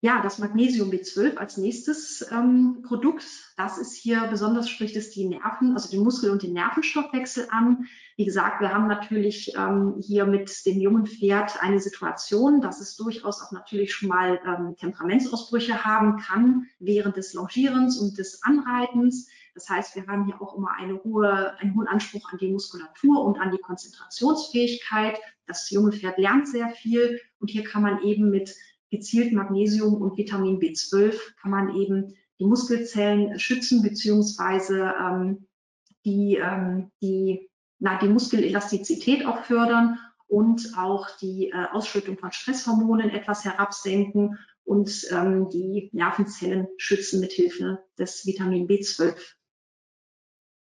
Ja, 0.00 0.22
das 0.22 0.38
Magnesium 0.38 0.90
B12 0.90 1.38
als 1.38 1.56
nächstes 1.56 2.24
ähm, 2.30 2.82
Produkt, 2.86 3.26
das 3.56 3.78
ist 3.78 3.96
hier 3.96 4.28
besonders, 4.30 4.70
spricht 4.70 4.94
es 4.94 5.10
die 5.10 5.26
Nerven, 5.26 5.72
also 5.72 5.90
den 5.90 6.04
Muskel- 6.04 6.30
und 6.30 6.44
den 6.44 6.52
Nervenstoffwechsel 6.52 7.48
an. 7.50 7.88
Wie 8.16 8.24
gesagt, 8.24 8.60
wir 8.60 8.72
haben 8.72 8.86
natürlich 8.86 9.56
ähm, 9.56 9.96
hier 10.00 10.24
mit 10.24 10.64
dem 10.66 10.78
jungen 10.78 11.06
Pferd 11.06 11.60
eine 11.60 11.80
Situation, 11.80 12.60
dass 12.60 12.80
es 12.80 12.94
durchaus 12.94 13.42
auch 13.42 13.50
natürlich 13.50 13.92
schon 13.92 14.08
mal 14.08 14.40
ähm, 14.46 14.76
Temperamentsausbrüche 14.76 15.84
haben 15.84 16.16
kann 16.18 16.68
während 16.78 17.16
des 17.16 17.34
Longierens 17.34 17.98
und 17.98 18.18
des 18.18 18.44
Anreitens. 18.44 19.28
Das 19.54 19.68
heißt, 19.68 19.96
wir 19.96 20.06
haben 20.06 20.26
hier 20.26 20.40
auch 20.40 20.56
immer 20.56 20.74
eine 20.78 21.02
hohe, 21.02 21.58
einen 21.58 21.74
hohen 21.74 21.88
Anspruch 21.88 22.30
an 22.30 22.38
die 22.38 22.52
Muskulatur 22.52 23.24
und 23.24 23.40
an 23.40 23.50
die 23.50 23.58
Konzentrationsfähigkeit. 23.58 25.18
Das 25.46 25.68
junge 25.70 25.90
Pferd 25.90 26.18
lernt 26.18 26.46
sehr 26.46 26.68
viel 26.68 27.20
und 27.40 27.50
hier 27.50 27.64
kann 27.64 27.82
man 27.82 28.00
eben 28.02 28.30
mit 28.30 28.54
gezielt 28.90 29.32
Magnesium 29.32 29.94
und 29.94 30.16
Vitamin 30.16 30.58
B12 30.58 31.14
kann 31.40 31.50
man 31.50 31.74
eben 31.76 32.14
die 32.38 32.46
Muskelzellen 32.46 33.38
schützen 33.38 33.82
beziehungsweise 33.82 34.94
ähm, 35.00 35.46
die, 36.04 36.36
ähm, 36.36 36.90
die, 37.02 37.50
na, 37.78 37.98
die 37.98 38.08
Muskelelastizität 38.08 39.26
auch 39.26 39.44
fördern 39.44 39.98
und 40.26 40.74
auch 40.76 41.08
die 41.18 41.50
äh, 41.50 41.66
Ausschüttung 41.72 42.18
von 42.18 42.32
Stresshormonen 42.32 43.10
etwas 43.10 43.44
herabsenken 43.44 44.38
und 44.64 45.06
ähm, 45.10 45.48
die 45.48 45.88
Nervenzellen 45.92 46.68
schützen 46.76 47.20
mit 47.20 47.32
Hilfe 47.32 47.82
des 47.98 48.26
Vitamin 48.26 48.68
B12 48.68 49.16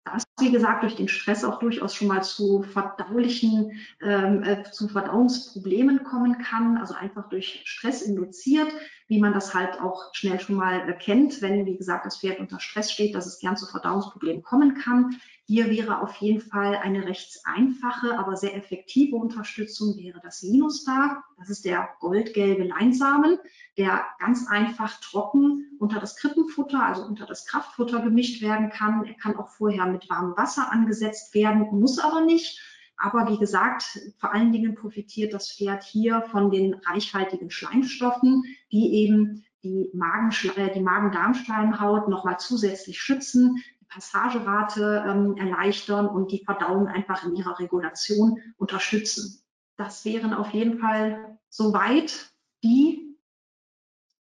das, 0.06 0.26
wie 0.40 0.52
gesagt, 0.52 0.84
durch 0.84 0.96
den 0.96 1.08
Stress 1.08 1.44
auch 1.44 1.60
durchaus 1.60 1.96
schon 1.96 2.08
mal 2.08 2.24
zu 2.24 2.64
verdaulichen, 2.64 3.80
ähm, 4.02 4.44
äh, 4.44 4.64
zu 4.64 4.88
Verdauungsproblemen 4.88 6.04
kommen 6.04 6.40
kann, 6.40 6.78
also 6.78 6.94
einfach 6.94 7.30
durch 7.30 7.62
Stress 7.66 8.02
induziert, 8.02 8.68
wie 9.14 9.20
man 9.20 9.32
das 9.32 9.54
halt 9.54 9.80
auch 9.80 10.12
schnell 10.14 10.40
schon 10.40 10.56
mal 10.56 10.80
erkennt, 10.88 11.44
wenn, 11.44 11.68
wie 11.68 11.78
gesagt, 11.78 12.04
das 12.04 12.18
Pferd 12.18 12.40
unter 12.40 12.60
Stress 12.60 12.92
steht, 12.92 13.14
dass 13.14 13.28
es 13.28 13.38
gern 13.38 13.56
zu 13.56 13.68
Verdauungsproblemen 13.68 14.42
kommen 14.42 14.74
kann. 14.74 15.20
Hier 15.46 15.70
wäre 15.70 16.02
auf 16.02 16.16
jeden 16.16 16.42
Fall 16.42 16.78
eine 16.78 17.06
recht 17.06 17.42
einfache, 17.44 18.18
aber 18.18 18.36
sehr 18.36 18.56
effektive 18.56 19.16
Unterstützung, 19.16 19.96
wäre 19.98 20.20
das 20.24 20.42
Linustar. 20.42 21.24
Das 21.38 21.52
ist 21.52 21.64
der 21.64 21.90
goldgelbe 22.00 22.64
Leinsamen, 22.64 23.38
der 23.78 24.04
ganz 24.18 24.48
einfach 24.48 25.00
trocken 25.00 25.78
unter 25.80 26.00
das 26.00 26.16
Krippenfutter, 26.16 26.84
also 26.84 27.06
unter 27.06 27.28
das 27.28 27.46
Kraftfutter 27.46 28.00
gemischt 28.00 28.42
werden 28.42 28.72
kann. 28.72 29.06
Er 29.06 29.14
kann 29.14 29.36
auch 29.36 29.50
vorher 29.50 29.86
mit 29.86 30.10
warmem 30.10 30.36
Wasser 30.38 30.72
angesetzt 30.72 31.36
werden, 31.36 31.68
muss 31.80 32.00
aber 32.00 32.22
nicht. 32.22 32.60
Aber 32.98 33.30
wie 33.30 33.38
gesagt, 33.38 34.00
vor 34.18 34.34
allen 34.34 34.52
Dingen 34.52 34.76
profitiert 34.76 35.34
das 35.34 35.52
Pferd 35.52 35.84
hier 35.84 36.22
von 36.32 36.52
den 36.52 36.76
reichhaltigen 36.76 37.50
Schleimstoffen, 37.50 38.44
die 38.72 38.94
eben 38.94 39.44
die, 39.64 39.90
äh, 39.92 40.74
die 40.74 40.82
Magen-Darm-Schleimhaut 40.82 42.08
nochmal 42.08 42.40
zusätzlich 42.40 43.00
schützen, 43.00 43.64
die 43.82 43.86
Passagerate 43.86 45.04
ähm, 45.08 45.38
erleichtern 45.38 46.08
und 46.08 46.32
die 46.32 46.44
Verdauung 46.44 46.88
einfach 46.88 47.26
in 47.26 47.36
ihrer 47.36 47.60
Regulation 47.60 48.40
unterstützen. 48.58 49.42
Das 49.78 50.06
wären 50.06 50.34
auf 50.34 50.52
jeden 50.52 50.80
Fall 50.80 51.40
soweit 51.50 52.32
die 52.64 53.18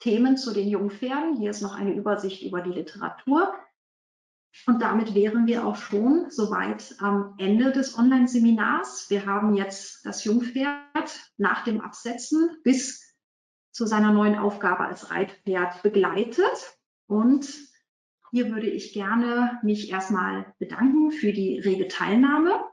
Themen 0.00 0.36
zu 0.36 0.52
den 0.52 0.68
Jungpferden. 0.68 1.36
Hier 1.36 1.50
ist 1.50 1.62
noch 1.62 1.74
eine 1.74 1.94
Übersicht 1.94 2.42
über 2.42 2.60
die 2.60 2.72
Literatur. 2.72 3.54
Und 4.66 4.80
damit 4.80 5.14
wären 5.14 5.46
wir 5.46 5.66
auch 5.66 5.76
schon 5.76 6.30
soweit 6.30 6.94
am 6.98 7.34
Ende 7.38 7.72
des 7.72 7.98
Online-Seminars. 7.98 9.10
Wir 9.10 9.26
haben 9.26 9.54
jetzt 9.54 10.06
das 10.06 10.24
Jungpferd 10.24 11.32
nach 11.36 11.64
dem 11.64 11.80
Absetzen 11.80 12.50
bis 12.62 13.14
zu 13.72 13.86
seiner 13.86 14.12
neuen 14.12 14.38
Aufgabe 14.38 14.84
als 14.84 15.10
Reitpferd 15.10 15.82
begleitet. 15.82 16.78
Und 17.06 17.52
hier 18.30 18.50
würde 18.50 18.70
ich 18.70 18.92
gerne 18.92 19.58
mich 19.62 19.90
erstmal 19.90 20.54
bedanken 20.58 21.10
für 21.10 21.32
die 21.32 21.58
rege 21.58 21.88
Teilnahme. 21.88 22.64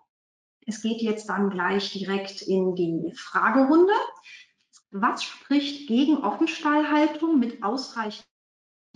Es 0.65 0.81
geht 0.81 1.01
jetzt 1.01 1.27
dann 1.27 1.49
gleich 1.49 1.91
direkt 1.91 2.41
in 2.43 2.75
die 2.75 3.11
Fragerunde. 3.15 3.93
Was 4.91 5.23
spricht 5.23 5.87
gegen 5.87 6.17
Offenstallhaltung 6.17 7.39
mit 7.39 7.63
ausreichend 7.63 8.30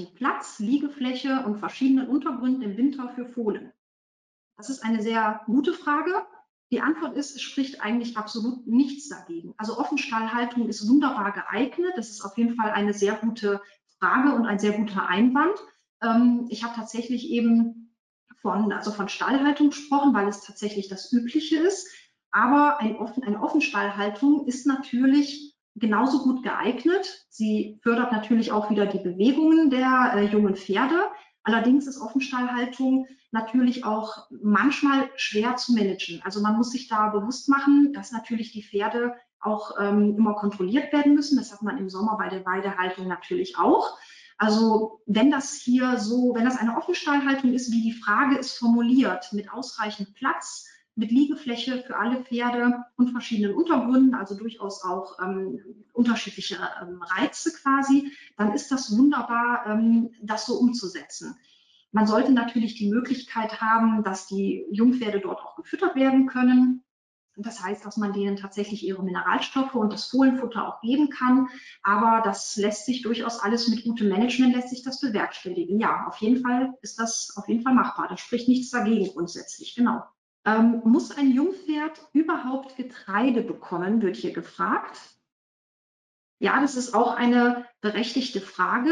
Platz, 0.03 0.59
Liegefläche 0.59 1.45
und 1.45 1.57
verschiedenen 1.57 2.09
Untergründen 2.09 2.61
im 2.61 2.75
Winter 2.75 3.07
für 3.15 3.25
Fohlen? 3.25 3.71
Das 4.57 4.69
ist 4.69 4.83
eine 4.83 5.01
sehr 5.01 5.41
gute 5.45 5.71
Frage. 5.71 6.11
Die 6.71 6.81
Antwort 6.81 7.15
ist, 7.15 7.35
es 7.35 7.41
spricht 7.41 7.81
eigentlich 7.81 8.17
absolut 8.17 8.67
nichts 8.67 9.07
dagegen. 9.07 9.53
Also 9.57 9.77
Offenstallhaltung 9.77 10.67
ist 10.67 10.89
wunderbar 10.89 11.31
geeignet. 11.31 11.93
Das 11.95 12.09
ist 12.09 12.21
auf 12.25 12.37
jeden 12.37 12.55
Fall 12.55 12.71
eine 12.71 12.93
sehr 12.93 13.13
gute 13.13 13.61
Frage 13.99 14.33
und 14.33 14.45
ein 14.45 14.59
sehr 14.59 14.73
guter 14.73 15.07
Einwand. 15.07 15.55
Ähm, 16.01 16.47
ich 16.49 16.63
habe 16.63 16.75
tatsächlich 16.75 17.29
eben 17.29 17.95
von, 18.41 18.73
also 18.73 18.91
von 18.91 19.07
Stallhaltung 19.07 19.69
gesprochen, 19.69 20.13
weil 20.13 20.27
es 20.27 20.41
tatsächlich 20.41 20.89
das 20.89 21.11
Übliche 21.13 21.57
ist. 21.57 21.87
Aber 22.31 22.81
ein 22.81 22.97
offen, 22.97 23.23
eine 23.23 23.41
Offenstallhaltung 23.41 24.45
ist 24.45 24.67
natürlich 24.67 25.55
genauso 25.76 26.23
gut 26.23 26.43
geeignet. 26.43 27.26
Sie 27.30 27.80
fördert 27.84 28.11
natürlich 28.11 28.51
auch 28.51 28.69
wieder 28.69 28.86
die 28.86 28.99
Bewegungen 28.99 29.69
der 29.69 30.13
äh, 30.15 30.26
jungen 30.26 30.55
Pferde. 30.55 31.05
Allerdings 31.43 31.86
ist 31.86 32.01
Offenstallhaltung 32.01 33.07
natürlich 33.32 33.86
auch 33.86 34.28
manchmal 34.30 35.09
schwer 35.15 35.57
zu 35.57 35.73
managen. 35.73 36.21
Also 36.23 36.41
man 36.41 36.55
muss 36.55 36.71
sich 36.71 36.88
da 36.88 37.09
bewusst 37.09 37.49
machen, 37.49 37.93
dass 37.93 38.11
natürlich 38.11 38.51
die 38.51 38.63
Pferde 38.63 39.13
auch 39.39 39.73
ähm, 39.80 40.15
immer 40.17 40.34
kontrolliert 40.34 40.91
werden 40.91 41.13
müssen. 41.13 41.38
Das 41.38 41.51
hat 41.51 41.61
man 41.61 41.78
im 41.78 41.89
Sommer 41.89 42.17
bei 42.17 42.30
der 42.30 42.45
Weidehaltung 42.45 43.07
natürlich 43.07 43.57
auch. 43.57 43.97
Also 44.38 45.01
wenn 45.05 45.32
das 45.32 45.53
hier 45.53 45.97
so, 45.97 46.34
wenn 46.36 46.45
das 46.45 46.57
eine 46.57 46.76
Offenstallhaltung 46.76 47.53
ist, 47.53 47.71
wie 47.71 47.82
die 47.82 47.93
Frage 47.93 48.38
ist 48.38 48.57
formuliert, 48.57 49.32
mit 49.32 49.51
ausreichend 49.51 50.13
Platz, 50.15 50.67
mit 50.95 51.11
Liegefläche 51.11 51.83
für 51.85 51.97
alle 51.97 52.23
Pferde 52.23 52.85
und 52.95 53.11
verschiedenen 53.11 53.53
Untergründen, 53.53 54.15
also 54.15 54.35
durchaus 54.35 54.83
auch 54.83 55.19
ähm, 55.21 55.59
unterschiedliche 55.93 56.57
ähm, 56.81 57.01
Reize 57.01 57.53
quasi, 57.53 58.13
dann 58.37 58.53
ist 58.53 58.71
das 58.71 58.97
wunderbar, 58.97 59.65
ähm, 59.67 60.11
das 60.21 60.45
so 60.45 60.55
umzusetzen. 60.55 61.35
Man 61.91 62.07
sollte 62.07 62.31
natürlich 62.31 62.75
die 62.75 62.89
Möglichkeit 62.89 63.61
haben, 63.61 64.03
dass 64.03 64.27
die 64.27 64.65
Jungpferde 64.71 65.19
dort 65.19 65.39
auch 65.39 65.55
gefüttert 65.55 65.95
werden 65.95 66.27
können. 66.27 66.83
Das 67.37 67.61
heißt, 67.61 67.85
dass 67.85 67.97
man 67.97 68.13
denen 68.13 68.37
tatsächlich 68.37 68.85
ihre 68.85 69.03
Mineralstoffe 69.03 69.75
und 69.75 69.91
das 69.91 70.05
Fohlenfutter 70.05 70.67
auch 70.67 70.81
geben 70.81 71.09
kann. 71.09 71.49
Aber 71.83 72.21
das 72.23 72.55
lässt 72.55 72.85
sich 72.85 73.01
durchaus 73.01 73.39
alles 73.39 73.67
mit 73.67 73.83
gutem 73.83 74.07
Management 74.07 74.55
lässt 74.55 74.69
sich 74.69 74.83
das 74.83 75.01
bewerkstelligen. 75.01 75.79
Ja, 75.79 76.05
auf 76.07 76.17
jeden 76.17 76.41
Fall 76.41 76.73
ist 76.81 76.99
das 76.99 77.33
auf 77.35 77.49
jeden 77.49 77.61
Fall 77.61 77.73
machbar. 77.73 78.07
Da 78.07 78.15
spricht 78.15 78.47
nichts 78.47 78.71
dagegen 78.71 79.07
grundsätzlich. 79.07 79.75
Genau. 79.75 80.01
Ähm, 80.45 80.81
muss 80.85 81.11
ein 81.11 81.31
Jungpferd 81.31 81.99
überhaupt 82.13 82.77
Getreide 82.77 83.41
bekommen, 83.41 84.01
wird 84.01 84.15
hier 84.15 84.31
gefragt. 84.31 84.99
Ja, 86.39 86.61
das 86.61 86.75
ist 86.75 86.93
auch 86.93 87.15
eine 87.15 87.65
berechtigte 87.81 88.41
Frage. 88.41 88.91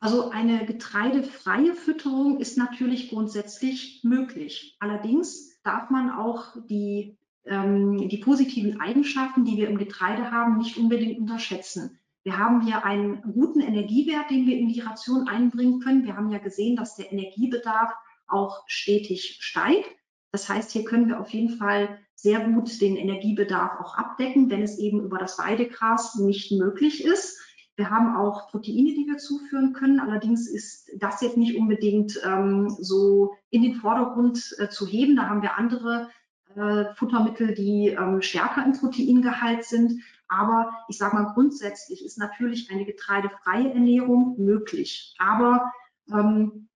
Also 0.00 0.30
eine 0.30 0.64
getreidefreie 0.66 1.74
Fütterung 1.74 2.40
ist 2.40 2.56
natürlich 2.56 3.10
grundsätzlich 3.10 4.00
möglich. 4.02 4.76
Allerdings 4.80 5.60
darf 5.62 5.90
man 5.90 6.10
auch 6.10 6.56
die, 6.68 7.18
ähm, 7.44 8.08
die 8.08 8.18
positiven 8.18 8.80
Eigenschaften, 8.80 9.44
die 9.44 9.56
wir 9.56 9.68
im 9.68 9.78
Getreide 9.78 10.30
haben, 10.30 10.58
nicht 10.58 10.76
unbedingt 10.76 11.18
unterschätzen. 11.18 12.00
Wir 12.24 12.38
haben 12.38 12.62
hier 12.62 12.84
einen 12.84 13.20
guten 13.32 13.60
Energiewert, 13.60 14.30
den 14.30 14.46
wir 14.46 14.56
in 14.56 14.68
die 14.68 14.80
Ration 14.80 15.28
einbringen 15.28 15.80
können. 15.80 16.04
Wir 16.04 16.16
haben 16.16 16.30
ja 16.30 16.38
gesehen, 16.38 16.76
dass 16.76 16.96
der 16.96 17.12
Energiebedarf 17.12 17.92
auch 18.26 18.62
stetig 18.66 19.38
steigt. 19.40 19.90
Das 20.32 20.48
heißt, 20.48 20.70
hier 20.70 20.84
können 20.84 21.08
wir 21.08 21.20
auf 21.20 21.30
jeden 21.30 21.56
Fall 21.56 21.98
sehr 22.14 22.40
gut 22.40 22.80
den 22.80 22.96
Energiebedarf 22.96 23.80
auch 23.80 23.96
abdecken, 23.96 24.50
wenn 24.50 24.62
es 24.62 24.78
eben 24.78 25.02
über 25.02 25.18
das 25.18 25.38
Weidegras 25.38 26.16
nicht 26.16 26.52
möglich 26.52 27.04
ist. 27.04 27.38
Wir 27.76 27.90
haben 27.90 28.16
auch 28.16 28.50
Proteine, 28.50 28.94
die 28.94 29.06
wir 29.06 29.18
zuführen 29.18 29.72
können. 29.72 30.00
Allerdings 30.00 30.48
ist 30.48 30.90
das 30.98 31.20
jetzt 31.20 31.36
nicht 31.36 31.56
unbedingt 31.56 32.20
ähm, 32.24 32.68
so 32.68 33.34
in 33.50 33.62
den 33.62 33.74
Vordergrund 33.74 34.54
äh, 34.58 34.68
zu 34.68 34.86
heben. 34.86 35.16
Da 35.16 35.28
haben 35.28 35.42
wir 35.42 35.58
andere 35.58 36.10
äh, 36.54 36.94
Futtermittel, 36.94 37.54
die 37.54 37.88
ähm, 37.88 38.20
stärker 38.22 38.64
im 38.64 38.72
Proteingehalt 38.72 39.64
sind. 39.64 40.02
Aber 40.28 40.72
ich 40.88 40.98
sage 40.98 41.16
mal, 41.16 41.32
grundsätzlich 41.34 42.04
ist 42.04 42.18
natürlich 42.18 42.70
eine 42.70 42.84
getreidefreie 42.84 43.72
Ernährung 43.72 44.36
möglich. 44.38 45.14
Aber 45.18 45.72
ähm, 46.10 46.68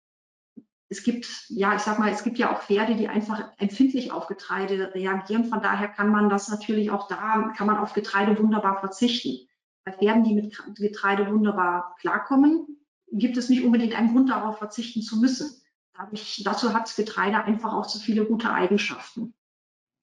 es 0.88 1.02
gibt, 1.02 1.26
ja, 1.48 1.74
ich 1.74 1.82
sag 1.82 1.98
mal, 1.98 2.10
es 2.10 2.22
gibt 2.22 2.38
ja 2.38 2.54
auch 2.54 2.62
Pferde, 2.62 2.94
die 2.94 3.08
einfach 3.08 3.50
empfindlich 3.58 4.12
auf 4.12 4.28
Getreide 4.28 4.94
reagieren. 4.94 5.44
Von 5.44 5.60
daher 5.60 5.88
kann 5.88 6.10
man 6.10 6.28
das 6.28 6.48
natürlich 6.48 6.90
auch 6.90 7.08
da, 7.08 7.52
kann 7.56 7.66
man 7.66 7.78
auf 7.78 7.92
Getreide 7.92 8.38
wunderbar 8.38 8.78
verzichten. 8.78 9.48
Bei 9.84 9.92
Pferden, 9.92 10.24
die 10.24 10.34
mit 10.34 10.56
Getreide 10.76 11.30
wunderbar 11.30 11.96
klarkommen, 12.00 12.66
gibt 13.10 13.36
es 13.36 13.48
nicht 13.48 13.64
unbedingt 13.64 13.94
einen 13.94 14.12
Grund 14.12 14.30
darauf 14.30 14.58
verzichten 14.58 15.02
zu 15.02 15.16
müssen. 15.16 15.60
Dadurch, 15.96 16.42
dazu 16.44 16.74
hat 16.74 16.94
Getreide 16.94 17.42
einfach 17.42 17.72
auch 17.72 17.86
zu 17.86 17.98
viele 17.98 18.24
gute 18.24 18.52
Eigenschaften. 18.52 19.34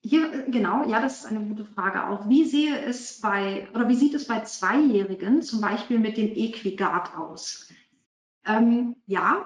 Hier, 0.02 0.34
äh, 0.34 0.52
genau, 0.52 0.88
ja, 0.90 1.00
das 1.00 1.20
ist 1.20 1.26
eine 1.26 1.46
gute 1.46 1.66
Frage 1.66 2.08
auch. 2.08 2.28
Wie 2.28 2.44
sehe 2.44 2.78
es 2.78 3.22
bei, 3.22 3.70
oder 3.74 3.88
wie 3.88 3.96
sieht 3.96 4.14
es 4.16 4.28
bei 4.28 4.42
Zweijährigen 4.42 5.42
zum 5.42 5.62
Beispiel 5.62 6.00
mit 6.00 6.18
dem 6.18 6.36
Equigard 6.36 7.16
aus? 7.16 7.70
Ähm, 8.46 8.98
ja, 9.06 9.46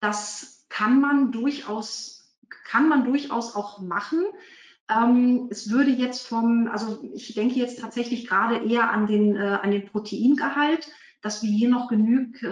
das 0.00 0.59
kann 0.70 1.00
man 1.00 1.32
durchaus, 1.32 2.34
kann 2.64 2.88
man 2.88 3.04
durchaus 3.04 3.54
auch 3.54 3.80
machen. 3.80 4.24
Ähm, 4.88 5.48
es 5.50 5.70
würde 5.70 5.90
jetzt 5.90 6.26
vom, 6.26 6.68
also 6.72 7.04
ich 7.12 7.34
denke 7.34 7.56
jetzt 7.56 7.80
tatsächlich 7.80 8.26
gerade 8.26 8.64
eher 8.64 8.90
an 8.90 9.06
den, 9.06 9.36
äh, 9.36 9.58
an 9.60 9.70
den 9.70 9.86
Proteingehalt, 9.86 10.90
dass 11.22 11.42
wir 11.42 11.50
hier 11.50 11.68
noch 11.68 11.88
genügend, 11.88 12.42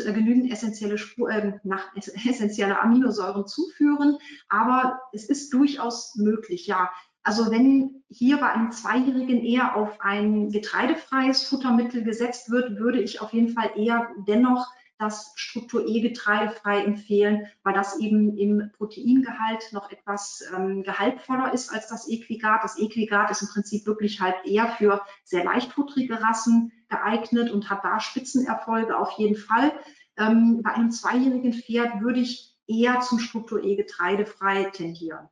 äh, 0.00 0.12
genügend 0.12 0.50
essentielle, 0.50 0.98
Spur, 0.98 1.30
äh, 1.30 1.52
nach, 1.62 1.94
essentielle 2.28 2.80
Aminosäuren 2.80 3.46
zuführen. 3.46 4.18
Aber 4.48 4.98
es 5.12 5.28
ist 5.28 5.52
durchaus 5.52 6.16
möglich, 6.16 6.66
ja. 6.66 6.90
Also 7.22 7.50
wenn 7.50 8.04
hier 8.08 8.36
bei 8.38 8.52
einem 8.52 8.70
Zweijährigen 8.70 9.42
eher 9.42 9.74
auf 9.76 10.00
ein 10.00 10.50
getreidefreies 10.50 11.44
Futtermittel 11.44 12.04
gesetzt 12.04 12.50
wird, 12.50 12.78
würde 12.78 13.00
ich 13.00 13.20
auf 13.20 13.32
jeden 13.32 13.48
Fall 13.48 13.70
eher 13.76 14.08
dennoch 14.28 14.66
das 14.98 15.32
Struktur 15.36 15.86
E 15.86 16.00
getreidefrei 16.00 16.82
empfehlen, 16.82 17.46
weil 17.62 17.74
das 17.74 17.98
eben 18.00 18.36
im 18.36 18.70
Proteingehalt 18.76 19.72
noch 19.72 19.90
etwas 19.90 20.42
ähm, 20.54 20.82
gehaltvoller 20.82 21.52
ist 21.52 21.72
als 21.72 21.88
das 21.88 22.08
Equigat. 22.08 22.64
Das 22.64 22.78
Equigat 22.78 23.30
ist 23.30 23.42
im 23.42 23.48
Prinzip 23.48 23.86
wirklich 23.86 24.20
halt 24.20 24.36
eher 24.44 24.68
für 24.68 25.02
sehr 25.24 25.44
leichtfutterige 25.44 26.22
Rassen 26.22 26.72
geeignet 26.88 27.50
und 27.50 27.68
hat 27.68 27.84
da 27.84 28.00
Spitzenerfolge 28.00 28.96
auf 28.96 29.12
jeden 29.18 29.36
Fall. 29.36 29.72
Ähm, 30.16 30.62
bei 30.62 30.72
einem 30.72 30.90
zweijährigen 30.90 31.52
Pferd 31.52 32.00
würde 32.00 32.20
ich 32.20 32.56
eher 32.66 33.00
zum 33.00 33.18
Struktur 33.18 33.62
E 33.62 33.76
getreidefrei 33.76 34.64
tendieren. 34.64 35.28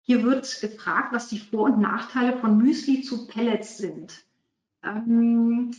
Hier 0.00 0.24
wird 0.24 0.60
gefragt, 0.60 1.12
was 1.12 1.28
die 1.28 1.38
Vor- 1.38 1.66
und 1.66 1.80
Nachteile 1.80 2.36
von 2.38 2.58
Müsli 2.58 3.02
zu 3.02 3.28
Pellets 3.28 3.78
sind. 3.78 4.24
Ähm, 4.82 5.72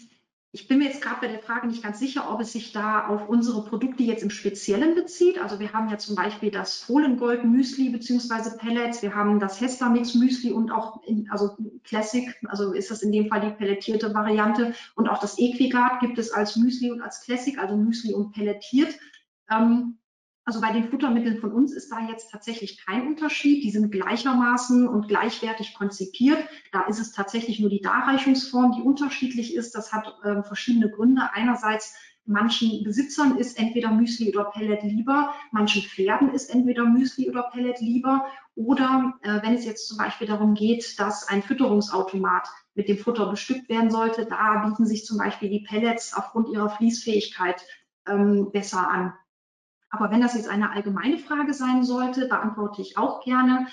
ich 0.55 0.67
bin 0.67 0.77
mir 0.77 0.85
jetzt 0.85 1.01
gerade 1.01 1.19
bei 1.19 1.27
der 1.27 1.39
Frage 1.39 1.65
nicht 1.65 1.81
ganz 1.81 1.97
sicher, 1.97 2.31
ob 2.31 2.39
es 2.39 2.53
sich 2.53 2.71
da 2.71 3.07
auf 3.07 3.27
unsere 3.27 3.65
Produkte 3.65 4.03
jetzt 4.03 4.21
im 4.21 4.29
Speziellen 4.29 4.93
bezieht. 4.93 5.39
Also 5.39 5.59
wir 5.59 5.73
haben 5.73 5.89
ja 5.89 5.97
zum 5.97 6.15
Beispiel 6.15 6.51
das 6.51 6.77
Fohlengold 6.77 7.43
Müsli 7.43 7.89
beziehungsweise 7.89 8.55
Pellets, 8.57 9.01
wir 9.01 9.15
haben 9.15 9.39
das 9.39 9.59
Hester 9.59 9.89
Mix 9.89 10.13
Müsli 10.13 10.51
und 10.51 10.69
auch 10.69 11.01
in, 11.05 11.27
also 11.31 11.57
Classic, 11.83 12.39
also 12.45 12.71
ist 12.71 12.91
das 12.91 13.01
in 13.01 13.11
dem 13.11 13.29
Fall 13.29 13.41
die 13.41 13.49
pelletierte 13.49 14.13
Variante 14.13 14.75
und 14.93 15.09
auch 15.09 15.17
das 15.17 15.39
Equigard 15.39 15.99
gibt 16.01 16.19
es 16.19 16.31
als 16.31 16.55
Müsli 16.55 16.91
und 16.91 17.01
als 17.01 17.21
Classic, 17.21 17.57
also 17.57 17.75
Müsli 17.75 18.13
und 18.13 18.31
pelletiert. 18.31 18.93
Ähm, 19.49 19.97
also 20.45 20.59
bei 20.59 20.73
den 20.73 20.89
Futtermitteln 20.89 21.37
von 21.37 21.53
uns 21.53 21.71
ist 21.71 21.89
da 21.89 21.99
jetzt 22.07 22.31
tatsächlich 22.31 22.85
kein 22.85 23.07
Unterschied. 23.07 23.63
Die 23.63 23.71
sind 23.71 23.91
gleichermaßen 23.91 24.87
und 24.87 25.07
gleichwertig 25.07 25.73
konzipiert. 25.73 26.37
Da 26.71 26.81
ist 26.83 26.99
es 26.99 27.13
tatsächlich 27.13 27.59
nur 27.59 27.69
die 27.69 27.81
Darreichungsform, 27.81 28.73
die 28.73 28.81
unterschiedlich 28.81 29.55
ist. 29.55 29.73
Das 29.73 29.93
hat 29.93 30.13
äh, 30.23 30.43
verschiedene 30.43 30.89
Gründe. 30.89 31.29
Einerseits 31.33 31.95
manchen 32.25 32.83
Besitzern 32.83 33.37
ist 33.37 33.57
entweder 33.57 33.91
Müsli 33.91 34.29
oder 34.29 34.45
Pellet 34.45 34.83
lieber, 34.83 35.33
manchen 35.51 35.81
Pferden 35.81 36.29
ist 36.29 36.53
entweder 36.53 36.85
Müsli 36.85 37.29
oder 37.29 37.43
Pellet 37.43 37.79
lieber. 37.79 38.25
Oder 38.55 39.13
äh, 39.23 39.41
wenn 39.41 39.55
es 39.55 39.65
jetzt 39.65 39.87
zum 39.87 39.97
Beispiel 39.97 40.27
darum 40.27 40.53
geht, 40.53 40.99
dass 40.99 41.27
ein 41.27 41.41
Fütterungsautomat 41.41 42.47
mit 42.75 42.87
dem 42.87 42.97
Futter 42.97 43.29
bestückt 43.29 43.69
werden 43.69 43.91
sollte, 43.91 44.25
da 44.25 44.65
bieten 44.65 44.85
sich 44.85 45.05
zum 45.05 45.17
Beispiel 45.17 45.49
die 45.49 45.65
Pellets 45.67 46.13
aufgrund 46.13 46.49
ihrer 46.49 46.69
Fließfähigkeit 46.69 47.61
ähm, 48.07 48.51
besser 48.51 48.87
an. 48.87 49.13
Aber 49.93 50.09
wenn 50.09 50.21
das 50.21 50.33
jetzt 50.33 50.49
eine 50.49 50.71
allgemeine 50.71 51.19
Frage 51.19 51.53
sein 51.53 51.83
sollte, 51.83 52.27
beantworte 52.27 52.81
ich 52.81 52.97
auch 52.97 53.23
gerne. 53.23 53.67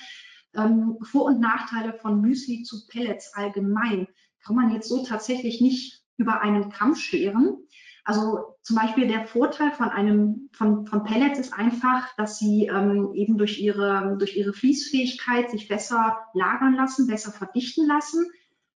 Ähm, 0.55 0.99
Vor- 1.01 1.25
und 1.25 1.41
Nachteile 1.41 1.95
von 1.95 2.21
Müsli 2.21 2.63
zu 2.63 2.87
Pellets 2.89 3.33
allgemein 3.35 4.07
kann 4.45 4.55
man 4.55 4.71
jetzt 4.71 4.89
so 4.89 5.03
tatsächlich 5.03 5.63
nicht 5.63 6.03
über 6.19 6.43
einen 6.43 6.71
Kamm 6.71 6.95
scheren. 6.95 7.57
Also 8.05 8.57
zum 8.63 8.77
Beispiel 8.77 9.07
der 9.07 9.25
Vorteil 9.25 9.71
von 9.71 9.89
einem 9.89 10.51
von, 10.53 10.87
von 10.87 11.05
Pellets 11.05 11.39
ist 11.39 11.55
einfach, 11.55 12.15
dass 12.17 12.39
sie 12.39 12.67
ähm, 12.67 13.13
eben 13.15 13.39
durch 13.39 13.59
ihre 13.59 14.17
durch 14.19 14.37
ihre 14.37 14.53
Fließfähigkeit 14.53 15.51
sich 15.51 15.69
besser 15.69 16.19
lagern 16.35 16.75
lassen, 16.75 17.07
besser 17.07 17.33
verdichten 17.33 17.87
lassen. 17.87 18.27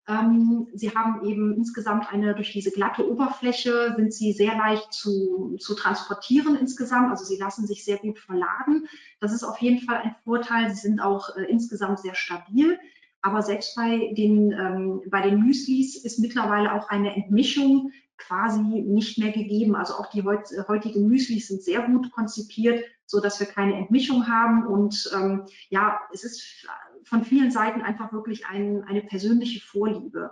Ähm, 0.07 0.67
sie 0.73 0.95
haben 0.95 1.25
eben 1.25 1.53
insgesamt 1.53 2.11
eine, 2.11 2.33
durch 2.33 2.51
diese 2.51 2.71
glatte 2.71 3.09
Oberfläche 3.09 3.93
sind 3.95 4.13
sie 4.13 4.33
sehr 4.33 4.55
leicht 4.55 4.91
zu, 4.91 5.57
zu 5.59 5.75
transportieren 5.75 6.55
insgesamt. 6.55 7.11
Also 7.11 7.23
sie 7.23 7.37
lassen 7.37 7.67
sich 7.67 7.85
sehr 7.85 7.97
gut 7.97 8.19
verladen. 8.19 8.87
Das 9.19 9.31
ist 9.31 9.43
auf 9.43 9.59
jeden 9.59 9.79
Fall 9.79 9.97
ein 9.97 10.15
Vorteil. 10.23 10.69
Sie 10.71 10.81
sind 10.81 10.99
auch 10.99 11.35
äh, 11.35 11.43
insgesamt 11.43 11.99
sehr 11.99 12.15
stabil. 12.15 12.79
Aber 13.21 13.43
selbst 13.43 13.75
bei 13.75 14.11
den, 14.17 14.51
ähm, 14.51 15.01
bei 15.09 15.21
den 15.21 15.39
Müslis 15.39 16.03
ist 16.03 16.17
mittlerweile 16.19 16.73
auch 16.73 16.89
eine 16.89 17.15
Entmischung 17.15 17.91
quasi 18.17 18.61
nicht 18.61 19.19
mehr 19.19 19.31
gegeben. 19.31 19.75
Also 19.75 19.93
auch 19.95 20.07
die 20.07 20.23
heut, 20.23 20.47
heutigen 20.67 21.07
Müslis 21.07 21.47
sind 21.47 21.61
sehr 21.61 21.81
gut 21.83 22.11
konzipiert, 22.11 22.83
so 23.05 23.19
dass 23.19 23.39
wir 23.39 23.47
keine 23.47 23.75
Entmischung 23.75 24.27
haben. 24.27 24.65
Und 24.65 25.11
ähm, 25.13 25.45
ja, 25.69 25.99
es 26.11 26.23
ist 26.23 26.65
von 27.05 27.23
vielen 27.23 27.51
Seiten 27.51 27.81
einfach 27.81 28.13
wirklich 28.13 28.45
ein, 28.45 28.83
eine 28.83 29.01
persönliche 29.01 29.59
Vorliebe. 29.59 30.31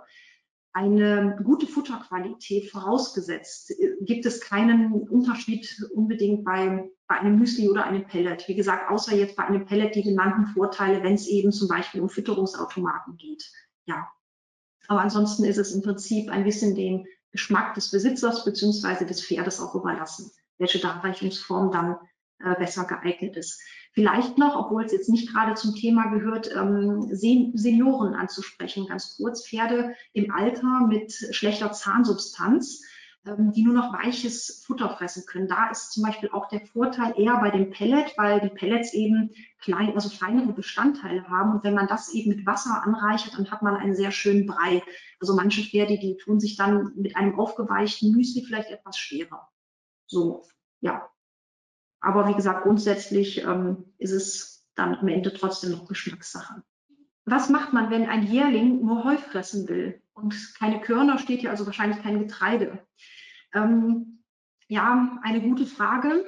Eine 0.72 1.36
gute 1.42 1.66
Futterqualität 1.66 2.70
vorausgesetzt, 2.70 3.74
gibt 4.02 4.24
es 4.24 4.40
keinen 4.40 4.92
Unterschied 5.08 5.68
unbedingt 5.92 6.44
bei, 6.44 6.88
bei 7.08 7.18
einem 7.18 7.40
Müsli 7.40 7.68
oder 7.68 7.84
einem 7.84 8.06
Pellet. 8.06 8.46
Wie 8.46 8.54
gesagt, 8.54 8.88
außer 8.88 9.16
jetzt 9.16 9.34
bei 9.34 9.44
einem 9.44 9.66
Pellet 9.66 9.96
die 9.96 10.04
genannten 10.04 10.46
Vorteile, 10.46 11.02
wenn 11.02 11.14
es 11.14 11.26
eben 11.26 11.50
zum 11.50 11.66
Beispiel 11.66 12.00
um 12.00 12.08
Fütterungsautomaten 12.08 13.16
geht. 13.16 13.50
Ja. 13.86 14.08
Aber 14.86 15.00
ansonsten 15.00 15.44
ist 15.44 15.58
es 15.58 15.72
im 15.72 15.82
Prinzip 15.82 16.30
ein 16.30 16.44
bisschen 16.44 16.76
den 16.76 17.04
Geschmack 17.32 17.74
des 17.74 17.90
Besitzers 17.90 18.44
beziehungsweise 18.44 19.06
des 19.06 19.24
Pferdes 19.24 19.60
auch 19.60 19.74
überlassen, 19.74 20.30
welche 20.58 20.78
Darreichungsform 20.78 21.72
dann 21.72 21.96
äh, 22.42 22.54
besser 22.56 22.84
geeignet 22.84 23.36
ist. 23.36 23.60
Vielleicht 23.92 24.38
noch, 24.38 24.56
obwohl 24.56 24.84
es 24.84 24.92
jetzt 24.92 25.08
nicht 25.08 25.32
gerade 25.32 25.54
zum 25.54 25.74
Thema 25.74 26.06
gehört, 26.06 26.50
ähm, 26.54 27.08
Senioren 27.10 28.14
anzusprechen, 28.14 28.86
ganz 28.86 29.16
kurz. 29.16 29.46
Pferde 29.46 29.94
im 30.12 30.30
Alter 30.30 30.86
mit 30.86 31.12
schlechter 31.32 31.72
Zahnsubstanz, 31.72 32.82
ähm, 33.26 33.52
die 33.52 33.64
nur 33.64 33.74
noch 33.74 33.92
weiches 33.92 34.64
Futter 34.64 34.88
fressen 34.96 35.24
können. 35.26 35.48
Da 35.48 35.70
ist 35.70 35.92
zum 35.92 36.04
Beispiel 36.04 36.30
auch 36.32 36.48
der 36.48 36.64
Vorteil 36.66 37.14
eher 37.18 37.36
bei 37.38 37.50
dem 37.50 37.70
Pellet, 37.70 38.14
weil 38.16 38.40
die 38.40 38.48
Pellets 38.48 38.94
eben 38.94 39.30
klein, 39.60 39.92
also 39.94 40.08
kleinere 40.08 40.52
Bestandteile 40.52 41.28
haben. 41.28 41.52
Und 41.52 41.64
wenn 41.64 41.74
man 41.74 41.88
das 41.88 42.14
eben 42.14 42.30
mit 42.30 42.46
Wasser 42.46 42.82
anreichert, 42.84 43.36
dann 43.36 43.50
hat 43.50 43.62
man 43.62 43.76
einen 43.76 43.96
sehr 43.96 44.12
schönen 44.12 44.46
Brei. 44.46 44.82
Also 45.18 45.34
manche 45.34 45.62
Pferde, 45.62 45.98
die 45.98 46.16
tun 46.16 46.38
sich 46.38 46.56
dann 46.56 46.92
mit 46.94 47.16
einem 47.16 47.38
aufgeweichten 47.38 48.12
Müsli 48.12 48.44
vielleicht 48.44 48.70
etwas 48.70 48.96
schwerer. 48.96 49.50
So, 50.06 50.44
ja, 50.80 51.09
aber 52.00 52.28
wie 52.28 52.34
gesagt, 52.34 52.64
grundsätzlich 52.64 53.42
ähm, 53.44 53.84
ist 53.98 54.12
es 54.12 54.66
dann 54.74 54.94
am 54.94 55.08
Ende 55.08 55.32
trotzdem 55.32 55.72
noch 55.72 55.86
Geschmackssache. 55.86 56.62
Was 57.26 57.48
macht 57.48 57.72
man, 57.72 57.90
wenn 57.90 58.08
ein 58.08 58.26
Jährling 58.26 58.84
nur 58.84 59.04
Heu 59.04 59.16
fressen 59.16 59.68
will 59.68 60.02
und 60.14 60.54
keine 60.58 60.80
Körner 60.80 61.18
steht 61.18 61.40
hier, 61.40 61.50
also 61.50 61.66
wahrscheinlich 61.66 62.02
kein 62.02 62.18
Getreide? 62.18 62.78
Ähm, 63.52 64.24
ja, 64.68 65.18
eine 65.22 65.42
gute 65.42 65.66
Frage. 65.66 66.24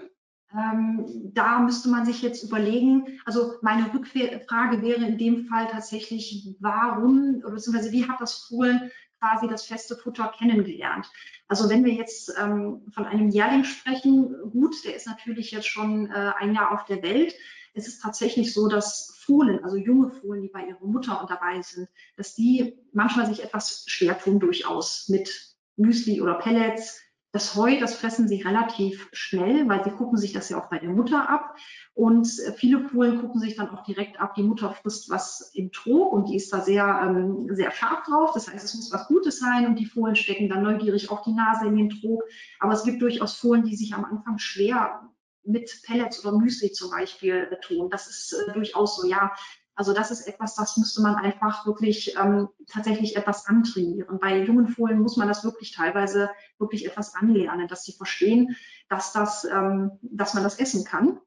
Ähm, 0.52 1.30
da 1.32 1.60
müsste 1.60 1.88
man 1.88 2.04
sich 2.04 2.20
jetzt 2.20 2.42
überlegen, 2.44 3.20
also 3.24 3.54
meine 3.62 3.92
Rückfrage 3.94 4.82
wäre 4.82 5.04
in 5.04 5.16
dem 5.16 5.46
Fall 5.46 5.66
tatsächlich, 5.68 6.54
warum, 6.60 7.40
beziehungsweise 7.40 7.90
wie 7.90 8.06
hat 8.06 8.20
das 8.20 8.34
Fohlen 8.34 8.90
quasi 9.22 9.46
das 9.46 9.64
feste 9.64 9.96
Futter 9.96 10.32
kennengelernt. 10.36 11.08
Also 11.46 11.70
wenn 11.70 11.84
wir 11.84 11.92
jetzt 11.92 12.34
ähm, 12.40 12.82
von 12.92 13.06
einem 13.06 13.28
Jährling 13.28 13.62
sprechen, 13.62 14.34
gut, 14.50 14.74
der 14.84 14.96
ist 14.96 15.06
natürlich 15.06 15.52
jetzt 15.52 15.68
schon 15.68 16.10
äh, 16.10 16.32
ein 16.38 16.54
Jahr 16.54 16.72
auf 16.72 16.84
der 16.86 17.02
Welt. 17.02 17.32
Es 17.72 17.86
ist 17.86 18.02
tatsächlich 18.02 18.52
so, 18.52 18.68
dass 18.68 19.16
Fohlen, 19.24 19.62
also 19.62 19.76
junge 19.76 20.10
Fohlen, 20.10 20.42
die 20.42 20.48
bei 20.48 20.66
ihrer 20.66 20.84
Mutter 20.84 21.24
dabei 21.28 21.62
sind, 21.62 21.88
dass 22.16 22.34
die 22.34 22.76
manchmal 22.92 23.26
sich 23.26 23.44
etwas 23.44 23.84
schwer 23.86 24.18
tun 24.18 24.40
durchaus 24.40 25.08
mit 25.08 25.54
Müsli 25.76 26.20
oder 26.20 26.34
Pellets, 26.34 27.01
das 27.32 27.56
Heu, 27.56 27.80
das 27.80 27.94
fressen 27.94 28.28
sie 28.28 28.42
relativ 28.42 29.08
schnell, 29.12 29.66
weil 29.66 29.82
sie 29.82 29.90
gucken 29.90 30.18
sich 30.18 30.34
das 30.34 30.50
ja 30.50 30.62
auch 30.62 30.68
bei 30.68 30.78
der 30.78 30.90
Mutter 30.90 31.30
ab. 31.30 31.56
Und 31.94 32.28
äh, 32.40 32.52
viele 32.52 32.86
Fohlen 32.88 33.20
gucken 33.20 33.40
sich 33.40 33.56
dann 33.56 33.70
auch 33.70 33.84
direkt 33.84 34.20
ab, 34.20 34.34
die 34.34 34.42
Mutter 34.42 34.70
frisst 34.74 35.08
was 35.08 35.50
im 35.54 35.72
Trog 35.72 36.12
und 36.12 36.28
die 36.28 36.36
ist 36.36 36.52
da 36.52 36.60
sehr, 36.60 36.84
ähm, 37.02 37.48
sehr 37.50 37.70
scharf 37.70 38.04
drauf. 38.04 38.32
Das 38.34 38.52
heißt, 38.52 38.64
es 38.64 38.74
muss 38.74 38.92
was 38.92 39.08
Gutes 39.08 39.38
sein 39.38 39.66
und 39.66 39.78
die 39.78 39.86
Fohlen 39.86 40.14
stecken 40.14 40.50
dann 40.50 40.62
neugierig 40.62 41.10
auch 41.10 41.22
die 41.22 41.32
Nase 41.32 41.66
in 41.66 41.76
den 41.76 41.90
Trog. 41.90 42.22
Aber 42.60 42.74
es 42.74 42.84
gibt 42.84 43.00
durchaus 43.00 43.34
Fohlen, 43.34 43.64
die 43.64 43.76
sich 43.76 43.94
am 43.94 44.04
Anfang 44.04 44.38
schwer 44.38 45.08
mit 45.44 45.70
Pellets 45.84 46.24
oder 46.24 46.36
Müsli 46.36 46.70
zum 46.72 46.90
Beispiel 46.90 47.48
tun. 47.62 47.88
Das 47.88 48.08
ist 48.08 48.34
äh, 48.34 48.52
durchaus 48.52 48.96
so, 48.96 49.08
ja, 49.08 49.32
also 49.74 49.94
das 49.94 50.10
ist 50.10 50.28
etwas, 50.28 50.54
das 50.54 50.76
müsste 50.76 51.00
man 51.02 51.16
einfach 51.16 51.66
wirklich 51.66 52.14
ähm, 52.16 52.48
tatsächlich 52.66 53.16
etwas 53.16 53.46
antrainieren. 53.46 54.18
Bei 54.20 54.42
jungen 54.42 54.68
Fohlen 54.68 55.00
muss 55.00 55.16
man 55.16 55.28
das 55.28 55.44
wirklich 55.44 55.72
teilweise 55.72 56.30
wirklich 56.58 56.86
etwas 56.86 57.14
anlernen, 57.14 57.68
dass 57.68 57.84
sie 57.84 57.92
verstehen, 57.92 58.56
dass, 58.88 59.12
das, 59.12 59.44
ähm, 59.44 59.92
dass 60.02 60.34
man 60.34 60.42
das 60.42 60.58
essen 60.58 60.84
kann. 60.84 61.18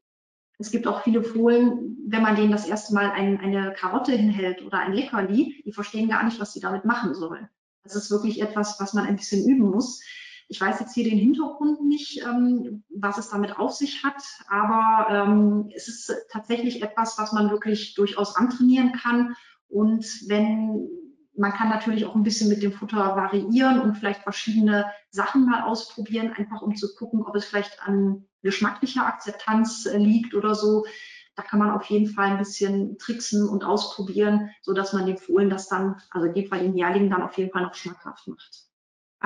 Es 0.58 0.72
gibt 0.72 0.88
auch 0.88 1.04
viele 1.04 1.24
Fohlen, 1.24 1.98
wenn 2.08 2.22
man 2.22 2.36
denen 2.36 2.52
das 2.52 2.68
erste 2.68 2.94
Mal 2.94 3.12
ein, 3.12 3.40
eine 3.40 3.74
Karotte 3.74 4.14
hinhält 4.14 4.62
oder 4.64 4.80
ein 4.80 4.94
Leckerli, 4.94 5.62
die 5.66 5.74
verstehen 5.74 6.08
gar 6.08 6.24
nicht, 6.24 6.40
was 6.40 6.54
sie 6.54 6.62
damit 6.62 6.86
machen 6.86 7.14
sollen. 7.14 7.50
Das 7.84 7.96
ist 7.96 8.10
wirklich 8.10 8.42
etwas, 8.42 8.80
was 8.80 8.94
man 8.94 9.06
ein 9.06 9.18
bisschen 9.18 9.48
üben 9.48 9.70
muss. 9.70 10.02
Ich 10.48 10.62
weiß 10.62 10.80
jetzt 10.80 10.94
hier 10.94 11.04
den 11.04 11.18
Hintergrund 11.18 11.84
nicht, 11.84 12.22
ähm, 12.22 12.84
was 12.90 13.18
es 13.18 13.30
damit 13.30 13.58
auf 13.58 13.74
sich 13.74 14.04
hat, 14.04 14.22
aber 14.48 15.08
ähm, 15.10 15.72
es 15.76 15.88
ist 15.88 16.14
tatsächlich 16.32 16.84
etwas, 16.84 17.18
was 17.18 17.34
man 17.34 17.50
wirklich 17.50 17.96
durchaus 17.96 18.36
antrainieren 18.36 18.92
kann. 18.92 19.36
Und 19.68 20.06
wenn 20.28 20.88
man 21.38 21.52
kann 21.52 21.70
natürlich 21.70 22.06
auch 22.06 22.16
ein 22.16 22.24
bisschen 22.24 22.50
mit 22.50 22.64
dem 22.64 22.72
Futter 22.72 23.16
variieren 23.16 23.82
und 23.82 23.96
vielleicht 23.96 24.24
verschiedene 24.24 24.86
Sachen 25.10 25.46
mal 25.46 25.64
ausprobieren, 25.64 26.34
einfach 26.34 26.62
um 26.62 26.76
zu 26.76 26.96
gucken, 26.96 27.26
ob 27.26 27.36
es 27.36 27.46
vielleicht 27.46 27.82
an 27.86 28.26
geschmacklicher 28.42 29.06
Akzeptanz 29.06 29.86
äh, 29.86 29.98
liegt 29.98 30.34
oder 30.34 30.56
so. 30.56 30.86
Da 31.36 31.44
kann 31.44 31.60
man 31.60 31.72
auf 31.72 31.86
jeden 31.86 32.08
Fall 32.08 32.28
ein 32.28 32.38
bisschen 32.38 32.98
tricksen 32.98 33.48
und 33.50 33.66
ausprobieren, 33.66 34.52
so 34.62 34.72
dass 34.72 34.94
man 34.94 35.06
den 35.06 35.18
Fohlen 35.18 35.50
das 35.50 35.68
dann, 35.68 36.02
also 36.12 36.28
in 36.28 36.34
dem 36.34 36.48
Fall 36.48 36.60
den 36.62 36.78
Jährlingen 36.78 37.10
dann 37.10 37.24
auf 37.24 37.38
jeden 37.38 37.52
Fall 37.52 37.64
noch 37.64 37.74
schmackhaft 37.74 38.28
macht. 38.28 38.65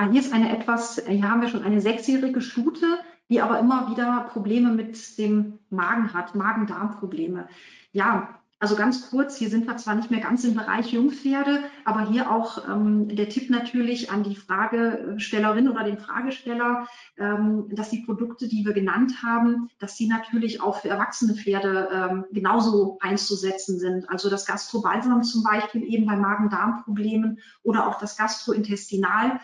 Ah, 0.00 0.08
hier 0.10 0.22
ist 0.22 0.32
eine 0.32 0.56
etwas, 0.56 1.02
hier 1.06 1.30
haben 1.30 1.42
wir 1.42 1.48
schon 1.48 1.62
eine 1.62 1.82
sechsjährige 1.82 2.40
Stute, 2.40 2.86
die 3.28 3.42
aber 3.42 3.58
immer 3.58 3.90
wieder 3.90 4.30
Probleme 4.32 4.70
mit 4.70 5.18
dem 5.18 5.58
Magen 5.68 6.14
hat, 6.14 6.34
Magen-Darm-Probleme. 6.34 7.46
Ja, 7.92 8.40
also 8.60 8.76
ganz 8.76 9.10
kurz, 9.10 9.36
hier 9.36 9.50
sind 9.50 9.66
wir 9.66 9.76
zwar 9.76 9.94
nicht 9.96 10.10
mehr 10.10 10.20
ganz 10.20 10.44
im 10.44 10.54
Bereich 10.54 10.92
Jungpferde, 10.92 11.64
aber 11.84 12.08
hier 12.08 12.30
auch 12.30 12.66
ähm, 12.66 13.14
der 13.14 13.28
Tipp 13.28 13.50
natürlich 13.50 14.10
an 14.10 14.22
die 14.22 14.36
Fragestellerin 14.36 15.68
oder 15.68 15.84
den 15.84 15.98
Fragesteller, 15.98 16.86
ähm, 17.18 17.66
dass 17.70 17.90
die 17.90 18.00
Produkte, 18.00 18.48
die 18.48 18.64
wir 18.64 18.72
genannt 18.72 19.22
haben, 19.22 19.68
dass 19.78 19.96
die 19.96 20.08
natürlich 20.08 20.62
auch 20.62 20.80
für 20.80 20.88
erwachsene 20.88 21.34
Pferde 21.34 21.88
ähm, 21.92 22.24
genauso 22.32 22.98
einzusetzen 23.00 23.78
sind. 23.78 24.08
Also 24.08 24.30
das 24.30 24.46
Gastrobalsam 24.46 25.22
zum 25.24 25.42
Beispiel 25.42 25.82
eben 25.82 26.06
bei 26.06 26.16
Magen-Darm-Problemen 26.16 27.38
oder 27.62 27.86
auch 27.86 27.98
das 27.98 28.16
Gastrointestinal 28.16 29.40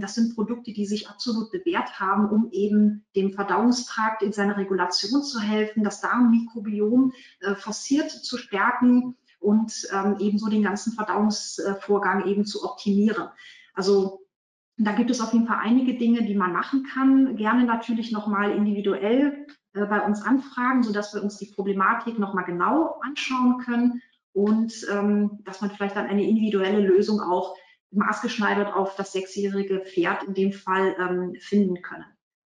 das 0.00 0.14
sind 0.14 0.34
Produkte, 0.34 0.72
die 0.72 0.86
sich 0.86 1.08
absolut 1.08 1.50
bewährt 1.52 2.00
haben, 2.00 2.28
um 2.28 2.50
eben 2.50 3.04
dem 3.14 3.32
Verdauungstrakt 3.32 4.22
in 4.22 4.32
seiner 4.32 4.56
Regulation 4.56 5.22
zu 5.22 5.40
helfen, 5.40 5.84
das 5.84 6.00
Darmmikrobiom 6.00 7.12
äh, 7.40 7.54
forciert 7.54 8.10
zu 8.10 8.36
stärken 8.36 9.16
und 9.38 9.88
ähm, 9.92 10.16
ebenso 10.18 10.48
den 10.48 10.62
ganzen 10.62 10.92
Verdauungsvorgang 10.92 12.26
eben 12.26 12.44
zu 12.44 12.64
optimieren. 12.64 13.28
Also 13.74 14.26
da 14.76 14.92
gibt 14.92 15.10
es 15.10 15.20
auf 15.20 15.32
jeden 15.32 15.46
Fall 15.46 15.58
einige 15.60 15.94
Dinge, 15.94 16.24
die 16.24 16.34
man 16.34 16.52
machen 16.52 16.84
kann. 16.84 17.36
Gerne 17.36 17.64
natürlich 17.64 18.12
nochmal 18.12 18.50
individuell 18.52 19.46
äh, 19.74 19.86
bei 19.86 20.00
uns 20.00 20.22
anfragen, 20.22 20.82
sodass 20.82 21.14
wir 21.14 21.22
uns 21.22 21.36
die 21.38 21.52
Problematik 21.54 22.18
nochmal 22.18 22.44
genau 22.44 22.98
anschauen 23.02 23.58
können 23.58 24.02
und 24.32 24.86
ähm, 24.90 25.40
dass 25.44 25.60
man 25.60 25.70
vielleicht 25.70 25.96
dann 25.96 26.06
eine 26.06 26.26
individuelle 26.26 26.80
Lösung 26.80 27.20
auch 27.20 27.56
maßgeschneidert 27.90 28.74
auf 28.74 28.96
das 28.96 29.12
sechsjährige 29.12 29.80
Pferd 29.80 30.24
in 30.24 30.34
dem 30.34 30.52
Fall 30.52 30.96
ähm, 30.98 31.34
finden 31.40 31.82
können. 31.82 32.04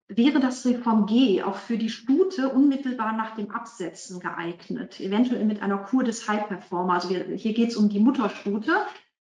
Wäre 0.08 0.40
das 0.40 0.66
Reform 0.66 1.06
G 1.06 1.42
auch 1.42 1.56
für 1.56 1.78
die 1.78 1.88
Stute 1.88 2.50
unmittelbar 2.50 3.12
nach 3.16 3.34
dem 3.34 3.50
Absetzen 3.50 4.20
geeignet, 4.20 5.00
eventuell 5.00 5.44
mit 5.44 5.62
einer 5.62 5.78
Kur 5.78 6.04
des 6.04 6.28
High 6.28 6.48
Performer? 6.48 6.94
Also 6.94 7.10
wir, 7.10 7.24
hier 7.34 7.54
geht 7.54 7.70
es 7.70 7.76
um 7.76 7.88
die 7.88 8.00
Mutterstute, 8.00 8.72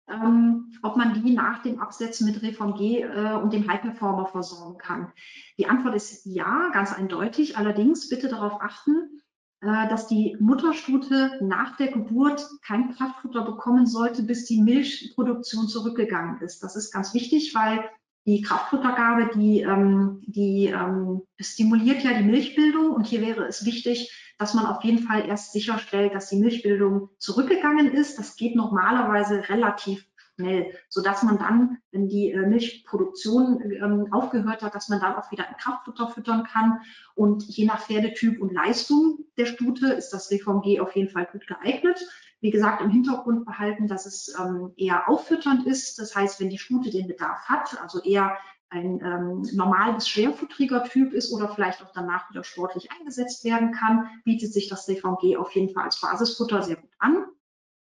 ähm, 0.07 0.71
ob 0.81 0.95
man 0.95 1.13
die 1.21 1.33
nach 1.33 1.61
dem 1.63 1.79
Absetzen 1.79 2.25
mit 2.25 2.41
Reform 2.41 2.75
G 2.75 3.01
äh, 3.01 3.33
und 3.33 3.51
dem 3.51 3.69
High 3.69 3.81
Performer 3.81 4.27
versorgen 4.27 4.77
kann. 4.77 5.11
Die 5.57 5.67
Antwort 5.67 5.95
ist 5.95 6.25
ja, 6.25 6.69
ganz 6.71 6.93
eindeutig. 6.93 7.57
Allerdings 7.57 8.07
bitte 8.07 8.29
darauf 8.29 8.61
achten, 8.61 9.21
dass 9.61 10.07
die 10.07 10.37
Mutterstute 10.39 11.37
nach 11.41 11.75
der 11.77 11.91
Geburt 11.91 12.47
kein 12.65 12.95
Kraftfutter 12.95 13.43
bekommen 13.43 13.85
sollte, 13.85 14.23
bis 14.23 14.45
die 14.45 14.61
Milchproduktion 14.61 15.67
zurückgegangen 15.67 16.41
ist. 16.41 16.63
Das 16.63 16.75
ist 16.75 16.91
ganz 16.91 17.13
wichtig, 17.13 17.53
weil 17.53 17.83
die 18.25 18.41
Kraftfuttergabe, 18.41 19.31
die, 19.35 19.61
ähm, 19.61 20.21
die 20.27 20.67
ähm, 20.67 21.21
stimuliert 21.39 22.03
ja 22.03 22.13
die 22.13 22.25
Milchbildung 22.25 22.91
und 22.91 23.07
hier 23.07 23.21
wäre 23.21 23.45
es 23.47 23.65
wichtig, 23.65 24.13
dass 24.37 24.53
man 24.53 24.65
auf 24.65 24.83
jeden 24.83 24.99
Fall 24.99 25.27
erst 25.27 25.51
sicherstellt, 25.51 26.13
dass 26.13 26.29
die 26.29 26.39
Milchbildung 26.39 27.09
zurückgegangen 27.17 27.91
ist. 27.91 28.17
Das 28.19 28.35
geht 28.35 28.55
normalerweise 28.55 29.49
relativ 29.49 30.08
schnell, 30.39 30.73
sodass 30.87 31.23
man 31.23 31.37
dann, 31.37 31.77
wenn 31.91 32.07
die 32.07 32.31
äh, 32.31 32.47
Milchproduktion 32.47 33.61
ähm, 33.71 34.07
aufgehört 34.11 34.63
hat, 34.63 34.73
dass 34.73 34.89
man 34.89 34.99
dann 34.99 35.15
auch 35.15 35.31
wieder 35.31 35.47
ein 35.47 35.57
Kraftfutter 35.57 36.07
füttern 36.07 36.45
kann. 36.45 36.79
Und 37.13 37.43
je 37.43 37.65
nach 37.65 37.81
Pferdetyp 37.81 38.41
und 38.41 38.53
Leistung 38.53 39.25
der 39.37 39.45
Stute 39.45 39.87
ist 39.87 40.11
das 40.11 40.31
Reform 40.31 40.61
G 40.61 40.79
auf 40.79 40.95
jeden 40.95 41.09
Fall 41.09 41.27
gut 41.31 41.45
geeignet. 41.45 41.99
Wie 42.41 42.51
gesagt, 42.51 42.81
im 42.81 42.89
Hintergrund 42.89 43.45
behalten, 43.45 43.87
dass 43.87 44.05
es 44.05 44.33
ähm, 44.39 44.71
eher 44.77 45.09
auffütternd 45.09 45.67
ist. 45.67 45.99
Das 45.99 46.15
heißt, 46.15 46.39
wenn 46.39 46.49
die 46.49 46.57
Stute 46.57 46.89
den 46.89 47.07
Bedarf 47.07 47.49
hat, 47.49 47.81
also 47.81 48.01
eher 48.01 48.37
ein 48.69 49.01
ähm, 49.03 49.41
normal 49.53 49.93
bis 49.93 50.07
schwerfutteriger 50.07 50.83
Typ 50.85 51.11
ist 51.11 51.33
oder 51.33 51.49
vielleicht 51.49 51.83
auch 51.83 51.91
danach 51.93 52.29
wieder 52.29 52.43
sportlich 52.43 52.89
eingesetzt 52.97 53.43
werden 53.43 53.71
kann, 53.71 54.07
bietet 54.23 54.53
sich 54.53 54.69
das 54.69 54.85
DVG 54.85 55.37
auf 55.37 55.51
jeden 55.53 55.73
Fall 55.73 55.85
als 55.85 55.99
Basisfutter 55.99 56.61
sehr 56.61 56.77
gut 56.77 56.91
an. 56.99 57.25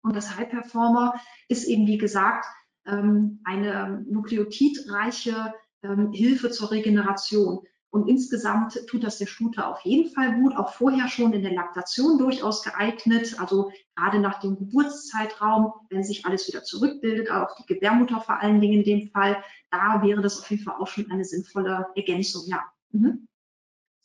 Und 0.04 0.16
das 0.16 0.36
High 0.36 0.49
Performer 0.49 1.14
ist 1.47 1.66
eben, 1.66 1.88
wie 1.88 1.97
gesagt, 1.97 2.45
ähm, 2.86 3.39
eine 3.43 4.04
nukleotidreiche 4.10 5.54
ähm, 5.84 6.12
Hilfe 6.12 6.49
zur 6.52 6.72
Regeneration. 6.72 7.62
Und 7.91 8.08
insgesamt 8.08 8.88
tut 8.88 9.04
das 9.04 9.18
der 9.18 9.26
Stute 9.26 9.68
auf 9.68 9.82
jeden 9.82 10.10
Fall 10.12 10.39
gut, 10.39 10.56
auch 10.56 10.72
vorher 10.74 11.10
schon 11.10 11.34
in 11.34 11.43
der 11.43 11.54
Laktation 11.54 12.18
durchaus 12.18 12.64
geeignet. 12.64 13.38
Also 13.38 13.70
gerade 13.95 14.20
nach 14.20 14.39
dem 14.39 14.58
Geburtszeitraum, 14.58 15.74
wenn 15.89 16.04
sich 16.04 16.26
alles 16.26 16.47
wieder 16.47 16.64
zurückbildet, 16.64 17.30
auch 17.30 17.54
die 17.58 17.66
Gebärmutter 17.66 18.22
vor 18.22 18.39
allen 18.39 18.62
Dingen 18.62 18.80
in 18.80 18.86
dem 18.86 19.10
Fall, 19.10 19.43
da 19.72 20.02
wäre 20.02 20.22
das 20.22 20.39
auf 20.39 20.49
jeden 20.49 20.64
Fall 20.64 20.76
auch 20.80 20.88
schon 20.88 21.12
eine 21.12 21.26
sinnvolle 21.26 21.88
Ergänzung, 21.95 22.43
ja. 22.47 22.64
Mhm. 22.91 23.28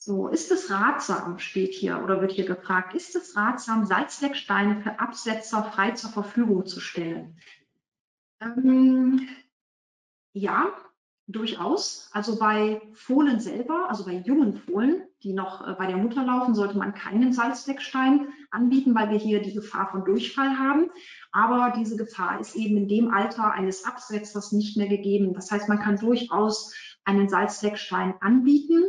So, 0.07 0.28
ist 0.28 0.52
es 0.52 0.70
ratsam, 0.70 1.40
steht 1.40 1.74
hier 1.74 2.00
oder 2.00 2.20
wird 2.20 2.30
hier 2.30 2.46
gefragt, 2.46 2.94
ist 2.94 3.16
es 3.16 3.34
ratsam, 3.34 3.86
Salzlecksteine 3.86 4.80
für 4.80 5.00
Absetzer 5.00 5.64
frei 5.64 5.90
zur 5.90 6.11
Verfügung 6.11 6.64
zu 6.64 6.78
stellen? 6.78 7.36
Ähm, 8.40 9.28
ja, 10.32 10.68
durchaus. 11.26 12.09
Also 12.12 12.38
bei 12.38 12.80
Fohlen 12.92 13.40
selber, 13.40 13.86
also 13.88 14.04
bei 14.04 14.12
jungen 14.12 14.54
Fohlen, 14.54 15.02
die 15.24 15.32
noch 15.32 15.66
äh, 15.66 15.74
bei 15.76 15.88
der 15.88 15.96
Mutter 15.96 16.22
laufen, 16.22 16.54
sollte 16.54 16.78
man 16.78 16.94
keinen 16.94 17.32
Salzleckstein 17.32 18.28
anbieten, 18.52 18.94
weil 18.94 19.11
wir 19.11 19.18
hier 19.18 19.42
die 19.42 19.54
Gefahr 19.54 19.90
von 19.90 20.04
Durchfall 20.04 20.57
haben. 20.57 20.88
Aber 21.32 21.74
diese 21.76 21.96
Gefahr 21.96 22.38
ist 22.38 22.54
eben 22.54 22.76
in 22.76 22.86
dem 22.86 23.12
Alter 23.12 23.50
eines 23.50 23.84
Absetzers 23.84 24.52
nicht 24.52 24.76
mehr 24.76 24.86
gegeben. 24.86 25.34
Das 25.34 25.50
heißt, 25.50 25.68
man 25.68 25.80
kann 25.80 25.96
durchaus 25.96 26.72
einen 27.04 27.28
Salzleckstein 27.28 28.14
anbieten 28.20 28.84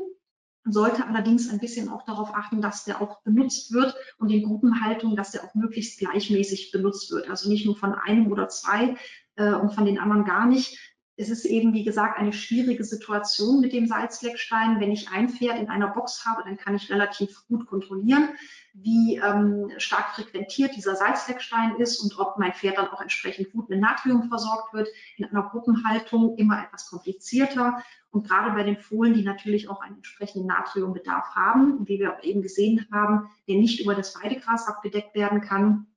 sollte 0.72 1.06
allerdings 1.06 1.50
ein 1.50 1.60
bisschen 1.60 1.90
auch 1.90 2.04
darauf 2.04 2.34
achten, 2.34 2.62
dass 2.62 2.86
der 2.86 3.02
auch 3.02 3.22
benutzt 3.24 3.74
wird 3.74 3.96
und 4.18 4.30
in 4.30 4.44
Gruppenhaltung, 4.44 5.16
dass 5.16 5.32
der 5.32 5.44
auch 5.44 5.56
möglichst 5.56 6.00
gleichmäßig 6.00 6.72
benutzt 6.72 7.12
wird. 7.12 7.30
Also 7.30 7.50
nicht 7.50 7.66
nur 7.66 7.76
von 7.76 7.94
einem 7.94 8.32
oder 8.32 8.50
zwei 8.50 8.96
äh, 9.36 9.54
und 9.54 9.74
von 9.74 9.86
den 9.86 10.00
anderen 10.00 10.26
gar 10.26 10.46
nicht. 10.46 10.97
Es 11.20 11.30
ist 11.30 11.46
eben, 11.46 11.74
wie 11.74 11.84
gesagt, 11.84 12.20
eine 12.20 12.32
schwierige 12.32 12.84
Situation 12.84 13.60
mit 13.60 13.74
dem 13.74 13.88
Salzleckstein. 13.88 14.80
Wenn 14.80 14.92
ich 14.92 15.10
ein 15.10 15.30
Pferd 15.30 15.58
in 15.58 15.68
einer 15.68 15.88
Box 15.88 16.28
habe, 16.28 16.44
dann 16.44 16.58
kann 16.58 16.76
ich 16.76 16.92
relativ 16.92 17.44
gut 17.48 17.66
kontrollieren, 17.66 18.30
wie 18.74 19.16
ähm, 19.18 19.72
stark 19.78 20.14
frequentiert 20.14 20.76
dieser 20.76 20.96
Salzleckstein 20.96 21.78
ist 21.78 22.00
und 22.02 22.20
ob 22.20 22.38
mein 22.38 22.54
Pferd 22.54 22.78
dann 22.78 22.90
auch 22.90 23.02
entsprechend 23.02 23.52
gut 23.52 23.68
mit 23.68 23.80
Natrium 23.80 24.30
versorgt 24.30 24.74
wird. 24.74 24.90
In 25.18 25.26
einer 25.26 25.50
Gruppenhaltung 25.50 26.38
immer 26.38 26.64
etwas 26.64 26.88
komplizierter. 26.88 27.82
Und 28.12 28.28
gerade 28.28 28.52
bei 28.52 28.62
den 28.62 28.78
Fohlen, 28.78 29.16
die 29.16 29.24
natürlich 29.24 29.70
auch 29.70 29.82
einen 29.82 29.96
entsprechenden 29.96 30.48
Natriumbedarf 30.48 31.34
haben, 31.34 31.88
wie 31.88 32.00
wir 32.00 32.14
auch 32.14 32.24
eben 32.24 32.44
gesehen 32.44 32.88
haben, 32.92 33.32
der 33.48 33.56
nicht 33.56 33.82
über 33.82 33.96
das 33.96 34.16
Weidegras 34.22 34.68
abgedeckt 34.68 35.16
werden 35.16 35.42
kann, 35.42 35.88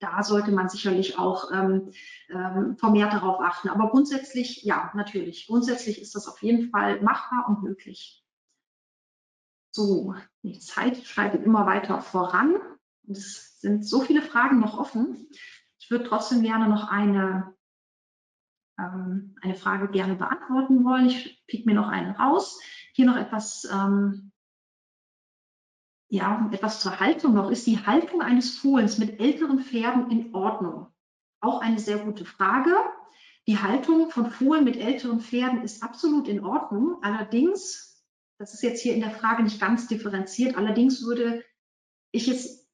da 0.00 0.22
sollte 0.22 0.50
man 0.50 0.68
sicherlich 0.68 1.18
auch 1.18 1.52
ähm, 1.52 1.92
ähm, 2.30 2.76
vermehrt 2.78 3.12
darauf 3.12 3.40
achten. 3.40 3.68
Aber 3.68 3.90
grundsätzlich, 3.90 4.64
ja, 4.64 4.90
natürlich. 4.94 5.46
Grundsätzlich 5.46 6.00
ist 6.00 6.14
das 6.14 6.26
auf 6.26 6.42
jeden 6.42 6.70
Fall 6.70 7.00
machbar 7.02 7.46
und 7.48 7.62
möglich. 7.62 8.24
So, 9.72 10.14
die 10.42 10.58
Zeit 10.58 11.04
schreitet 11.04 11.44
immer 11.44 11.66
weiter 11.66 12.00
voran. 12.00 12.56
Und 13.06 13.16
es 13.16 13.60
sind 13.60 13.86
so 13.86 14.00
viele 14.00 14.22
Fragen 14.22 14.58
noch 14.58 14.78
offen. 14.78 15.28
Ich 15.78 15.90
würde 15.90 16.04
trotzdem 16.04 16.42
gerne 16.42 16.68
noch 16.68 16.88
eine, 16.88 17.54
ähm, 18.78 19.36
eine 19.42 19.54
Frage 19.54 19.88
gerne 19.88 20.16
beantworten 20.16 20.84
wollen. 20.84 21.06
Ich 21.06 21.44
pick 21.46 21.66
mir 21.66 21.74
noch 21.74 21.88
eine 21.88 22.16
raus. 22.16 22.58
Hier 22.94 23.06
noch 23.06 23.16
etwas, 23.16 23.68
ähm, 23.70 24.29
ja, 26.10 26.50
etwas 26.52 26.80
zur 26.80 27.00
Haltung 27.00 27.34
noch. 27.34 27.50
Ist 27.50 27.66
die 27.66 27.86
Haltung 27.86 28.20
eines 28.20 28.58
Fohlens 28.58 28.98
mit 28.98 29.20
älteren 29.20 29.60
Pferden 29.60 30.10
in 30.10 30.34
Ordnung? 30.34 30.88
Auch 31.40 31.62
eine 31.62 31.78
sehr 31.78 31.98
gute 31.98 32.26
Frage. 32.26 32.74
Die 33.46 33.58
Haltung 33.58 34.10
von 34.10 34.30
Fohlen 34.30 34.64
mit 34.64 34.76
älteren 34.76 35.20
Pferden 35.20 35.62
ist 35.62 35.82
absolut 35.82 36.28
in 36.28 36.44
Ordnung. 36.44 36.98
Allerdings 37.02 37.90
das 38.40 38.54
ist 38.54 38.62
jetzt 38.62 38.80
hier 38.80 38.94
in 38.94 39.02
der 39.02 39.10
Frage 39.10 39.42
nicht 39.42 39.60
ganz 39.60 39.86
differenziert. 39.86 40.56
Allerdings 40.56 41.04
würde 41.04 41.44
ich 42.10 42.26
jetzt 42.26 42.66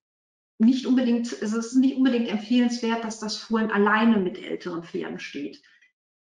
nicht 0.58 0.86
unbedingt, 0.86 1.26
es 1.26 1.52
ist 1.52 1.74
nicht 1.74 1.96
unbedingt 1.96 2.28
empfehlenswert, 2.28 3.02
dass 3.02 3.18
das 3.18 3.36
Fohlen 3.36 3.72
alleine 3.72 4.18
mit 4.18 4.38
älteren 4.38 4.84
Pferden 4.84 5.18
steht. 5.18 5.60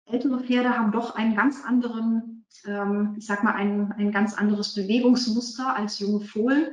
Ältere 0.06 0.38
Pferde 0.38 0.78
haben 0.78 0.92
doch 0.92 1.16
einen 1.16 1.34
ganz 1.34 1.64
anderen, 1.64 2.46
ähm, 2.66 3.16
ich 3.18 3.26
sag 3.26 3.42
mal, 3.42 3.54
ein, 3.54 3.90
ein 3.90 4.12
ganz 4.12 4.34
anderes 4.34 4.74
Bewegungsmuster 4.74 5.74
als 5.74 5.98
junge 5.98 6.20
Fohlen. 6.20 6.68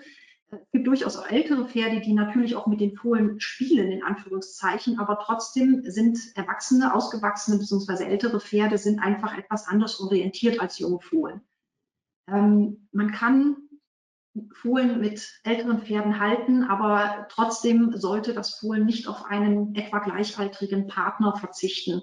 Es 0.51 0.71
gibt 0.71 0.87
durchaus 0.87 1.15
auch 1.15 1.27
ältere 1.29 1.67
Pferde, 1.67 2.01
die 2.01 2.13
natürlich 2.13 2.55
auch 2.55 2.65
mit 2.65 2.81
den 2.81 2.95
Fohlen 2.95 3.39
spielen, 3.39 3.91
in 3.91 4.03
Anführungszeichen, 4.03 4.99
aber 4.99 5.19
trotzdem 5.19 5.83
sind 5.85 6.17
erwachsene, 6.35 6.93
ausgewachsene 6.93 7.59
bzw. 7.59 8.05
ältere 8.05 8.39
Pferde 8.39 8.77
sind 8.77 8.99
einfach 8.99 9.37
etwas 9.37 9.67
anders 9.67 9.99
orientiert 9.99 10.59
als 10.59 10.79
junge 10.79 10.99
Fohlen. 11.01 11.41
Ähm, 12.27 12.87
man 12.91 13.11
kann 13.11 13.57
Fohlen 14.53 14.99
mit 14.99 15.39
älteren 15.43 15.81
Pferden 15.81 16.19
halten, 16.19 16.63
aber 16.63 17.27
trotzdem 17.29 17.95
sollte 17.95 18.33
das 18.33 18.55
Fohlen 18.55 18.85
nicht 18.85 19.07
auf 19.07 19.25
einen 19.25 19.75
etwa 19.75 19.99
gleichaltrigen 19.99 20.87
Partner 20.87 21.35
verzichten. 21.35 22.01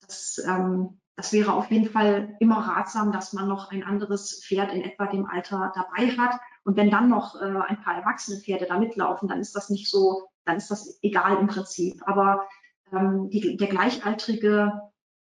Das 0.00 0.38
ähm, 0.44 1.00
das 1.16 1.32
wäre 1.32 1.52
auf 1.52 1.70
jeden 1.70 1.88
Fall 1.88 2.36
immer 2.40 2.58
ratsam, 2.58 3.12
dass 3.12 3.32
man 3.32 3.48
noch 3.48 3.70
ein 3.70 3.84
anderes 3.84 4.44
Pferd 4.44 4.72
in 4.72 4.82
etwa 4.82 5.06
dem 5.06 5.26
Alter 5.26 5.72
dabei 5.74 6.10
hat. 6.16 6.40
Und 6.64 6.76
wenn 6.76 6.90
dann 6.90 7.08
noch 7.08 7.40
äh, 7.40 7.44
ein 7.44 7.80
paar 7.82 7.94
erwachsene 7.94 8.40
Pferde 8.40 8.66
da 8.66 8.78
mitlaufen, 8.78 9.28
dann 9.28 9.40
ist 9.40 9.54
das 9.54 9.70
nicht 9.70 9.88
so, 9.88 10.28
dann 10.44 10.56
ist 10.56 10.70
das 10.70 10.98
egal 11.02 11.36
im 11.38 11.46
Prinzip. 11.46 12.02
Aber 12.06 12.48
ähm, 12.92 13.30
die, 13.30 13.56
der 13.56 13.68
gleichaltrige 13.68 14.80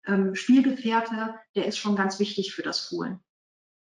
ähm, 0.06 0.34
Spielgefährte, 0.34 1.34
der 1.56 1.66
ist 1.66 1.78
schon 1.78 1.96
ganz 1.96 2.20
wichtig 2.20 2.55
für 2.55 2.62
das 2.62 2.80
Fohlen. 2.80 3.20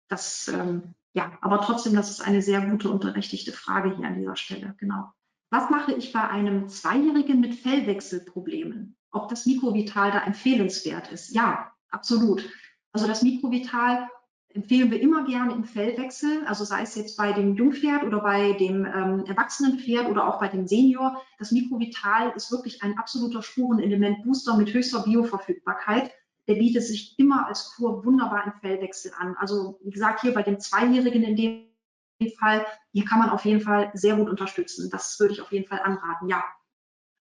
Das, 0.08 0.48
ähm, 0.48 0.96
ja, 1.14 1.38
aber 1.42 1.62
trotzdem, 1.62 1.96
das 1.96 2.10
ist 2.10 2.22
eine 2.22 2.42
sehr 2.42 2.62
gute 2.62 2.90
und 2.90 3.02
berechtigte 3.02 3.52
Frage 3.52 3.96
hier 3.96 4.08
an 4.08 4.16
dieser 4.16 4.36
Stelle, 4.36 4.76
genau. 4.80 5.12
Was 5.52 5.70
mache 5.70 5.94
ich 5.94 6.12
bei 6.12 6.28
einem 6.28 6.70
Zweijährigen 6.70 7.40
mit 7.40 7.54
Fellwechselproblemen? 7.54 8.98
Ob 9.12 9.30
das 9.30 9.46
Mikrovital 9.46 10.12
da 10.12 10.24
empfehlenswert 10.24 11.12
ist? 11.12 11.36
Ja, 11.36 11.73
absolut. 11.94 12.50
Also 12.92 13.08
das 13.08 13.24
Mikrovital 13.24 14.08
empfehlen 14.54 14.92
wir 14.92 15.02
immer 15.02 15.26
gerne 15.26 15.54
im 15.54 15.64
Fellwechsel, 15.64 16.46
also 16.46 16.64
sei 16.64 16.84
es 16.84 16.96
jetzt 16.96 17.18
bei 17.18 17.34
dem 17.34 17.56
Jungpferd 17.56 18.04
oder 18.04 18.20
bei 18.20 18.54
dem 18.54 18.86
ähm, 18.86 19.26
erwachsenen 19.26 19.80
Pferd 19.80 20.08
oder 20.08 20.28
auch 20.28 20.40
bei 20.40 20.48
dem 20.48 20.68
Senior. 20.68 21.22
Das 21.40 21.52
Mikrovital 21.52 22.32
ist 22.36 22.52
wirklich 22.52 22.84
ein 22.84 22.98
absoluter 23.00 23.42
Spurenelement-Booster 23.42 24.56
mit 24.58 24.72
höchster 24.74 25.04
Bioverfügbarkeit. 25.04 26.12
Der 26.48 26.56
bietet 26.56 26.84
sich 26.84 27.18
immer 27.18 27.48
als 27.48 27.74
Kur 27.76 28.06
wunderbar 28.06 28.46
im 28.46 28.54
Fellwechsel 28.60 29.12
an. 29.18 29.36
Also 29.38 29.80
wie 29.84 29.92
gesagt, 29.92 30.22
hier 30.22 30.34
bei 30.34 30.44
dem 30.44 30.60
Zweijährigen 30.60 31.24
in 31.24 31.36
dem 31.36 32.32
Fall, 32.40 32.66
hier 32.92 33.06
kann 33.06 33.20
man 33.20 33.30
auf 33.30 33.46
jeden 33.46 33.62
Fall 33.62 33.90
sehr 33.94 34.16
gut 34.18 34.30
unterstützen. 34.30 34.90
Das 34.92 35.20
würde 35.20 35.34
ich 35.34 35.42
auf 35.42 35.52
jeden 35.52 35.68
Fall 35.68 35.80
anraten, 35.80 36.30
ja. 36.30 36.44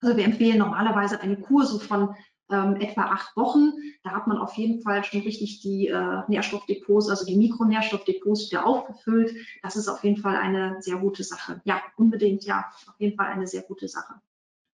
Also 0.01 0.17
wir 0.17 0.25
empfehlen 0.25 0.59
normalerweise 0.59 1.19
eine 1.21 1.37
Kur 1.39 1.65
so 1.65 1.79
von 1.79 2.15
ähm, 2.51 2.75
etwa 2.75 3.03
acht 3.03 3.35
Wochen. 3.35 3.73
Da 4.03 4.11
hat 4.11 4.27
man 4.27 4.37
auf 4.37 4.53
jeden 4.55 4.81
Fall 4.81 5.03
schon 5.03 5.21
richtig 5.21 5.61
die 5.61 5.87
äh, 5.87 6.21
Nährstoffdepots, 6.27 7.09
also 7.09 7.25
die 7.25 7.37
Mikronährstoffdepots 7.37 8.51
wieder 8.51 8.65
aufgefüllt. 8.65 9.35
Das 9.61 9.75
ist 9.75 9.87
auf 9.87 10.03
jeden 10.03 10.17
Fall 10.17 10.35
eine 10.35 10.81
sehr 10.81 10.97
gute 10.97 11.23
Sache. 11.23 11.61
Ja, 11.63 11.81
unbedingt, 11.97 12.45
ja, 12.45 12.65
auf 12.87 12.99
jeden 12.99 13.17
Fall 13.17 13.27
eine 13.27 13.47
sehr 13.47 13.63
gute 13.63 13.87
Sache. 13.87 14.15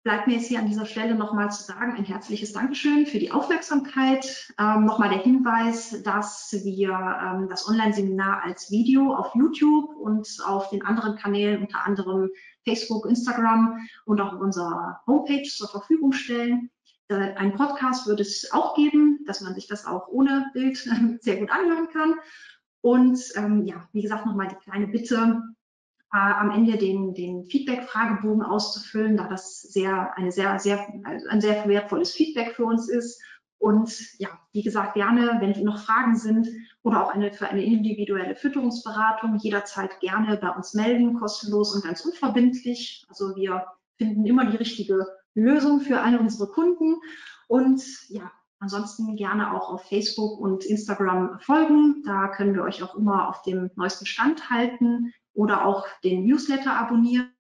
Bleibt 0.04 0.28
mir 0.28 0.34
jetzt 0.34 0.48
hier 0.48 0.60
an 0.60 0.68
dieser 0.68 0.86
Stelle 0.86 1.16
nochmal 1.16 1.50
zu 1.50 1.64
sagen, 1.64 1.94
ein 1.96 2.04
herzliches 2.04 2.52
Dankeschön 2.52 3.06
für 3.06 3.20
die 3.20 3.32
Aufmerksamkeit. 3.32 4.54
Ähm, 4.60 4.84
nochmal 4.84 5.08
der 5.08 5.20
Hinweis, 5.20 6.04
dass 6.04 6.52
wir 6.52 6.90
ähm, 6.92 7.48
das 7.48 7.70
Online-Seminar 7.70 8.44
als 8.44 8.70
Video 8.70 9.16
auf 9.16 9.34
YouTube 9.34 9.96
und 9.96 10.28
auf 10.46 10.70
den 10.72 10.84
anderen 10.84 11.16
Kanälen, 11.16 11.62
unter 11.62 11.86
anderem 11.86 12.30
Facebook, 12.66 13.06
Instagram 13.06 13.78
und 14.04 14.20
auch 14.20 14.34
auf 14.34 14.42
unserer 14.42 15.00
Homepage 15.08 15.48
zur 15.48 15.70
Verfügung 15.70 16.12
stellen. 16.12 16.70
Äh, 17.14 17.36
ein 17.36 17.54
Podcast 17.54 18.08
wird 18.08 18.20
es 18.20 18.52
auch 18.52 18.76
geben, 18.76 19.20
dass 19.26 19.42
man 19.42 19.54
sich 19.54 19.68
das 19.68 19.86
auch 19.86 20.08
ohne 20.08 20.50
Bild 20.54 20.78
sehr 21.22 21.38
gut 21.38 21.52
anhören 21.52 21.88
kann. 21.90 22.16
Und 22.82 23.20
ähm, 23.36 23.66
ja, 23.66 23.88
wie 23.94 24.02
gesagt, 24.02 24.26
nochmal 24.26 24.48
die 24.50 24.70
kleine 24.70 24.88
Bitte, 24.88 25.42
äh, 26.12 26.18
am 26.18 26.52
Ende 26.52 26.78
den, 26.78 27.14
den 27.14 27.46
Feedback-Fragebogen 27.46 28.44
auszufüllen, 28.44 29.16
da 29.16 29.28
das 29.28 29.62
sehr, 29.62 30.18
eine 30.18 30.32
sehr, 30.32 30.60
sehr, 30.60 30.86
ein 31.04 31.42
sehr 31.42 31.68
wertvolles 31.68 32.12
Feedback 32.12 32.56
für 32.56 32.66
uns 32.66 32.90
ist. 32.90 33.22
Und 33.58 34.20
ja, 34.20 34.28
wie 34.52 34.64
gesagt, 34.64 34.96
gerne, 34.96 35.38
wenn 35.40 35.64
noch 35.64 35.80
Fragen 35.80 36.18
sind 36.18 36.50
oder 36.82 37.06
auch 37.06 37.14
eine, 37.14 37.32
für 37.32 37.48
eine 37.48 37.64
individuelle 37.64 38.36
Fütterungsberatung, 38.36 39.38
jederzeit 39.38 40.02
gerne 40.02 40.36
bei 40.38 40.50
uns 40.50 40.74
melden, 40.74 41.18
kostenlos 41.18 41.74
und 41.74 41.86
ganz 41.86 42.02
unverbindlich. 42.02 43.06
Also 43.08 43.36
wir 43.38 43.66
finden 43.98 44.26
immer 44.26 44.46
die 44.46 44.58
richtige 44.58 45.06
Lösung 45.36 45.82
für 45.82 46.02
alle 46.02 46.20
unsere 46.20 46.48
Kunden. 46.50 46.96
Und 47.48 47.84
ja, 48.10 48.32
ansonsten 48.60 49.16
gerne 49.16 49.54
auch 49.54 49.70
auf 49.70 49.88
Facebook 49.88 50.40
und 50.40 50.66
Instagram 50.66 51.40
folgen. 51.40 52.04
Da 52.06 52.30
können 52.30 52.56
wir 52.56 52.64
euch 52.64 52.82
auch 52.84 52.96
immer 52.96 53.30
auf 53.30 53.42
dem 53.44 53.70
neuesten 53.76 54.06
Stand 54.06 54.50
halten 54.50 55.14
oder 55.34 55.66
auch 55.66 55.86
den 56.04 56.26
Newsletter 56.26 56.74
abonnieren, 56.74 57.32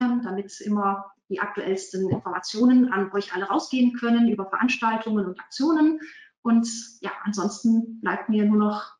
damit 0.00 0.60
immer 0.60 1.12
die 1.28 1.40
aktuellsten 1.40 2.10
Informationen 2.10 2.92
an 2.92 3.10
euch 3.12 3.34
alle 3.34 3.46
rausgehen 3.46 3.94
können 3.94 4.28
über 4.28 4.46
Veranstaltungen 4.46 5.26
und 5.26 5.40
Aktionen. 5.40 6.00
Und 6.42 6.68
ja, 7.00 7.10
ansonsten 7.24 8.00
bleibt 8.00 8.28
mir 8.28 8.44
nur 8.44 8.58
noch 8.58 8.96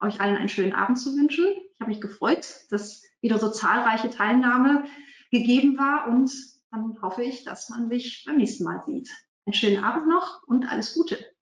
euch 0.00 0.20
allen 0.20 0.36
einen 0.36 0.48
schönen 0.48 0.72
Abend 0.72 0.98
zu 0.98 1.16
wünschen. 1.16 1.46
Ich 1.46 1.80
habe 1.80 1.90
mich 1.90 2.00
gefreut, 2.00 2.46
dass 2.70 3.02
wieder 3.20 3.38
so 3.38 3.50
zahlreiche 3.50 4.10
Teilnahme 4.10 4.84
gegeben 5.30 5.78
war 5.78 6.08
und 6.08 6.30
dann 6.74 7.00
hoffe 7.02 7.22
ich, 7.22 7.44
dass 7.44 7.68
man 7.68 7.88
sich 7.88 8.24
beim 8.26 8.36
nächsten 8.36 8.64
Mal 8.64 8.82
sieht. 8.84 9.10
Einen 9.46 9.54
schönen 9.54 9.84
Abend 9.84 10.08
noch 10.08 10.42
und 10.46 10.66
alles 10.70 10.94
Gute. 10.94 11.33